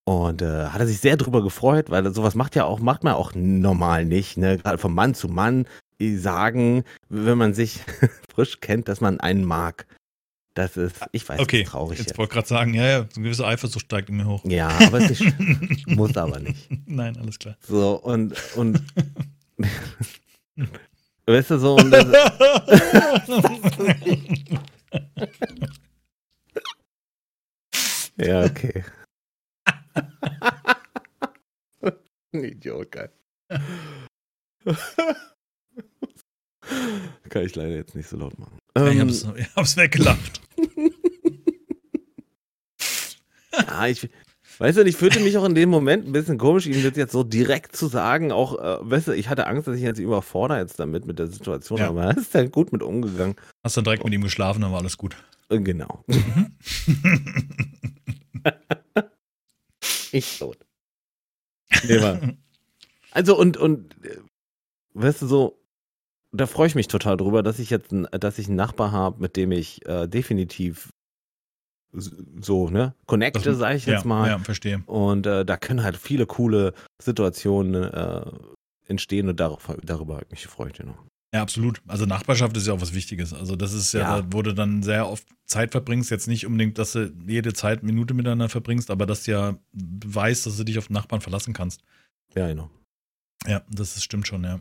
[0.05, 3.15] Und äh, hat er sich sehr drüber gefreut, weil sowas macht ja auch, macht man
[3.15, 4.59] auch normal nicht, ne?
[4.59, 5.67] Gerade von Mann zu Mann
[5.99, 7.81] sagen, wenn man sich
[8.35, 9.87] frisch kennt, dass man einen mag.
[10.55, 11.99] Das ist, ich weiß, okay, traurig.
[11.99, 12.19] Jetzt, jetzt.
[12.19, 14.45] wollte gerade sagen, ja, ja, so eine gewisse Eifersucht steigt in mir hoch.
[14.45, 15.25] Ja, aber es ist,
[15.89, 16.69] muss aber nicht.
[16.87, 17.57] Nein, alles klar.
[17.61, 18.81] So, und, und,
[21.27, 22.07] weißt du, so, und das,
[28.17, 28.85] Ja, okay.
[32.33, 33.11] Ein Idiot, geil.
[37.29, 38.59] Kann ich leider jetzt nicht so laut machen.
[38.75, 40.41] Ähm, ich, hab's, ich hab's weggelacht.
[43.53, 44.09] ja, ich,
[44.59, 47.13] weißt du, ich fühlte mich auch in dem Moment ein bisschen komisch, ihm das jetzt
[47.13, 48.33] so direkt zu sagen.
[48.33, 51.29] Auch, äh, weißt du, ich hatte Angst, dass ich jetzt überfordere jetzt damit mit der
[51.29, 51.89] Situation, ja.
[51.89, 53.37] aber er ist dann gut mit umgegangen.
[53.63, 55.17] Hast dann direkt mit ihm geschlafen, dann war alles gut.
[55.49, 56.05] Äh, genau.
[60.13, 60.59] ich tot.
[61.87, 62.37] Nee,
[63.11, 64.19] also und, und, äh,
[64.95, 65.64] weißt du, so,
[66.35, 69.37] da freue ich mich total drüber, dass ich jetzt, dass ich einen Nachbar habe, mit
[69.37, 70.91] dem ich äh, definitiv
[71.93, 74.29] so, ne, connecte, sage ich jetzt ja, mal.
[74.29, 74.83] Ja, verstehe.
[74.87, 78.31] Und äh, da können halt viele coole Situationen äh,
[78.89, 80.97] entstehen und darauf, darüber habe ich mich gefreut, genau.
[81.33, 81.83] Ja, absolut.
[81.89, 83.33] Also Nachbarschaft ist ja auch was Wichtiges.
[83.33, 84.21] Also das ist ja, ja.
[84.21, 86.11] Da, wo du dann sehr oft Zeit verbringst.
[86.11, 90.47] Jetzt nicht unbedingt, dass du jede Zeit Minute miteinander verbringst, aber dass du ja weißt,
[90.47, 91.83] dass du dich auf Nachbarn verlassen kannst.
[92.37, 92.71] Ja, genau.
[93.49, 94.61] Ja, das ist, stimmt schon, ja.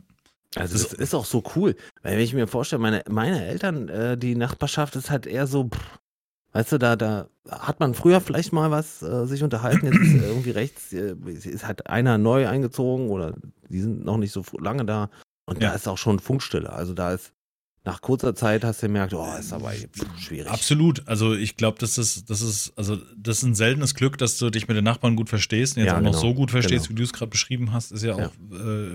[0.56, 4.16] Also das ist auch so cool, weil wenn ich mir vorstelle, meine, meine Eltern, äh,
[4.16, 5.98] die Nachbarschaft ist halt eher so, pff,
[6.52, 10.14] weißt du, da, da hat man früher vielleicht mal was äh, sich unterhalten, jetzt ist
[10.22, 13.34] irgendwie rechts, äh, ist halt einer neu eingezogen oder
[13.68, 15.10] die sind noch nicht so lange da
[15.46, 15.70] und ja.
[15.70, 17.32] da ist auch schon Funkstille, also da ist
[17.84, 19.72] nach kurzer Zeit hast du gemerkt, oh, ist aber
[20.18, 20.50] schwierig.
[20.50, 21.06] Absolut.
[21.06, 24.48] Also ich glaube, das ist, das ist, also das ist ein seltenes Glück, dass du
[24.48, 26.22] dich mit den Nachbarn gut verstehst und jetzt ja, auch noch genau.
[26.22, 26.96] so gut verstehst, genau.
[26.96, 28.28] wie du es gerade beschrieben hast, ist ja, ja.
[28.28, 28.88] auch äh,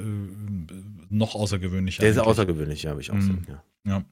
[1.10, 2.02] noch außergewöhnlicher.
[2.02, 3.44] Der ist außergewöhnlich, habe ich auch mhm.
[3.46, 3.64] so, ja.
[3.86, 4.04] ja.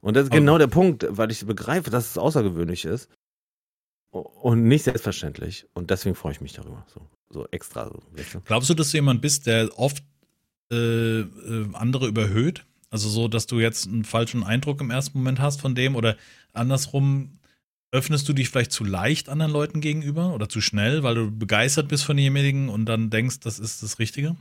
[0.00, 3.08] Und das ist Aber genau der Punkt, weil ich begreife, dass es außergewöhnlich ist
[4.10, 5.66] und nicht selbstverständlich.
[5.74, 6.86] Und deswegen freue ich mich darüber.
[6.92, 7.00] So,
[7.30, 7.86] so extra.
[7.86, 8.40] So, weißt du?
[8.40, 10.02] Glaubst du, dass du jemand bist, der oft
[10.70, 12.64] äh, äh, andere überhöht?
[12.90, 16.16] Also so, dass du jetzt einen falschen Eindruck im ersten Moment hast von dem oder
[16.52, 17.38] andersrum
[17.90, 21.88] öffnest du dich vielleicht zu leicht anderen Leuten gegenüber oder zu schnell, weil du begeistert
[21.88, 24.36] bist von demjenigen und dann denkst, das ist das Richtige?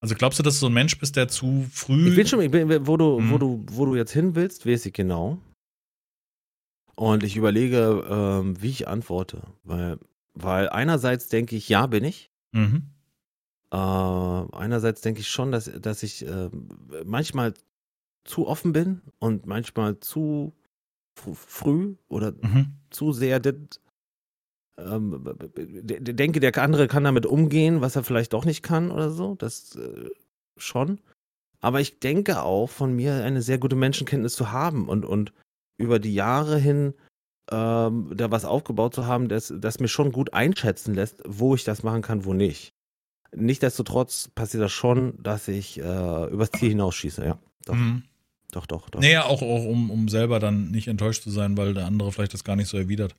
[0.00, 2.08] Also glaubst du, dass du so ein Mensch bist, der zu früh.
[2.08, 3.30] Ich bin schon, ich bin, wo du, hm.
[3.30, 5.38] wo du, wo du jetzt hin willst, weiß ich genau.
[6.94, 9.42] Und ich überlege, ähm, wie ich antworte.
[9.62, 9.98] Weil,
[10.34, 12.30] weil einerseits denke ich, ja, bin ich.
[12.52, 12.90] Mhm.
[13.72, 16.50] Äh, einerseits denke ich schon, dass, dass ich äh,
[17.04, 17.54] manchmal
[18.24, 20.52] zu offen bin und manchmal zu
[21.18, 22.74] fr- früh oder Mhm.
[22.90, 23.54] zu sehr das,
[24.86, 25.24] ähm,
[25.56, 29.34] denke, der andere kann damit umgehen, was er vielleicht doch nicht kann oder so.
[29.34, 30.08] Das äh,
[30.56, 31.00] schon.
[31.60, 35.32] Aber ich denke auch von mir eine sehr gute Menschenkenntnis zu haben und, und
[35.76, 36.94] über die Jahre hin
[37.50, 41.64] ähm, da was aufgebaut zu haben, das, das mir schon gut einschätzen lässt, wo ich
[41.64, 42.72] das machen kann, wo nicht.
[43.34, 47.38] Nichtsdestotrotz passiert das schon, dass ich äh, übers Ziel hinausschieße, ja.
[47.66, 48.02] Doch, Mhm.
[48.52, 49.00] doch, doch, doch.
[49.00, 52.34] Naja, auch, auch um, um selber dann nicht enttäuscht zu sein, weil der andere vielleicht
[52.34, 53.14] das gar nicht so erwidert.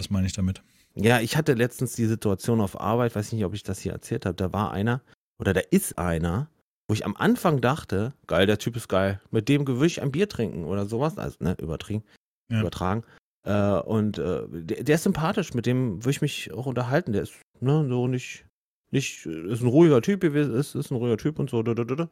[0.00, 0.62] Das meine ich damit.
[0.94, 4.24] Ja, ich hatte letztens die Situation auf Arbeit, weiß nicht, ob ich das hier erzählt
[4.24, 5.02] habe, da war einer,
[5.38, 6.48] oder da ist einer,
[6.88, 10.26] wo ich am Anfang dachte, geil, der Typ ist geil, mit dem ich ein Bier
[10.26, 12.02] trinken oder sowas, also ne, übertrieben,
[12.50, 12.60] Ja.
[12.60, 13.04] übertragen.
[13.44, 17.24] Äh, und äh, der, der ist sympathisch, mit dem würde ich mich auch unterhalten, der
[17.24, 18.46] ist ne, so nicht,
[18.90, 21.62] nicht, ist ein ruhiger Typ, gewesen, ist, ist ein ruhiger Typ und so.
[21.62, 22.08] da, da, da, da.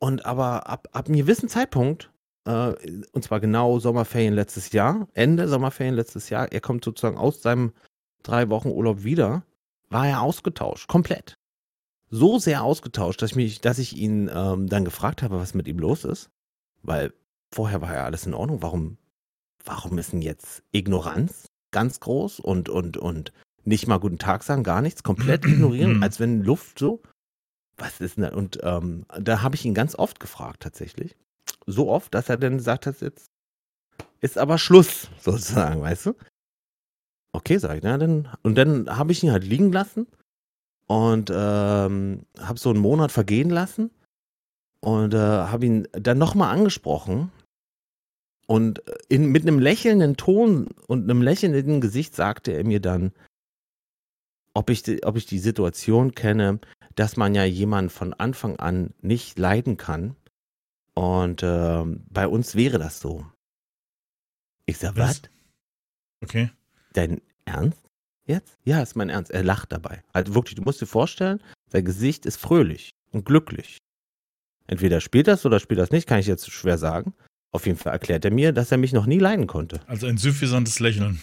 [0.00, 2.10] Und aber ab, ab einem gewissen Zeitpunkt,
[2.44, 2.74] äh,
[3.12, 7.72] und zwar genau Sommerferien letztes Jahr, Ende Sommerferien letztes Jahr, er kommt sozusagen aus seinem
[8.22, 9.44] drei Wochen Urlaub wieder,
[9.88, 11.36] war er ausgetauscht, komplett.
[12.10, 15.66] So sehr ausgetauscht, dass ich, mich, dass ich ihn ähm, dann gefragt habe, was mit
[15.66, 16.30] ihm los ist.
[16.82, 17.14] Weil
[17.50, 18.62] vorher war ja alles in Ordnung.
[18.62, 18.98] Warum,
[19.64, 23.32] warum ist denn jetzt Ignoranz ganz groß und, und, und
[23.64, 27.02] nicht mal guten Tag sagen, gar nichts, komplett ignorieren, als wenn Luft so.
[27.76, 28.34] Was ist denn da?
[28.34, 31.16] Und ähm, da habe ich ihn ganz oft gefragt, tatsächlich.
[31.66, 33.30] So oft, dass er dann gesagt hat, jetzt
[34.20, 36.14] ist aber Schluss, sozusagen, weißt du?
[37.32, 38.28] Okay, sag ich, na dann.
[38.42, 40.06] Und dann habe ich ihn halt liegen lassen
[40.86, 43.90] und ähm, habe so einen Monat vergehen lassen
[44.80, 47.32] und äh, habe ihn dann nochmal angesprochen
[48.46, 53.12] und in, mit einem lächelnden Ton und einem lächelnden Gesicht sagte er mir dann,
[54.54, 56.60] ob ich, ob ich die Situation kenne,
[56.94, 60.16] dass man ja jemanden von Anfang an nicht leiden kann.
[60.94, 63.26] Und ähm, bei uns wäre das so.
[64.66, 65.22] Ich sag, was?
[65.22, 65.30] Was?
[66.22, 66.50] Okay.
[66.92, 67.80] Dein Ernst
[68.26, 68.56] jetzt?
[68.64, 69.30] Ja, ist mein Ernst.
[69.30, 70.02] Er lacht dabei.
[70.12, 73.78] Also wirklich, du musst dir vorstellen, sein Gesicht ist fröhlich und glücklich.
[74.66, 77.14] Entweder spielt das oder spielt das nicht, kann ich jetzt schwer sagen.
[77.50, 79.80] Auf jeden Fall erklärt er mir, dass er mich noch nie leiden konnte.
[79.88, 81.20] Also ein suffisantes Lächeln.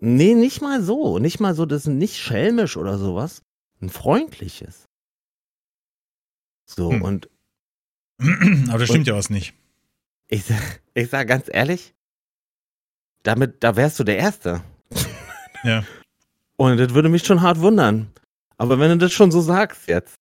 [0.00, 1.18] Nee, nicht mal so.
[1.18, 3.42] Nicht mal so, das ist nicht schelmisch oder sowas.
[3.80, 4.86] Ein freundliches.
[6.66, 7.02] So, Hm.
[7.02, 7.28] und
[8.68, 9.54] Aber da stimmt ja was nicht.
[10.28, 11.94] ich, sag- ich sag ganz ehrlich,
[13.22, 14.62] damit, da wärst du der Erste.
[15.64, 15.82] Ja.
[16.56, 18.10] Und das würde mich schon hart wundern.
[18.58, 20.14] Aber wenn du das schon so sagst jetzt,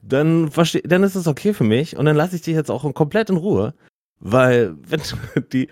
[0.00, 0.48] dann,
[0.84, 3.38] dann ist es okay für mich und dann lasse ich dich jetzt auch komplett in
[3.38, 3.74] Ruhe.
[4.20, 5.02] Weil, wenn
[5.52, 5.68] die,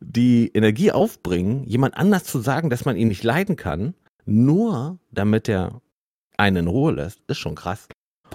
[0.00, 3.94] die Energie aufbringen, jemand anders zu sagen, dass man ihn nicht leiden kann,
[4.26, 5.80] nur damit er
[6.36, 7.86] einen in Ruhe lässt, ist schon krass.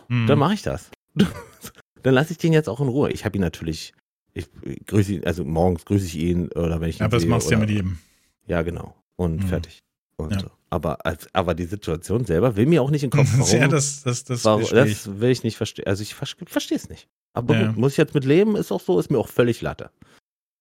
[0.07, 0.27] Mhm.
[0.27, 0.91] Dann mache ich das.
[2.05, 3.11] dann lasse ich den jetzt auch in Ruhe.
[3.11, 3.93] Ich habe ihn natürlich,
[4.33, 4.47] ich
[4.85, 7.53] grüße ihn, also morgens grüße ich ihn oder wenn ich ihn aber das machst du
[7.53, 7.97] ja mit jedem.
[8.47, 8.95] ja, genau.
[9.15, 9.47] Und Mhm.
[9.47, 9.79] fertig.
[10.17, 10.39] Und Ja.
[10.41, 10.51] so.
[10.69, 10.99] aber,
[11.33, 13.29] aber die Situation selber will mir auch nicht in den Kopf.
[13.37, 15.87] Warum, ja, das, das, das, warum, das will ich nicht verstehen.
[15.87, 17.07] Also ich verstehe es nicht.
[17.33, 17.67] Aber Ja.
[17.67, 19.89] gut, muss ich jetzt mit leben, ist auch so, ist mir auch völlig Latte.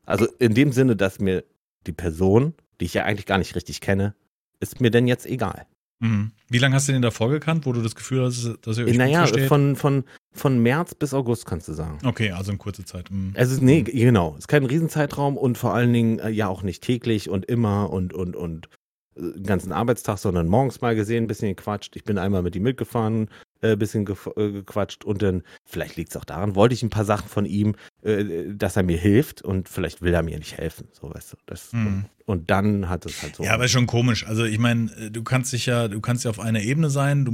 [0.07, 1.45] Also in dem Sinne, dass mir
[1.87, 4.15] die Person, die ich ja eigentlich gar nicht richtig kenne,
[4.61, 5.67] ist mir denn jetzt egal.
[6.05, 6.33] Mhm.
[6.51, 8.97] Wie lange hast du den davor gekannt, wo du das Gefühl hast, dass ihr euch
[8.97, 11.99] naja, von, von, von März bis August kannst du sagen.
[12.05, 13.11] Okay, also in kurzer Zeit.
[13.11, 13.33] Mhm.
[13.33, 14.33] Es ist, nee, genau.
[14.33, 17.91] Es ist kein Riesenzeitraum und vor allen Dingen äh, ja auch nicht täglich und immer
[17.91, 18.69] und, und, und
[19.17, 21.97] äh, den ganzen Arbeitstag, sondern morgens mal gesehen, ein bisschen gequatscht.
[21.97, 23.31] Ich bin einmal mit ihm mitgefahren,
[23.65, 26.91] äh, bisschen gef- äh, gequatscht und dann, vielleicht liegt es auch daran, wollte ich ein
[26.91, 30.59] paar Sachen von ihm, äh, dass er mir hilft und vielleicht will er mir nicht
[30.59, 30.89] helfen.
[30.93, 31.37] So, weißt du.
[31.47, 31.87] Das, Mhm.
[31.87, 33.43] und, und dann hat es halt so.
[33.45, 34.27] Ja, aber ist schon komisch.
[34.27, 37.33] Also ich meine, du kannst dich ja, du kannst ja auf einer Ebene sein, du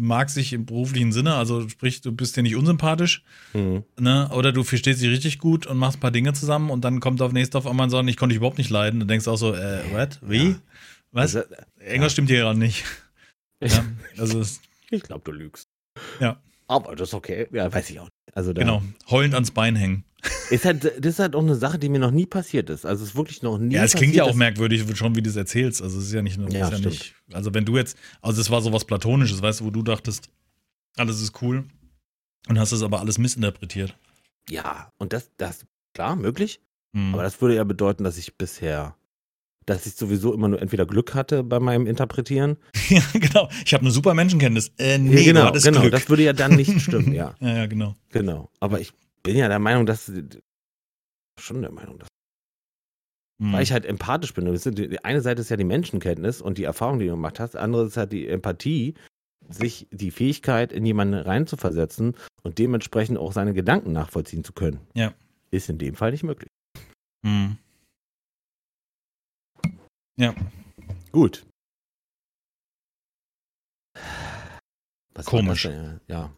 [0.00, 3.24] magst dich im beruflichen Sinne, also sprich, du bist dir nicht unsympathisch,
[3.54, 3.82] Mhm.
[3.98, 4.30] ne?
[4.32, 7.20] Oder du verstehst dich richtig gut und machst ein paar Dinge zusammen und dann kommt
[7.20, 9.00] auf nächste auf einmal und sagt, ich konnte dich überhaupt nicht leiden.
[9.00, 10.20] Dann denkst du auch so, äh, what?
[10.22, 10.50] Wie?
[10.50, 10.54] Ja.
[11.10, 11.34] Was?
[11.36, 11.48] Also,
[11.84, 12.84] Irgendwas stimmt hier gerade nicht.
[13.60, 13.84] Ja,
[14.18, 14.60] also es-
[14.90, 15.68] ich glaube, du lügst.
[16.20, 16.40] Ja.
[16.66, 17.48] Aber das ist okay.
[17.52, 18.36] Ja, weiß ich auch nicht.
[18.36, 20.04] Also da genau, heulend ans Bein hängen.
[20.50, 22.84] ist halt, das ist halt auch eine Sache, die mir noch nie passiert ist.
[22.84, 25.30] Also es ist wirklich noch nie Ja, es klingt ja auch merkwürdig, schon wie du
[25.30, 25.80] es erzählst.
[25.80, 28.50] Also es ist ja nicht, nur- Ja, ja nicht also wenn du jetzt, also es
[28.50, 30.28] war sowas Platonisches, weißt du, wo du dachtest,
[30.96, 31.64] alles ist cool
[32.48, 33.96] und hast es aber alles missinterpretiert.
[34.48, 36.60] Ja, und das, das, klar, möglich.
[36.94, 37.14] Hm.
[37.14, 38.96] Aber das würde ja bedeuten, dass ich bisher,
[39.68, 42.56] dass ich sowieso immer nur entweder Glück hatte bei meinem Interpretieren.
[42.88, 43.48] ja, genau.
[43.64, 44.72] Ich habe eine super Menschenkenntnis.
[44.78, 45.80] Äh, nee, Ja, genau, hattest genau.
[45.80, 45.92] Glück.
[45.92, 47.34] Das würde ja dann nicht stimmen, ja.
[47.40, 47.94] ja, ja, genau.
[48.10, 48.50] Genau.
[48.60, 48.92] Aber ich
[49.22, 50.10] bin ja der Meinung, dass
[51.38, 52.08] schon der Meinung, dass
[53.40, 53.52] Hm.
[53.52, 54.52] weil ich halt empathisch bin.
[54.52, 57.56] Die eine Seite ist ja die Menschenkenntnis und die Erfahrung, die du gemacht hast.
[57.56, 58.94] Andere ist halt die Empathie,
[59.48, 64.80] sich die Fähigkeit, in jemanden reinzuversetzen und dementsprechend auch seine Gedanken nachvollziehen zu können.
[64.94, 65.14] Ja.
[65.50, 66.50] Ist in dem Fall nicht möglich.
[67.24, 67.58] Hm.
[70.18, 70.34] Ja.
[71.12, 71.46] Gut.
[75.14, 75.68] Was Komisch.
[76.08, 76.30] Ja.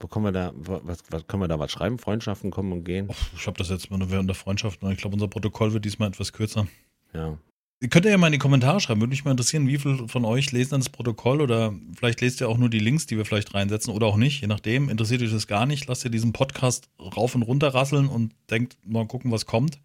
[0.00, 1.98] Wo kommen wir da, was, was können wir da was schreiben?
[1.98, 3.10] Freundschaften kommen und gehen?
[3.34, 4.82] Ich habe das jetzt mal nur während der Freundschaft.
[4.82, 6.66] Ich glaube, unser Protokoll wird diesmal etwas kürzer.
[7.14, 7.38] Ja.
[7.80, 9.00] Ihr könnt ja mal in die Kommentare schreiben.
[9.00, 12.40] Würde mich mal interessieren, wie viele von euch lesen dann das Protokoll oder vielleicht lest
[12.40, 14.40] ihr auch nur die Links, die wir vielleicht reinsetzen oder auch nicht.
[14.40, 14.88] Je nachdem.
[14.88, 15.86] Interessiert euch das gar nicht.
[15.86, 19.78] Lasst ihr diesen Podcast rauf und runter rasseln und denkt mal gucken, was kommt.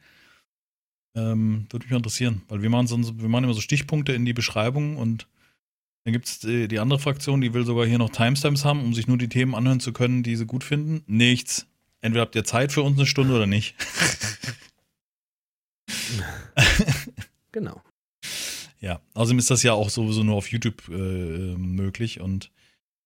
[1.15, 4.25] Ähm, würde mich mal interessieren, weil wir machen, so, wir machen immer so Stichpunkte in
[4.25, 5.27] die Beschreibung und
[6.03, 8.93] dann gibt es die, die andere Fraktion, die will sogar hier noch Timestamps haben, um
[8.93, 11.03] sich nur die Themen anhören zu können, die sie gut finden.
[11.07, 11.67] Nichts.
[11.99, 13.75] Entweder habt ihr Zeit für uns eine Stunde oder nicht.
[17.51, 17.81] Genau.
[18.79, 22.51] Ja, außerdem ist das ja auch sowieso nur auf YouTube äh, möglich und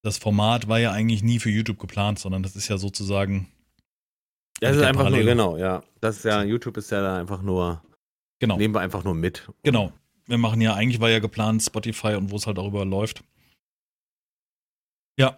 [0.03, 3.47] das Format war ja eigentlich nie für YouTube geplant, sondern das ist ja sozusagen.
[4.59, 5.25] Das ist einfach nur, parallel.
[5.25, 5.83] genau, ja.
[5.99, 7.83] Das ist ja, YouTube ist ja da einfach nur,
[8.39, 9.49] Genau, nehmen wir einfach nur mit.
[9.63, 9.91] genau.
[10.27, 13.23] Wir machen ja, eigentlich war ja geplant Spotify und wo es halt überall läuft.
[15.19, 15.37] Ja.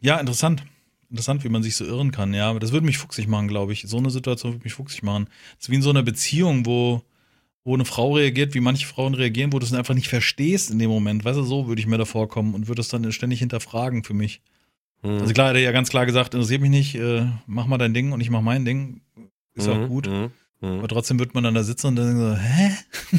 [0.00, 0.64] Ja, interessant.
[1.10, 2.48] Interessant, wie man sich so irren kann, ja.
[2.50, 3.82] Aber das würde mich fuchsig machen, glaube ich.
[3.86, 5.26] So eine Situation würde mich fuchsig machen.
[5.56, 7.02] Das ist wie in so einer Beziehung, wo,
[7.64, 10.78] wo eine Frau reagiert, wie manche Frauen reagieren, wo du es einfach nicht verstehst in
[10.78, 11.24] dem Moment.
[11.24, 14.14] Weißt du, so würde ich mir davor kommen und würde es dann ständig hinterfragen für
[14.14, 14.40] mich.
[15.02, 15.20] Mhm.
[15.20, 17.94] Also klar, hat er ja ganz klar gesagt, interessiert mich nicht, äh, mach mal dein
[17.94, 19.02] Ding und ich mach mein Ding.
[19.54, 20.06] Ist auch Mhm, gut.
[20.08, 20.30] mhm,
[20.64, 20.78] mhm.
[20.78, 22.70] Aber trotzdem wird man dann da sitzen und dann so, hä?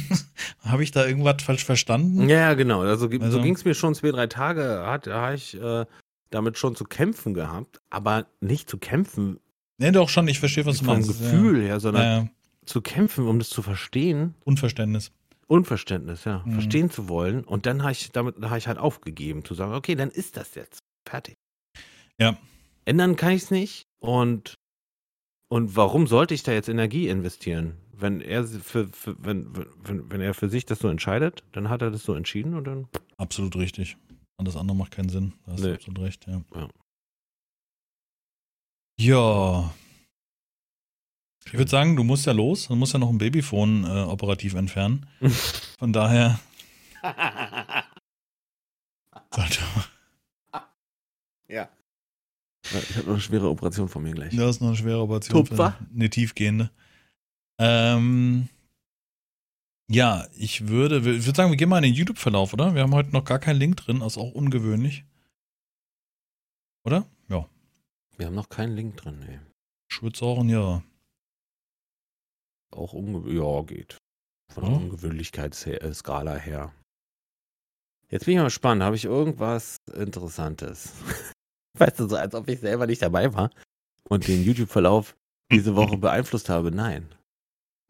[0.61, 2.27] Habe ich da irgendwas falsch verstanden?
[2.29, 2.81] Ja, ja, genau.
[2.81, 5.85] Also, Also- so ging es mir schon zwei, drei Tage, hat, da habe ich äh,
[6.31, 9.39] damit schon zu kämpfen gehabt, aber nicht zu kämpfen
[9.77, 11.09] Nee, doch schon, ich verstehe, was du vom meinst.
[11.09, 11.79] Gefühl her, Ja.
[11.81, 12.29] sondern Ja,
[12.65, 14.33] zu kämpfen, um das zu verstehen.
[14.45, 15.11] Unverständnis.
[15.47, 16.41] Unverständnis, ja.
[16.45, 16.53] Mhm.
[16.53, 17.43] Verstehen zu wollen.
[17.43, 20.55] Und dann habe ich damit habe ich halt aufgegeben, zu sagen, okay, dann ist das
[20.55, 20.79] jetzt.
[21.07, 21.35] Fertig.
[22.19, 22.37] Ja.
[22.85, 23.83] Ändern kann ich es nicht.
[23.99, 24.55] Und,
[25.49, 27.77] und warum sollte ich da jetzt Energie investieren?
[27.97, 29.47] Wenn er für, für wenn,
[29.83, 32.65] wenn, wenn er für sich das so entscheidet, dann hat er das so entschieden und
[32.65, 32.87] dann.
[33.17, 33.95] Absolut richtig.
[34.37, 35.33] Alles andere macht keinen Sinn.
[35.45, 35.73] Da hast du Nee.
[35.75, 36.41] absolut recht, ja.
[36.55, 36.67] Ja.
[38.99, 39.73] Ja.
[41.45, 42.67] Ich würde sagen, du musst ja los.
[42.67, 45.05] Du musst ja noch ein Babyphone äh, operativ entfernen.
[45.79, 46.39] Von daher.
[49.31, 49.59] sollte-
[51.47, 51.69] ja.
[52.81, 54.35] Ich habe noch eine schwere Operation von mir gleich.
[54.35, 55.45] Das ist noch eine schwere Operation.
[55.45, 55.71] Tupfer?
[55.71, 56.71] Für eine tiefgehende.
[57.59, 58.49] Ähm,
[59.89, 62.73] ja, ich würde, ich würde sagen, wir gehen mal in den YouTube-Verlauf, oder?
[62.73, 65.05] Wir haben heute noch gar keinen Link drin, das ist auch ungewöhnlich.
[66.85, 67.07] Oder?
[67.29, 67.47] Ja.
[68.17, 69.39] Wir haben noch keinen Link drin, nee.
[69.91, 70.83] Ich würde sagen, ja.
[72.71, 73.41] Auch ungewöhnlich.
[73.41, 73.97] Ja, geht.
[74.53, 74.77] Von der Ja.
[74.79, 76.73] Ungewöhnlichkeitsskala her.
[78.09, 78.83] Jetzt bin ich mal gespannt.
[78.83, 80.93] Habe ich irgendwas Interessantes?
[81.79, 83.49] weißt du, so als ob ich selber nicht dabei war
[84.09, 85.15] und den YouTube-Verlauf
[85.51, 86.71] diese Woche beeinflusst habe.
[86.71, 87.07] Nein.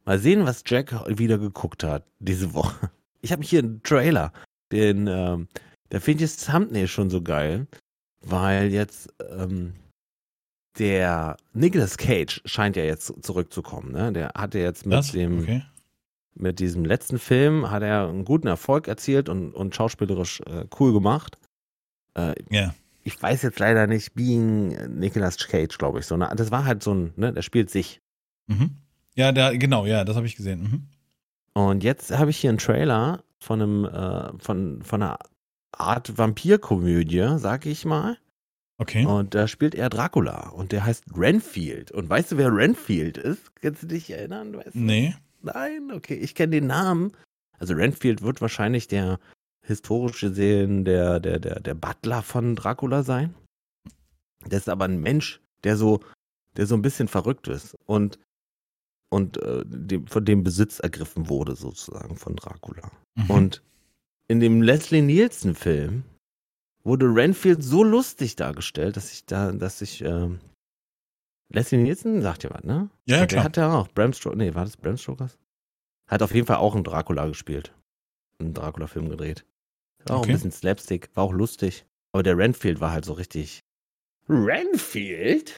[0.06, 2.92] Mal sehen, was Jack wieder geguckt hat diese Woche.
[3.22, 4.32] Ich habe hier einen Trailer.
[4.72, 5.48] Den, ähm,
[5.90, 7.66] da finde ich das Thumbnail schon so geil,
[8.22, 9.74] weil jetzt ähm,
[10.78, 13.92] der Nicolas Cage scheint ja jetzt zurückzukommen.
[13.94, 14.12] Ne?
[14.14, 15.12] Der hatte jetzt mit Das?
[15.12, 15.64] dem Okay.
[16.36, 20.94] mit diesem letzten Film hat er einen guten Erfolg erzielt und, und schauspielerisch äh, cool
[20.94, 21.38] gemacht.
[22.16, 22.76] Äh, Ja.
[23.06, 26.18] Ich weiß jetzt leider nicht, Being Nicolas Cage, glaube ich, so.
[26.18, 26.30] Ne?
[26.36, 28.02] Das war halt so ein, ne, der spielt sich.
[28.48, 28.72] Mhm.
[29.16, 30.64] Ja, der, genau, ja, das habe ich gesehen.
[30.64, 30.88] Mhm.
[31.54, 35.20] Und jetzt habe ich hier einen Trailer von einem, äh, von, von einer
[35.72, 38.18] Art Vampirkomödie, sag ich mal.
[38.80, 39.06] Okay.
[39.06, 41.92] Und da spielt er Dracula und der heißt Renfield.
[41.92, 43.56] Und weißt du, wer Renfield ist?
[43.62, 44.58] Kannst du dich erinnern?
[44.58, 44.80] Weißt du?
[44.80, 45.16] Nee.
[45.44, 47.12] Nein, okay, ich kenne den Namen.
[47.60, 49.20] Also Renfield wird wahrscheinlich der
[49.66, 53.36] historisch gesehen der, der, der, der Butler von Dracula sein.
[54.48, 56.02] Das ist aber ein Mensch, der so,
[56.56, 58.20] der so ein bisschen verrückt ist und,
[59.10, 62.92] und äh, dem, von dem Besitz ergriffen wurde, sozusagen, von Dracula.
[63.16, 63.30] Mhm.
[63.30, 63.64] Und
[64.28, 66.04] in dem Leslie Nielsen-Film
[66.84, 70.40] wurde Renfield so lustig dargestellt, dass ich da, dass ich, ähm,
[71.50, 72.90] Leslie Nielsen sagt ja was, ne?
[73.06, 73.44] ja, ja, Und der klar.
[73.44, 75.38] hat ja auch Bram Stoker, nee, war das Bram Stokers?
[76.08, 77.74] Hat auf jeden Fall auch einen Dracula gespielt.
[78.40, 79.46] Einen Dracula-Film gedreht.
[80.06, 80.32] War auch Okay.
[80.32, 81.86] ein bisschen Slapstick, war auch lustig.
[82.14, 83.60] Aber der Renfield war halt so richtig.
[84.30, 85.58] Renfield?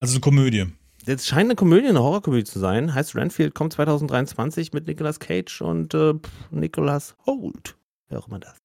[0.00, 0.66] Also eine Komödie.
[1.04, 2.92] Das scheint eine Komödie, eine Horrorkomödie zu sein.
[2.94, 7.76] Heißt Renfield kommt 2023 mit Nicolas Cage und äh, pff, Nicolas Holt.
[8.08, 8.56] Wer auch immer das.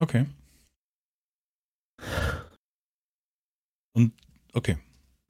[0.00, 0.26] Okay.
[3.94, 4.12] Und,
[4.52, 4.78] okay.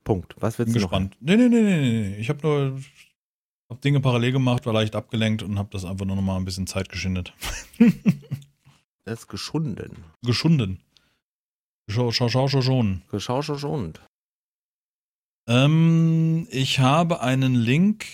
[0.04, 0.34] Punkt.
[0.38, 0.90] Was willst Bin du noch?
[0.90, 1.16] gespannt.
[1.20, 2.16] Nee, nee, nee, nee, nee, nee.
[2.16, 2.80] Ich habe nur
[3.70, 6.44] hab Dinge parallel gemacht, war leicht abgelenkt und habe das einfach nur noch mal ein
[6.44, 7.34] bisschen Zeit geschindet.
[9.09, 10.05] es geschunden.
[10.22, 10.80] Geschunden.
[11.90, 13.02] Schau, schau, schau, schau, schon.
[13.10, 14.01] Geschau, schau, schund.
[15.48, 18.05] Ähm, ich habe einen Link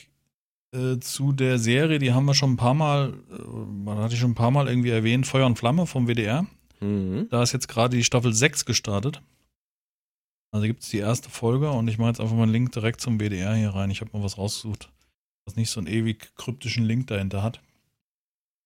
[0.73, 4.31] äh, zu der Serie, die haben wir schon ein paar Mal, äh, hatte ich schon
[4.33, 6.47] ein paar Mal irgendwie erwähnt, Feuer und Flamme vom WDR.
[6.81, 7.29] Mhm.
[7.31, 9.21] Da ist jetzt gerade die Staffel 6 gestartet.
[10.53, 13.01] Also gibt es die erste Folge und ich mache jetzt einfach mal einen Link direkt
[13.01, 13.91] zum WDR hier rein.
[13.91, 14.89] Ich habe mal was rausgesucht,
[15.45, 17.61] was nicht so einen ewig kryptischen Link dahinter hat.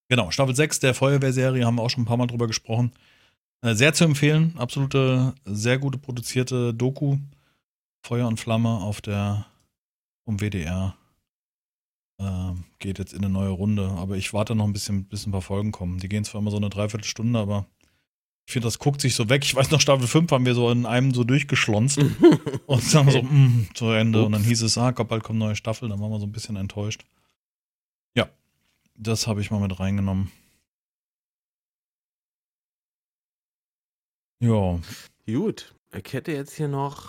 [0.09, 2.93] Genau, Staffel 6 der Feuerwehrserie haben wir auch schon ein paar Mal drüber gesprochen.
[3.63, 7.19] Äh, sehr zu empfehlen, absolute, sehr gute produzierte Doku.
[8.03, 9.47] Feuer und Flamme auf der
[10.25, 10.95] vom WDR.
[12.21, 15.33] Äh, geht jetzt in eine neue Runde, aber ich warte noch ein bisschen, bis ein
[15.33, 15.99] paar Folgen kommen.
[15.99, 17.67] Die gehen zwar immer so eine Dreiviertelstunde, aber
[18.47, 19.45] ich finde, das guckt sich so weg.
[19.45, 21.99] Ich weiß noch, Staffel 5 haben wir so in einem so durchgeschlonzt
[22.67, 24.25] und dann so, mm, zu Ende.
[24.25, 26.33] Und dann hieß es, ah, bald kommt eine neue Staffel, dann waren wir so ein
[26.33, 27.05] bisschen enttäuscht.
[28.99, 30.31] Ja, das habe ich mal mit reingenommen.
[34.41, 34.79] Ja,
[35.27, 37.09] Gut, ich hätte jetzt hier noch.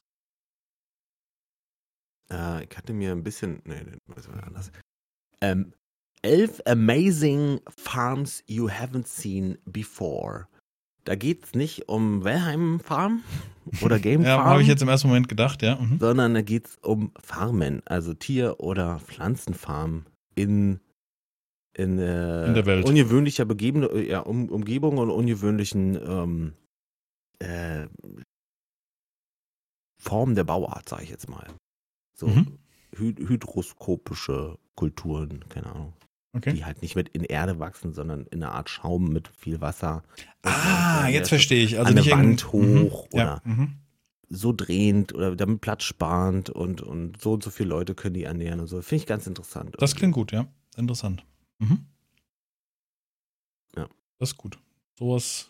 [2.32, 3.62] Äh, ich hatte mir ein bisschen.
[3.66, 4.72] Nee, das war anders.
[5.42, 5.74] Ähm,
[6.22, 10.48] elf amazing farms you haven't seen before.
[11.06, 13.24] Da geht es nicht um Wellheim Farm
[13.82, 15.78] oder Game ja Farm, habe ich jetzt im ersten Moment gedacht, ja.
[15.78, 16.00] Mhm.
[16.00, 20.06] sondern da geht es um Farmen, also Tier- oder Pflanzenfarmen
[20.36, 20.82] in,
[21.80, 22.86] in, äh, In der Welt.
[22.88, 26.54] ungewöhnlicher Begeben, äh, ja, um, Umgebung und ungewöhnlichen ähm,
[27.40, 27.88] äh,
[30.02, 31.48] Formen der Bauart, sage ich jetzt mal.
[32.16, 32.58] So Mhm.
[32.98, 35.94] hy hydroskopische Kulturen, keine Ahnung.
[36.34, 36.54] Okay.
[36.54, 40.04] Die halt nicht mit in Erde wachsen, sondern in einer Art Schaum mit viel Wasser.
[40.44, 41.80] Ah, jetzt verstehe ich.
[41.80, 43.18] Also der nicht Wand hoch mhm.
[43.18, 43.42] Ja.
[43.44, 43.76] Mhm.
[44.30, 48.24] so drehend oder damit Platz sparend und, und so und so viele Leute können die
[48.26, 48.82] ernähren und so.
[48.82, 49.76] Finde ich ganz interessant.
[49.80, 50.46] Das klingt gut, ja.
[50.78, 51.26] Interessant.
[51.60, 51.86] Mhm.
[53.76, 53.88] Ja.
[54.18, 54.58] Das ist gut.
[54.98, 55.50] Sowas.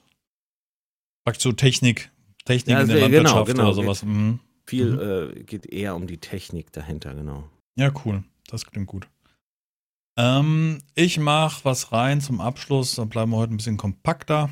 [1.25, 2.11] Praktisch so Technik.
[2.45, 3.63] Technik Ja, in der sehr- genau, Landwirtschaft genau.
[3.67, 4.03] oder sowas.
[4.03, 4.39] Mhm.
[4.65, 5.39] Viel Mhm.
[5.39, 7.49] äh, geht eher um die Technik dahinter, genau.
[7.75, 8.23] Ja, cool.
[8.47, 9.07] Das klingt gut.
[10.17, 12.95] Ähm, ich mache was rein zum Abschluss.
[12.95, 14.49] Dann bleiben wir heute ein bisschen kompakter.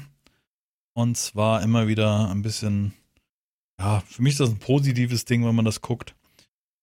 [0.94, 2.94] Und zwar immer wieder ein bisschen,
[3.80, 6.16] ja, für mich ist das ein positives Ding, wenn man das guckt.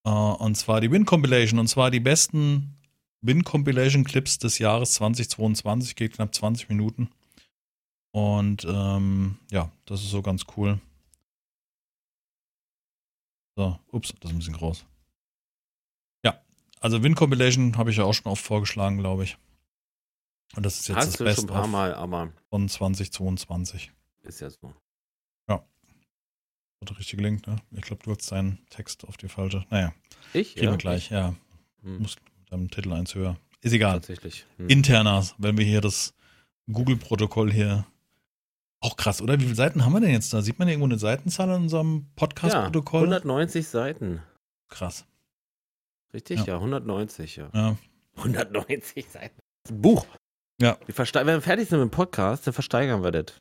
[0.07, 1.59] Äh, und zwar die Win Compilation.
[1.59, 2.74] Und zwar die besten
[3.27, 5.97] Win Compilation Clips des Jahres 2022.
[5.97, 7.11] Geht knapp 20 Minuten.
[8.13, 10.81] Und ähm, ja, das ist so ganz cool.
[13.57, 14.85] So, ups, das ist ein bisschen groß.
[16.25, 16.41] Ja,
[16.81, 19.37] also Win Compilation habe ich ja auch schon oft vorgeschlagen, glaube ich.
[20.57, 22.69] Und das ist jetzt Hast das du Best schon ein paar of Mal, aber von
[22.69, 23.91] 2022.
[24.23, 24.75] ist ja so.
[26.85, 27.57] Hat der richtige Link, ne?
[27.71, 29.65] Ich glaube, du hast deinen Text auf die falsche.
[29.71, 29.95] Naja,
[30.35, 30.55] Ich?
[30.55, 31.35] kriegen wir gleich, ja.
[31.81, 32.17] Hm, Muss
[32.55, 33.37] deinem Titel eins höher.
[33.61, 33.95] Ist egal.
[33.95, 34.47] tatsächlich.
[34.59, 34.69] Hm.
[34.69, 36.15] Interner, wenn wir hier das
[36.71, 37.87] Google-Protokoll hier.
[38.81, 39.39] Auch krass, oder?
[39.41, 40.43] Wie viele Seiten haben wir denn jetzt da?
[40.43, 43.05] Sieht man irgendwo eine Seitenzahl in unserem ja, Podcast-Protokoll?
[43.05, 44.21] 190 Seiten.
[44.69, 45.07] krass.
[46.13, 46.41] Richtig?
[46.41, 46.47] Ja.
[46.47, 47.49] Ja, 190, ja.
[47.55, 47.77] Ja.
[48.17, 49.41] 190 Seiten.
[49.73, 50.07] Buch.
[50.61, 50.79] Ja.
[50.87, 53.35] Wir verste- wenn wir fertig sind mit dem Podcast, dann versteigern wir das.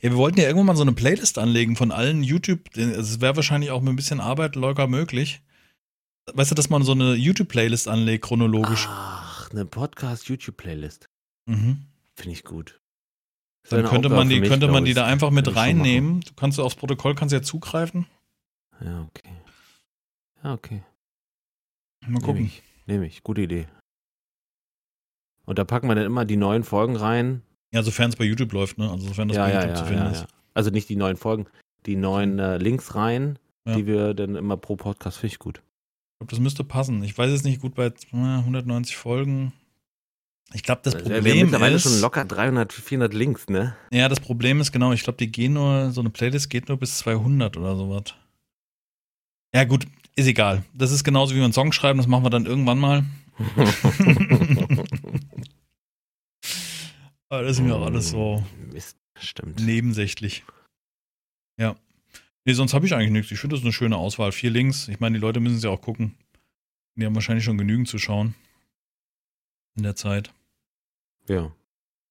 [0.00, 2.76] Ja, wir wollten ja irgendwann mal so eine Playlist anlegen von allen YouTube.
[2.76, 5.42] Es wäre wahrscheinlich auch mit ein bisschen Arbeit locker möglich.
[6.32, 8.86] Weißt du, dass man so eine YouTube-Playlist anlegt, chronologisch.
[8.88, 11.06] Ach, eine Podcast-YouTube-Playlist.
[11.46, 11.86] Mhm.
[12.14, 12.80] Finde ich gut.
[13.68, 16.20] Dann könnte Aufgabe man die, mich, könnte man die da einfach mit reinnehmen.
[16.20, 18.06] Du kannst aufs Protokoll kannst ja zugreifen.
[18.80, 19.30] Ja, okay.
[20.42, 20.82] Ja, okay.
[22.02, 22.44] Mal Nehme gucken.
[22.44, 22.62] ich.
[22.86, 23.22] Nehme ich.
[23.22, 23.68] Gute Idee.
[25.46, 27.42] Und da packen wir dann immer die neuen Folgen rein.
[27.72, 28.90] Ja, sofern es bei YouTube läuft, ne?
[28.90, 30.26] Also sofern das ja, bei ja, YouTube ja, zu finden ist.
[30.54, 31.46] Also nicht die neuen Folgen,
[31.86, 35.62] die neuen äh, Links rein, die wir dann immer pro Podcast finde ich gut.
[36.14, 37.02] Ich glaube, das müsste passen.
[37.02, 39.52] Ich weiß jetzt nicht gut bei äh, 190 Folgen.
[40.52, 41.82] Ich glaube, das wir haben Problem mittlerweile ist.
[41.82, 43.76] schon locker 300, 400 Links, ne?
[43.90, 46.78] Ja, das Problem ist genau, ich glaube, die gehen nur, so eine Playlist geht nur
[46.78, 48.14] bis 200 oder sowas.
[49.52, 50.62] Ja, gut, ist egal.
[50.72, 53.04] Das ist genauso wie wir einen Song schreiben, das machen wir dann irgendwann mal.
[57.28, 59.58] Aber das ist mir auch alles so Mist, stimmt.
[59.60, 60.44] nebensächlich.
[62.44, 63.32] Nee, sonst habe ich eigentlich nichts.
[63.32, 64.32] Ich finde das eine schöne Auswahl.
[64.32, 64.88] Vier Links.
[64.88, 66.14] Ich meine, die Leute müssen es ja auch gucken.
[66.96, 68.34] Die haben wahrscheinlich schon genügend zu schauen.
[69.76, 70.32] In der Zeit.
[71.28, 71.50] Ja,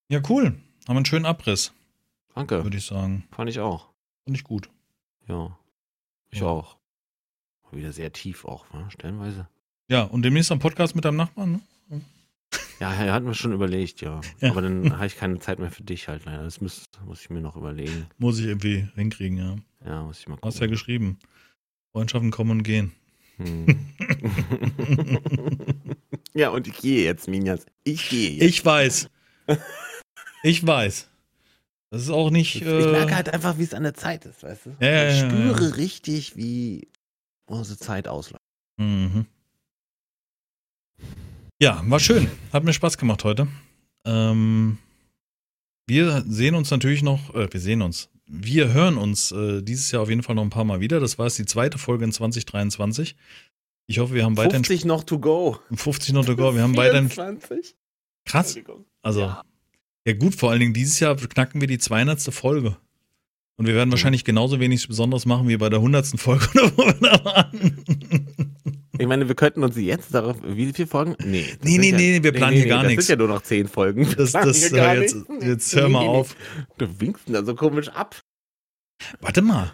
[0.09, 0.45] Ja, cool.
[0.45, 1.71] Haben wir einen schönen Abriss,
[2.35, 2.63] danke.
[2.63, 3.23] würde ich sagen.
[3.31, 3.89] Fand ich auch.
[4.25, 4.69] Fand ich gut.
[5.29, 5.57] Ja.
[6.31, 6.47] Ich Ja.
[6.47, 6.77] auch.
[7.71, 8.89] Wieder sehr tief auch, wa?
[8.91, 9.47] stellenweise.
[9.87, 11.53] Ja, und demnächst am Podcast mit deinem Nachbarn,
[11.89, 12.01] ne?
[12.79, 14.19] Ja, ja, hatten wir schon überlegt, ja.
[14.41, 14.51] Ja.
[14.51, 16.43] Aber dann habe ich keine Zeit mehr für dich halt leider.
[16.43, 18.07] Das muss, muss ich mir noch überlegen.
[18.17, 19.55] Muss ich irgendwie hinkriegen, ja.
[19.85, 20.71] Ja, muss ich mal Du hast ja gucken.
[20.71, 21.19] geschrieben.
[21.91, 22.91] Freundschaften kommen und gehen.
[23.37, 23.65] Hm.
[26.33, 27.65] ja, und ich gehe jetzt, Minjas.
[27.83, 28.43] Ich gehe jetzt.
[28.43, 29.09] Ich weiß.
[30.43, 31.09] Ich weiß.
[31.89, 32.55] Das ist auch nicht.
[32.55, 34.75] Ich, äh, ich merke halt einfach, wie es an der Zeit ist, weißt du?
[34.79, 35.69] Ja, ich spüre ja.
[35.75, 36.87] richtig, wie
[37.45, 38.41] unsere Zeit ausläuft.
[38.77, 39.25] Mhm.
[41.61, 42.29] Ja, war schön.
[42.51, 43.47] Hat mir Spaß gemacht heute.
[44.05, 44.79] Ähm,
[45.87, 48.09] wir sehen uns natürlich noch, äh, wir sehen uns.
[48.35, 50.99] Wir hören uns äh, dieses Jahr auf jeden Fall noch ein paar Mal wieder.
[50.99, 53.15] Das war jetzt die zweite Folge in 2023.
[53.85, 55.59] Ich hoffe, wir haben weiterhin 50 noch to go.
[55.71, 56.55] 50 noch to go.
[56.55, 57.75] Wir haben weiterhin 24?
[58.25, 58.57] krass.
[59.03, 59.43] Also Ja.
[60.07, 60.13] ja.
[60.13, 62.19] gut, vor allen Dingen dieses Jahr knacken wir die 200.
[62.33, 62.75] Folge.
[63.55, 66.19] Und wir werden wahrscheinlich genauso wenig Besonderes machen wie bei der 100.
[66.19, 68.52] Folge, oder wo wir da waren.
[68.97, 70.37] Ich meine, wir könnten uns jetzt darauf.
[70.43, 71.15] Wie viele Folgen?
[71.23, 71.45] Nee.
[71.59, 73.07] das Nee, nee, ja, nee, wir planen hier gar das nichts.
[73.07, 74.07] sind ja nur noch 10 Folgen.
[74.07, 76.17] Wir Das, das, gar äh, jetzt, jetzt hör mal Nee, nee, nee.
[76.19, 76.35] auf.
[76.77, 78.21] Du winkst da so komisch ab.
[79.19, 79.73] Warte mal.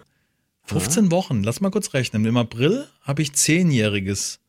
[0.65, 2.25] 15 Wochen, lass mal kurz rechnen.
[2.25, 4.39] Im April habe ich zehnjähriges.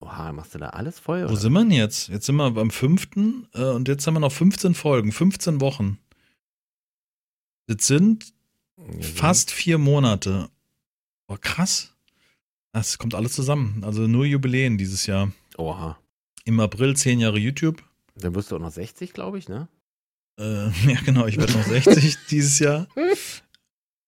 [0.00, 1.22] Oha, machst du da alles voll?
[1.24, 1.36] Wo oder?
[1.36, 2.08] sind wir denn jetzt?
[2.08, 5.98] Jetzt sind wir beim fünften äh, und jetzt haben wir noch 15 Folgen, 15 Wochen.
[7.66, 8.32] Das sind
[8.78, 10.48] Ja, fast vier Monate.
[11.26, 11.92] Boah, krass.
[12.76, 13.82] Das kommt alles zusammen.
[13.86, 15.32] Also nur Jubiläen dieses Jahr.
[15.56, 15.98] Oha.
[16.44, 17.82] Im April zehn Jahre YouTube.
[18.16, 19.68] Dann wirst du auch noch 60, glaube ich, ne?
[20.38, 22.86] Äh, ja, genau, ich werde noch 60 dieses Jahr.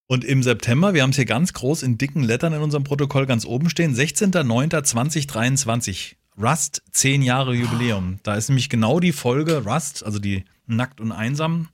[0.06, 3.24] Und im September, wir haben es hier ganz groß in dicken Lettern in unserem Protokoll
[3.24, 6.16] ganz oben stehen, 16.09.2023.
[6.38, 8.18] Rust, 10 Jahre Jubiläum.
[8.22, 11.70] Da ist nämlich genau die Folge Rust, also die Nackt und Einsam,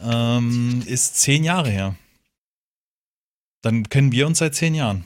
[0.00, 1.94] ähm, ist 10 Jahre her.
[3.62, 5.04] Dann kennen wir uns seit 10 Jahren.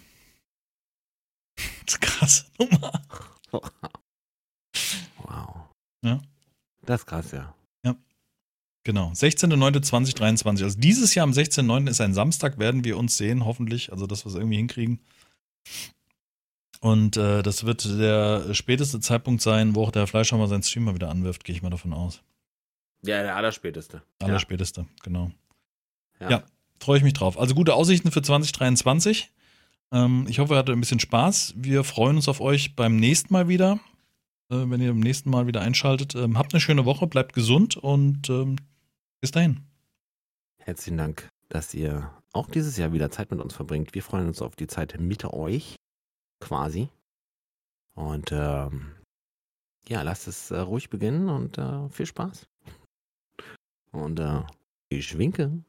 [1.57, 3.03] Das ist krass Nummer.
[5.19, 5.69] Wow.
[6.03, 6.21] Ja.
[6.83, 7.55] Das ist krass, ja.
[8.85, 10.63] Genau, 16.09.2023.
[10.63, 11.89] Also dieses Jahr am 16.09.
[11.89, 13.91] ist ein Samstag, werden wir uns sehen, hoffentlich.
[13.91, 15.01] Also, dass wir es irgendwie hinkriegen.
[16.81, 20.95] Und äh, das wird der späteste Zeitpunkt sein, wo auch der Fleischhammer seinen Stream mal
[20.95, 22.21] wieder anwirft, gehe ich mal davon aus.
[23.03, 24.03] Ja, der allerspäteste.
[24.23, 25.31] Allerspäteste, genau.
[26.21, 26.31] Ja.
[26.31, 26.45] Ja.
[26.79, 27.39] Freue ich mich drauf.
[27.39, 29.31] Also gute Aussichten für 2023.
[29.95, 31.55] Ähm, ich hoffe, ihr hattet ein bisschen Spaß.
[31.57, 33.79] Wir freuen uns auf euch beim nächsten Mal wieder.
[34.51, 36.17] Äh, wenn ihr beim nächsten Mal wieder einschaltet.
[36.17, 38.57] Ähm, habt eine schöne Woche, bleibt gesund und ähm,
[39.21, 39.61] bis dahin.
[40.59, 43.95] Herzlichen Dank, dass ihr auch dieses Jahr wieder Zeit mit uns verbringt.
[43.95, 45.77] Wir freuen uns auf die Zeit mit euch,
[46.41, 46.89] quasi.
[47.95, 48.93] Und ähm,
[49.87, 52.49] ja, lasst es äh, ruhig beginnen und äh, viel Spaß.
[53.93, 54.43] Und äh,
[54.89, 55.63] ich winke.